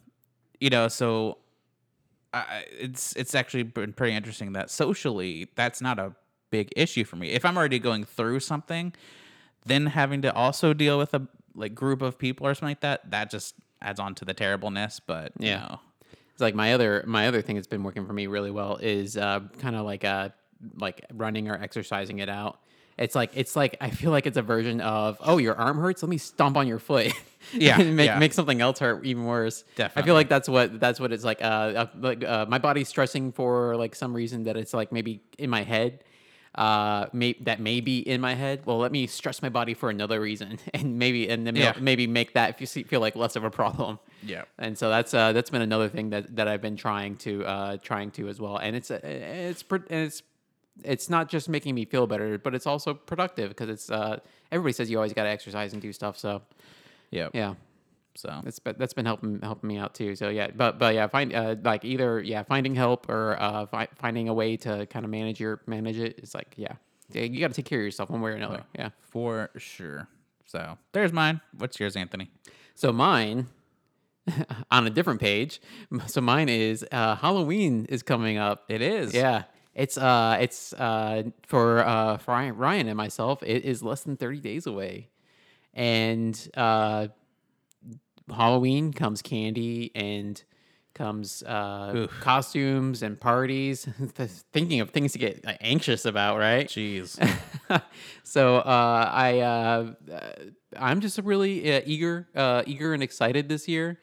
you 0.59 0.69
know, 0.69 0.87
so 0.87 1.37
I, 2.33 2.65
it's 2.71 3.15
it's 3.15 3.33
actually 3.35 3.63
been 3.63 3.93
pretty 3.93 4.15
interesting 4.15 4.53
that 4.53 4.69
socially 4.69 5.49
that's 5.55 5.81
not 5.81 5.99
a 5.99 6.13
big 6.51 6.69
issue 6.75 7.03
for 7.03 7.15
me. 7.15 7.27
If 7.31 7.43
I'm 7.45 7.57
already 7.57 7.79
going 7.79 8.03
through 8.05 8.39
something, 8.39 8.93
then 9.65 9.87
having 9.87 10.21
to 10.23 10.33
also 10.33 10.73
deal 10.73 10.97
with 10.97 11.13
a 11.13 11.27
like 11.55 11.73
group 11.75 12.01
of 12.01 12.17
people 12.17 12.45
or 12.47 12.53
something 12.53 12.71
like 12.71 12.81
that, 12.81 13.09
that 13.11 13.29
just 13.29 13.55
adds 13.81 13.99
on 13.99 14.15
to 14.15 14.25
the 14.25 14.33
terribleness. 14.33 14.99
But 14.99 15.31
you 15.39 15.47
Yeah. 15.49 15.59
know, 15.59 15.79
It's 16.33 16.41
like 16.41 16.55
my 16.55 16.73
other 16.73 17.03
my 17.07 17.27
other 17.27 17.41
thing 17.41 17.55
that's 17.55 17.67
been 17.67 17.83
working 17.83 18.05
for 18.05 18.13
me 18.13 18.27
really 18.27 18.51
well 18.51 18.77
is 18.77 19.17
uh, 19.17 19.41
kind 19.59 19.75
of 19.75 19.85
like 19.85 20.03
uh 20.05 20.29
like 20.75 21.05
running 21.13 21.49
or 21.49 21.55
exercising 21.55 22.19
it 22.19 22.29
out. 22.29 22.59
It's 22.99 23.15
like 23.15 23.31
it's 23.33 23.55
like 23.55 23.77
I 23.81 23.89
feel 23.89 24.11
like 24.11 24.27
it's 24.27 24.37
a 24.37 24.41
version 24.43 24.81
of 24.81 25.17
oh 25.21 25.37
your 25.39 25.55
arm 25.55 25.77
hurts 25.79 26.03
let 26.03 26.09
me 26.09 26.17
stomp 26.19 26.57
on 26.57 26.67
your 26.67 26.79
foot 26.79 27.13
Yeah, 27.53 27.79
and 27.79 27.95
make 27.95 28.07
yeah. 28.07 28.19
make 28.19 28.33
something 28.33 28.59
else 28.61 28.79
hurt 28.79 29.05
even 29.05 29.23
worse. 29.25 29.63
Definitely. 29.75 30.03
I 30.03 30.05
feel 30.05 30.13
like 30.15 30.29
that's 30.29 30.49
what 30.49 30.79
that's 30.79 30.99
what 30.99 31.11
it's 31.13 31.23
like. 31.23 31.41
Uh, 31.41 31.45
uh 31.45 31.85
like 31.99 32.23
uh, 32.23 32.45
my 32.49 32.57
body's 32.59 32.89
stressing 32.89 33.31
for 33.31 33.75
like 33.77 33.95
some 33.95 34.13
reason 34.13 34.43
that 34.43 34.57
it's 34.57 34.73
like 34.73 34.91
maybe 34.91 35.21
in 35.39 35.49
my 35.49 35.63
head. 35.63 36.03
uh, 36.55 37.05
may, 37.13 37.35
that 37.41 37.59
may 37.59 37.79
be 37.79 37.99
in 37.99 38.19
my 38.19 38.33
head. 38.33 38.65
Well, 38.65 38.79
let 38.79 38.91
me 38.91 39.05
stress 39.07 39.41
my 39.41 39.49
body 39.49 39.73
for 39.75 39.89
another 39.89 40.19
reason, 40.19 40.57
and 40.73 40.97
maybe 40.99 41.29
and 41.29 41.45
then 41.47 41.55
Yeah. 41.55 41.73
maybe 41.79 42.07
make 42.07 42.33
that 42.33 42.49
if 42.59 42.75
you 42.75 42.83
feel 42.83 42.99
like 42.99 43.15
less 43.15 43.35
of 43.35 43.43
a 43.43 43.51
problem. 43.51 43.99
Yeah. 44.23 44.43
And 44.57 44.77
so 44.77 44.89
that's 44.89 45.13
uh, 45.13 45.31
that's 45.31 45.49
been 45.51 45.61
another 45.61 45.87
thing 45.89 46.09
that, 46.09 46.35
that 46.35 46.47
I've 46.47 46.61
been 46.61 46.75
trying 46.75 47.15
to 47.17 47.45
uh, 47.45 47.77
trying 47.81 48.11
to 48.11 48.27
as 48.27 48.41
well, 48.41 48.57
and 48.57 48.75
it's 48.75 48.91
uh, 48.91 48.99
it's 49.03 49.63
pr- 49.63 49.87
and 49.89 50.07
it's 50.07 50.21
it's 50.83 51.09
not 51.09 51.29
just 51.29 51.49
making 51.49 51.75
me 51.75 51.85
feel 51.85 52.07
better, 52.07 52.37
but 52.37 52.55
it's 52.55 52.67
also 52.67 52.93
productive 52.93 53.49
because 53.49 53.69
it's 53.69 53.89
uh, 53.91 54.19
everybody 54.51 54.73
says 54.73 54.89
you 54.89 54.97
always 54.97 55.13
got 55.13 55.23
to 55.23 55.29
exercise 55.29 55.73
and 55.73 55.81
do 55.81 55.91
stuff. 55.93 56.17
So 56.17 56.41
yeah, 57.11 57.29
yeah, 57.33 57.55
So 58.15 58.41
that's 58.43 58.59
been, 58.59 58.75
that's 58.77 58.93
been 58.93 59.05
helping 59.05 59.39
helping 59.41 59.67
me 59.67 59.77
out 59.77 59.93
too. 59.93 60.15
So 60.15 60.29
yeah, 60.29 60.47
but 60.55 60.77
but 60.79 60.95
yeah, 60.95 61.07
find 61.07 61.33
uh, 61.33 61.55
like 61.63 61.83
either 61.85 62.21
yeah 62.21 62.43
finding 62.43 62.75
help 62.75 63.09
or 63.09 63.37
uh, 63.39 63.65
fi- 63.65 63.87
finding 63.95 64.29
a 64.29 64.33
way 64.33 64.57
to 64.57 64.85
kind 64.87 65.05
of 65.05 65.11
manage 65.11 65.39
your 65.39 65.61
manage 65.67 65.97
it. 65.97 66.19
It's 66.19 66.35
like 66.35 66.53
yeah, 66.57 66.73
yeah 67.11 67.23
you 67.23 67.39
got 67.39 67.49
to 67.49 67.53
take 67.53 67.65
care 67.65 67.79
of 67.79 67.85
yourself 67.85 68.09
one 68.09 68.21
way 68.21 68.31
or 68.31 68.35
another. 68.35 68.63
Yeah. 68.77 68.89
for 69.01 69.49
sure. 69.57 70.07
So 70.45 70.77
there's 70.93 71.13
mine. 71.13 71.41
What's 71.57 71.79
yours, 71.79 71.95
Anthony? 71.95 72.29
So 72.75 72.91
mine 72.91 73.47
on 74.71 74.87
a 74.87 74.89
different 74.89 75.19
page. 75.19 75.61
So 76.07 76.21
mine 76.21 76.49
is 76.49 76.85
uh, 76.91 77.15
Halloween 77.15 77.85
is 77.89 78.03
coming 78.03 78.37
up. 78.37 78.65
It 78.69 78.81
is. 78.81 79.13
Yeah. 79.13 79.43
It's 79.73 79.97
uh 79.97 80.37
it's 80.41 80.73
uh 80.73 81.23
for 81.47 81.79
uh 81.79 82.17
for 82.17 82.31
Ryan- 82.33 82.87
and 82.87 82.97
myself 82.97 83.43
it 83.43 83.63
is 83.65 83.83
less 83.83 84.03
than 84.03 84.17
30 84.17 84.39
days 84.39 84.65
away. 84.67 85.09
And 85.73 86.49
uh 86.55 87.07
Halloween 88.33 88.93
comes 88.93 89.21
candy 89.21 89.91
and 89.95 90.41
comes 90.93 91.43
uh 91.43 92.07
costumes 92.19 93.01
and 93.03 93.19
parties. 93.19 93.87
Thinking 94.53 94.81
of 94.81 94.89
things 94.89 95.13
to 95.13 95.19
get 95.19 95.45
uh, 95.45 95.53
anxious 95.61 96.05
about, 96.05 96.37
right? 96.37 96.67
Jeez. 96.67 97.17
so 98.23 98.57
uh, 98.57 99.09
I 99.11 99.39
uh, 99.39 99.93
uh, 100.11 100.19
I'm 100.77 100.99
just 100.99 101.17
really 101.19 101.73
uh, 101.73 101.81
eager, 101.85 102.27
uh, 102.35 102.63
eager 102.65 102.93
and 102.93 103.01
excited 103.01 103.49
this 103.49 103.67
year 103.67 103.99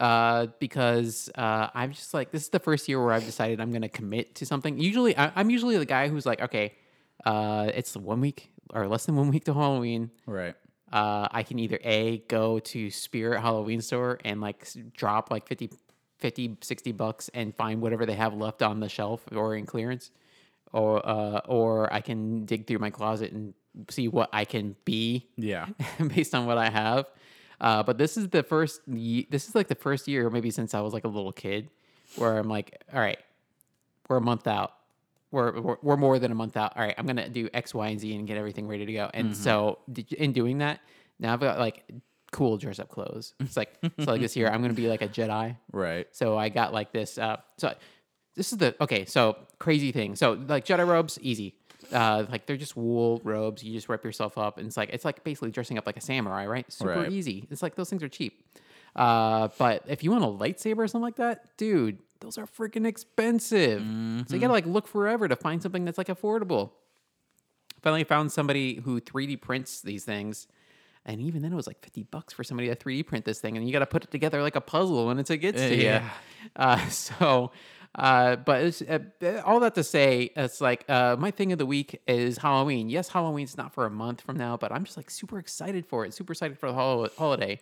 uh, 0.00 0.46
because 0.58 1.30
uh, 1.36 1.68
I'm 1.74 1.92
just 1.92 2.14
like 2.14 2.30
this 2.32 2.42
is 2.44 2.48
the 2.48 2.58
first 2.58 2.88
year 2.88 3.02
where 3.02 3.12
I've 3.12 3.24
decided 3.24 3.60
I'm 3.60 3.70
going 3.70 3.82
to 3.82 3.88
commit 3.88 4.34
to 4.36 4.46
something. 4.46 4.78
Usually, 4.78 5.16
I, 5.16 5.30
I'm 5.36 5.50
usually 5.50 5.76
the 5.76 5.84
guy 5.84 6.08
who's 6.08 6.26
like, 6.26 6.40
okay, 6.40 6.74
uh, 7.24 7.70
it's 7.74 7.96
one 7.96 8.20
week 8.20 8.50
or 8.72 8.88
less 8.88 9.06
than 9.06 9.16
one 9.16 9.30
week 9.30 9.44
to 9.44 9.54
Halloween. 9.54 10.10
right. 10.26 10.54
Uh, 10.92 11.28
I 11.30 11.44
can 11.44 11.60
either 11.60 11.78
a 11.84 12.18
go 12.26 12.58
to 12.58 12.90
Spirit 12.90 13.40
Halloween 13.40 13.80
store 13.80 14.18
and 14.24 14.40
like 14.40 14.66
drop 14.92 15.30
like 15.30 15.46
50, 15.46 15.70
50, 16.18 16.56
60 16.62 16.92
bucks 16.92 17.30
and 17.32 17.54
find 17.54 17.80
whatever 17.80 18.04
they 18.06 18.16
have 18.16 18.34
left 18.34 18.60
on 18.60 18.80
the 18.80 18.88
shelf 18.88 19.20
or 19.30 19.54
in 19.54 19.66
clearance, 19.66 20.10
or 20.72 21.06
uh, 21.08 21.42
or 21.46 21.92
I 21.92 22.00
can 22.00 22.44
dig 22.44 22.66
through 22.66 22.78
my 22.80 22.90
closet 22.90 23.30
and 23.30 23.54
see 23.88 24.08
what 24.08 24.30
I 24.32 24.44
can 24.44 24.74
be 24.84 25.28
Yeah. 25.36 25.66
based 26.08 26.34
on 26.34 26.46
what 26.46 26.58
I 26.58 26.70
have. 26.70 27.06
Uh, 27.60 27.82
but 27.82 27.98
this 27.98 28.16
is 28.16 28.28
the 28.28 28.42
first. 28.42 28.80
Ye- 28.88 29.26
this 29.30 29.48
is 29.48 29.54
like 29.54 29.68
the 29.68 29.74
first 29.74 30.08
year, 30.08 30.30
maybe 30.30 30.50
since 30.50 30.74
I 30.74 30.80
was 30.80 30.92
like 30.92 31.04
a 31.04 31.08
little 31.08 31.32
kid, 31.32 31.68
where 32.16 32.38
I'm 32.38 32.48
like, 32.48 32.82
all 32.92 33.00
right, 33.00 33.18
we're 34.08 34.16
a 34.16 34.20
month 34.20 34.46
out. 34.46 34.72
We're, 35.32 35.60
we're, 35.60 35.76
we're 35.82 35.96
more 35.96 36.18
than 36.18 36.32
a 36.32 36.34
month 36.34 36.56
out. 36.56 36.76
All 36.76 36.82
right, 36.82 36.94
I'm 36.98 37.06
gonna 37.06 37.28
do 37.28 37.48
X, 37.54 37.72
Y, 37.74 37.88
and 37.88 38.00
Z 38.00 38.14
and 38.14 38.26
get 38.26 38.36
everything 38.36 38.66
ready 38.66 38.84
to 38.86 38.92
go. 38.92 39.10
And 39.14 39.36
so 39.36 39.78
d- 39.92 40.04
in 40.18 40.32
doing 40.32 40.58
that, 40.58 40.80
now 41.20 41.32
I've 41.32 41.40
got 41.40 41.58
like 41.60 41.84
cool 42.32 42.56
dress 42.56 42.78
up 42.80 42.88
clothes. 42.88 43.34
It's 43.40 43.56
like 43.56 43.72
so 43.82 44.10
like 44.12 44.20
this 44.20 44.34
year 44.36 44.48
I'm 44.48 44.60
gonna 44.62 44.74
be 44.74 44.88
like 44.88 45.02
a 45.02 45.08
Jedi. 45.08 45.56
Right. 45.72 46.06
So 46.12 46.36
I 46.36 46.48
got 46.48 46.72
like 46.72 46.92
this. 46.92 47.16
Uh, 47.18 47.36
so 47.58 47.74
this 48.34 48.50
is 48.52 48.58
the 48.58 48.74
okay. 48.80 49.04
So 49.04 49.36
crazy 49.60 49.92
thing. 49.92 50.16
So 50.16 50.32
like 50.32 50.64
Jedi 50.64 50.84
robes, 50.86 51.18
easy. 51.22 51.54
Uh, 51.92 52.26
like 52.30 52.46
they're 52.46 52.56
just 52.56 52.76
wool 52.76 53.20
robes. 53.24 53.62
You 53.62 53.72
just 53.72 53.88
wrap 53.88 54.04
yourself 54.04 54.38
up, 54.38 54.58
and 54.58 54.66
it's 54.66 54.76
like 54.76 54.90
it's 54.90 55.04
like 55.04 55.24
basically 55.24 55.50
dressing 55.50 55.78
up 55.78 55.86
like 55.86 55.96
a 55.96 56.00
samurai, 56.00 56.46
right? 56.46 56.70
Super 56.72 56.90
Right. 57.00 57.12
easy. 57.12 57.46
It's 57.50 57.62
like 57.62 57.74
those 57.74 57.90
things 57.90 58.02
are 58.02 58.08
cheap. 58.08 58.42
Uh, 58.96 59.48
but 59.58 59.84
if 59.86 60.02
you 60.02 60.10
want 60.10 60.24
a 60.24 60.26
lightsaber 60.26 60.78
or 60.78 60.88
something 60.88 61.02
like 61.04 61.16
that, 61.16 61.56
dude, 61.56 61.98
those 62.20 62.38
are 62.38 62.46
freaking 62.46 62.86
expensive. 62.86 63.82
So 64.26 64.34
you 64.34 64.40
gotta 64.40 64.52
like 64.52 64.66
look 64.66 64.86
forever 64.88 65.28
to 65.28 65.36
find 65.36 65.62
something 65.62 65.84
that's 65.84 65.98
like 65.98 66.08
affordable. 66.08 66.70
Finally 67.82 68.04
found 68.04 68.30
somebody 68.30 68.74
who 68.84 69.00
3D 69.00 69.40
prints 69.40 69.80
these 69.80 70.04
things. 70.04 70.46
And 71.06 71.18
even 71.22 71.40
then, 71.40 71.50
it 71.50 71.56
was 71.56 71.66
like 71.66 71.80
50 71.82 72.02
bucks 72.04 72.34
for 72.34 72.44
somebody 72.44 72.68
to 72.68 72.76
3D 72.76 73.06
print 73.06 73.24
this 73.24 73.40
thing. 73.40 73.56
And 73.56 73.66
you 73.66 73.72
got 73.72 73.78
to 73.78 73.86
put 73.86 74.04
it 74.04 74.10
together 74.10 74.42
like 74.42 74.54
a 74.54 74.60
puzzle 74.60 75.06
when 75.06 75.18
it's, 75.18 75.30
it 75.30 75.38
gets 75.38 75.62
to 75.62 75.74
Yeah. 75.74 76.02
you. 76.04 76.10
Uh, 76.56 76.88
so, 76.90 77.52
uh, 77.94 78.36
but 78.36 78.62
it's, 78.62 78.82
uh, 78.82 78.98
all 79.44 79.60
that 79.60 79.74
to 79.74 79.82
say, 79.84 80.30
it's 80.36 80.60
like 80.60 80.84
uh, 80.88 81.16
my 81.18 81.30
thing 81.30 81.52
of 81.52 81.58
the 81.58 81.66
week 81.66 82.00
is 82.06 82.38
Halloween. 82.38 82.88
Yes, 82.88 83.08
Halloween's 83.08 83.56
not 83.56 83.74
for 83.74 83.86
a 83.86 83.90
month 83.90 84.20
from 84.20 84.36
now, 84.36 84.56
but 84.56 84.70
I'm 84.72 84.84
just 84.84 84.96
like 84.96 85.10
super 85.10 85.38
excited 85.38 85.86
for 85.86 86.04
it. 86.04 86.14
Super 86.14 86.32
excited 86.32 86.58
for 86.58 86.68
the 86.68 86.74
hol- 86.74 87.08
holiday. 87.18 87.58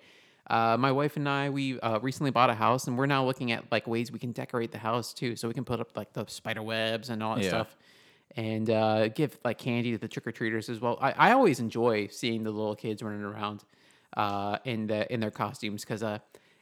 Uh, 0.49 0.77
my 0.79 0.93
wife 0.93 1.17
and 1.17 1.29
I, 1.29 1.51
we 1.51 1.79
uh, 1.81 1.99
recently 2.01 2.31
bought 2.31 2.51
a 2.51 2.55
house, 2.55 2.87
and 2.87 2.97
we're 2.97 3.07
now 3.07 3.25
looking 3.25 3.53
at 3.53 3.65
like 3.71 3.87
ways 3.87 4.11
we 4.13 4.19
can 4.19 4.33
decorate 4.33 4.73
the 4.73 4.79
house 4.79 5.13
too, 5.13 5.37
so 5.37 5.49
we 5.49 5.55
can 5.55 5.65
put 5.65 5.81
up 5.81 5.97
like 5.97 6.13
the 6.13 6.27
spider 6.27 6.63
webs 6.63 7.11
and 7.11 7.23
all 7.23 7.35
that 7.35 7.45
Yeah. 7.45 7.49
stuff 7.49 7.77
and 8.37 8.69
uh, 8.71 9.09
give 9.09 9.39
like 9.45 9.57
candy 9.59 9.93
to 9.93 9.99
the 9.99 10.07
trick 10.09 10.27
or 10.27 10.33
treaters 10.33 10.69
as 10.69 10.81
well. 10.81 10.99
I, 11.01 11.13
I 11.13 11.33
always 11.33 11.61
enjoy 11.61 12.09
seeing 12.09 12.45
the 12.45 12.51
little 12.51 12.77
kids 12.77 13.03
running 13.03 13.23
around 13.23 13.65
uh, 14.17 14.59
in 14.65 14.87
the 14.87 15.11
in 15.13 15.21
their 15.21 15.31
costumes 15.31 15.83
because 15.85 16.03
uh, 16.03 16.19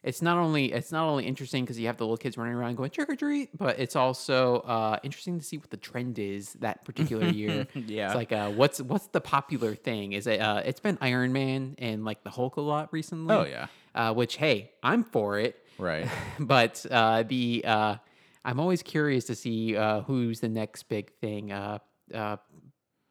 it's 0.06 0.22
not 0.22 0.38
only 0.38 0.72
it's 0.72 0.92
not 0.92 1.06
only 1.06 1.26
interesting 1.26 1.64
because 1.64 1.78
you 1.78 1.88
have 1.88 1.96
the 1.98 2.04
little 2.04 2.16
kids 2.16 2.38
running 2.38 2.54
around 2.54 2.76
going 2.76 2.90
trick 2.90 3.10
or 3.10 3.16
treat, 3.16 3.50
but 3.58 3.78
it's 3.78 3.96
also 3.96 4.60
uh, 4.60 4.98
interesting 5.02 5.38
to 5.38 5.44
see 5.44 5.58
what 5.58 5.68
the 5.68 5.76
trend 5.76 6.18
is 6.18 6.54
that 6.54 6.84
particular 6.84 7.26
year. 7.26 7.66
Yeah. 7.74 8.06
it's 8.06 8.14
like 8.14 8.32
uh, 8.32 8.50
what's 8.50 8.80
what's 8.80 9.08
the 9.08 9.20
popular 9.20 9.74
thing? 9.74 10.12
Is 10.12 10.26
it? 10.26 10.40
Uh, 10.40 10.62
it's 10.64 10.80
been 10.80 10.96
Iron 11.02 11.32
Man 11.32 11.74
and 11.78 12.04
like 12.04 12.22
the 12.24 12.30
Hulk 12.30 12.56
a 12.56 12.60
lot 12.62 12.92
recently. 12.92 13.34
Oh, 13.34 13.44
yeah. 13.44 13.66
uh, 13.94 14.14
which 14.14 14.36
hey, 14.36 14.70
I'm 14.82 15.04
for 15.04 15.38
it 15.38 15.56
Right. 15.78 16.08
but 16.38 16.86
uh, 16.90 17.22
the 17.24 17.62
uh, 17.66 17.96
I'm 18.44 18.60
always 18.60 18.82
curious 18.82 19.24
to 19.26 19.34
see 19.34 19.76
uh, 19.76 20.02
who's 20.02 20.40
the 20.40 20.48
next 20.48 20.84
big 20.84 21.12
thing. 21.20 21.50
Uh, 21.52 21.78
uh, 22.14 22.36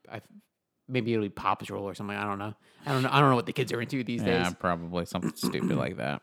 I, 0.10 0.22
maybe 0.88 1.14
it'll 1.14 1.26
be 1.26 1.30
Paw 1.30 1.56
Patrol 1.56 1.84
or 1.84 1.93
something. 1.93 2.16
I 2.16 2.24
don't 2.24 2.39
know. 2.39 2.54
I 2.86 2.91
don't 2.93 3.04
know. 3.04 3.10
I 3.12 3.20
don't 3.20 3.30
know 3.32 3.36
what 3.36 3.46
the 3.46 3.54
kids 3.54 3.74
are 3.74 3.82
into 3.82 4.04
these 4.04 4.24
Yeah, 4.24 4.43
days. 4.46 4.56
probably 4.60 5.06
something 5.06 5.34
stupid 5.36 5.76
like 5.78 5.98
that. 5.98 6.22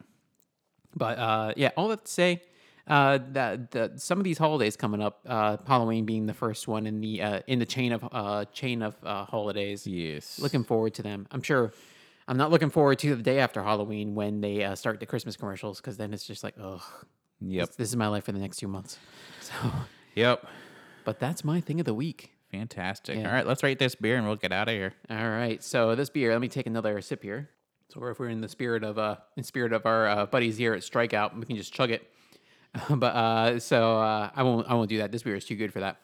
But 0.94 1.18
uh, 1.18 1.52
yeah, 1.56 1.70
all 1.76 1.88
that 1.88 2.04
to 2.04 2.10
say, 2.10 2.42
uh, 2.86 3.18
that 3.32 3.70
the, 3.70 3.92
some 3.96 4.18
of 4.18 4.24
these 4.24 4.38
holidays 4.38 4.76
coming 4.76 5.00
up, 5.00 5.20
uh, 5.26 5.56
Halloween 5.66 6.04
being 6.04 6.26
the 6.26 6.34
first 6.34 6.66
one 6.68 6.86
in 6.86 7.00
the 7.00 7.22
uh, 7.22 7.40
in 7.46 7.58
the 7.58 7.66
chain 7.66 7.92
of 7.92 8.06
uh, 8.12 8.44
chain 8.46 8.82
of 8.82 8.96
uh, 9.04 9.24
holidays. 9.24 9.86
Yes. 9.86 10.38
Looking 10.38 10.64
forward 10.64 10.94
to 10.94 11.02
them. 11.02 11.26
I'm 11.30 11.42
sure. 11.42 11.72
I'm 12.28 12.36
not 12.36 12.52
looking 12.52 12.70
forward 12.70 13.00
to 13.00 13.16
the 13.16 13.22
day 13.22 13.40
after 13.40 13.62
Halloween 13.62 14.14
when 14.14 14.40
they 14.40 14.62
uh, 14.62 14.76
start 14.76 15.00
the 15.00 15.06
Christmas 15.06 15.36
commercials 15.36 15.80
because 15.80 15.96
then 15.96 16.14
it's 16.14 16.24
just 16.24 16.44
like, 16.44 16.54
ugh, 16.62 16.80
Yep. 17.40 17.66
this, 17.68 17.76
this 17.76 17.88
is 17.88 17.96
my 17.96 18.06
life 18.06 18.24
for 18.24 18.32
the 18.32 18.38
next 18.38 18.58
few 18.60 18.68
months. 18.68 18.98
So. 19.40 19.52
Yep. 20.14 20.46
But 21.04 21.18
that's 21.18 21.42
my 21.42 21.60
thing 21.60 21.80
of 21.80 21.86
the 21.86 21.94
week. 21.94 22.30
Fantastic. 22.52 23.18
Yeah. 23.18 23.26
All 23.26 23.34
right, 23.34 23.44
let's 23.46 23.62
rate 23.64 23.80
this 23.80 23.96
beer 23.96 24.16
and 24.16 24.24
we'll 24.26 24.36
get 24.36 24.52
out 24.52 24.68
of 24.68 24.74
here. 24.74 24.92
All 25.10 25.28
right. 25.30 25.62
So 25.64 25.96
this 25.96 26.10
beer, 26.10 26.30
let 26.30 26.40
me 26.40 26.46
take 26.48 26.66
another 26.68 27.00
sip 27.00 27.22
here. 27.24 27.48
So 27.92 28.02
if 28.06 28.18
we're 28.18 28.30
in 28.30 28.40
the 28.40 28.48
spirit 28.48 28.84
of 28.84 28.98
uh 28.98 29.16
in 29.36 29.42
spirit 29.42 29.74
of 29.74 29.84
our 29.84 30.08
uh, 30.08 30.26
buddies 30.26 30.56
here 30.56 30.72
at 30.72 30.80
Strikeout, 30.80 31.36
we 31.36 31.44
can 31.44 31.56
just 31.56 31.74
chug 31.74 31.90
it. 31.90 32.10
but 32.90 33.14
uh 33.14 33.58
so 33.60 34.00
uh 34.00 34.30
I 34.34 34.42
won't 34.42 34.66
I 34.70 34.74
won't 34.74 34.88
do 34.88 34.98
that. 34.98 35.12
This 35.12 35.22
beer 35.22 35.36
is 35.36 35.44
too 35.44 35.56
good 35.56 35.72
for 35.74 35.80
that. 35.80 35.98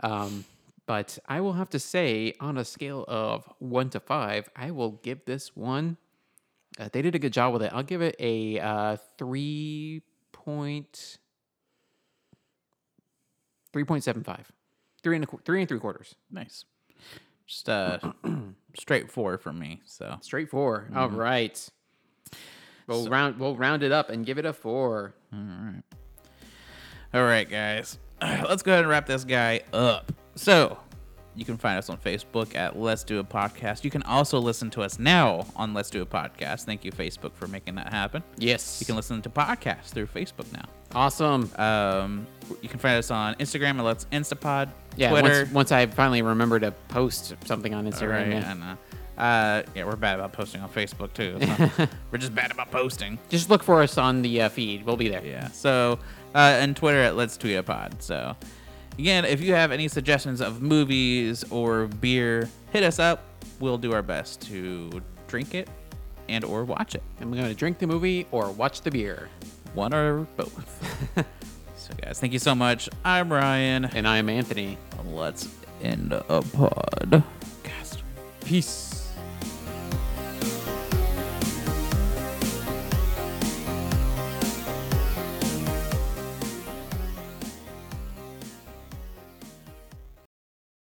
um 0.00 0.44
but 0.84 1.18
I 1.26 1.40
will 1.40 1.54
have 1.54 1.70
to 1.70 1.78
say 1.78 2.34
on 2.38 2.58
a 2.58 2.64
scale 2.64 3.04
of 3.06 3.48
1 3.60 3.90
to 3.90 4.00
5, 4.00 4.50
I 4.56 4.72
will 4.72 4.90
give 5.02 5.24
this 5.24 5.56
one 5.56 5.96
uh, 6.78 6.88
they 6.92 7.00
did 7.02 7.14
a 7.14 7.18
good 7.18 7.32
job 7.32 7.52
with 7.52 7.62
it. 7.62 7.70
I'll 7.72 7.82
give 7.82 8.02
it 8.02 8.16
a 8.18 8.60
uh 8.60 8.96
3 9.16 10.02
point 10.32 11.18
3.75. 13.72 14.40
Three 15.02 15.16
and 15.16 15.24
a, 15.24 15.28
three 15.46 15.60
and 15.60 15.68
three 15.68 15.78
quarters. 15.78 16.14
Nice. 16.30 16.66
Just 17.46 17.70
uh 17.70 17.98
straight 18.78 19.10
four 19.10 19.38
for 19.38 19.52
me. 19.52 19.80
So 19.84 20.18
Straight 20.20 20.50
four. 20.50 20.86
Mm-hmm. 20.88 20.98
All 20.98 21.08
right. 21.10 21.68
We'll 22.86 23.08
round 23.08 23.38
we'll 23.38 23.56
round 23.56 23.82
it 23.82 23.92
up 23.92 24.10
and 24.10 24.26
give 24.26 24.38
it 24.38 24.46
a 24.46 24.52
four. 24.52 25.14
All 25.32 25.38
right. 25.38 25.82
All 27.14 27.24
right, 27.24 27.48
guys. 27.48 27.98
Let's 28.22 28.62
go 28.62 28.72
ahead 28.72 28.84
and 28.84 28.88
wrap 28.88 29.06
this 29.06 29.24
guy 29.24 29.60
up. 29.72 30.12
So, 30.34 30.78
you 31.34 31.44
can 31.44 31.58
find 31.58 31.78
us 31.78 31.90
on 31.90 31.98
Facebook 31.98 32.54
at 32.54 32.78
Let's 32.78 33.04
Do 33.04 33.18
a 33.18 33.24
Podcast. 33.24 33.84
You 33.84 33.90
can 33.90 34.02
also 34.04 34.38
listen 34.38 34.70
to 34.70 34.82
us 34.82 34.98
now 34.98 35.46
on 35.56 35.74
Let's 35.74 35.90
Do 35.90 36.02
a 36.02 36.06
Podcast. 36.06 36.64
Thank 36.64 36.84
you, 36.84 36.92
Facebook, 36.92 37.34
for 37.34 37.46
making 37.48 37.74
that 37.74 37.92
happen. 37.92 38.22
Yes. 38.38 38.78
You 38.80 38.86
can 38.86 38.96
listen 38.96 39.20
to 39.22 39.30
podcasts 39.30 39.90
through 39.90 40.06
Facebook 40.06 40.50
now. 40.52 40.64
Awesome. 40.94 41.50
Um, 41.56 42.26
you 42.60 42.68
can 42.68 42.78
find 42.78 42.96
us 42.98 43.10
on 43.10 43.34
Instagram 43.36 43.78
at 43.78 43.84
Let's 43.84 44.04
Instapod, 44.06 44.70
Yeah. 44.96 45.10
Twitter. 45.10 45.40
Once, 45.44 45.52
once 45.52 45.72
I 45.72 45.86
finally 45.86 46.22
remember 46.22 46.58
to 46.60 46.70
post 46.88 47.34
something 47.44 47.72
on 47.74 47.86
Instagram. 47.90 48.10
right, 48.10 48.28
yeah. 48.28 48.50
I 48.50 48.54
know. 48.54 48.78
Uh, 49.16 49.62
yeah, 49.74 49.84
we're 49.84 49.96
bad 49.96 50.18
about 50.18 50.32
posting 50.32 50.60
on 50.62 50.68
Facebook 50.70 51.12
too. 51.12 51.38
so 51.76 51.86
we're 52.10 52.18
just 52.18 52.34
bad 52.34 52.50
about 52.50 52.70
posting. 52.70 53.18
Just 53.28 53.50
look 53.50 53.62
for 53.62 53.82
us 53.82 53.98
on 53.98 54.22
the 54.22 54.42
uh, 54.42 54.48
feed. 54.48 54.84
We'll 54.84 54.96
be 54.96 55.08
there. 55.08 55.24
Yeah. 55.24 55.48
So, 55.48 55.98
uh, 56.34 56.38
and 56.38 56.74
Twitter 56.76 57.00
at 57.02 57.14
Let's 57.16 57.36
Tweet 57.36 57.56
a 57.56 57.62
Pod. 57.62 58.02
So, 58.02 58.36
Again, 58.98 59.24
if 59.24 59.40
you 59.40 59.54
have 59.54 59.72
any 59.72 59.88
suggestions 59.88 60.42
of 60.42 60.60
movies 60.60 61.44
or 61.50 61.86
beer, 61.86 62.48
hit 62.72 62.82
us 62.82 62.98
up. 62.98 63.22
We'll 63.58 63.78
do 63.78 63.92
our 63.92 64.02
best 64.02 64.42
to 64.48 65.00
drink 65.28 65.54
it 65.54 65.68
and 66.28 66.44
or 66.44 66.64
watch 66.64 66.94
it. 66.94 67.02
And 67.18 67.30
we're 67.30 67.38
going 67.38 67.48
to 67.48 67.54
drink 67.54 67.78
the 67.78 67.86
movie 67.86 68.26
or 68.32 68.50
watch 68.50 68.82
the 68.82 68.90
beer. 68.90 69.30
One 69.74 69.94
or 69.94 70.26
both. 70.36 71.14
so 71.76 71.94
guys, 72.00 72.20
thank 72.20 72.32
you 72.32 72.38
so 72.38 72.54
much. 72.54 72.88
I'm 73.04 73.32
Ryan. 73.32 73.86
And 73.86 74.06
I 74.06 74.18
am 74.18 74.28
Anthony. 74.28 74.78
Let's 75.06 75.48
end 75.82 76.12
a 76.12 76.20
podcast. 76.42 78.02
Peace. 78.44 78.91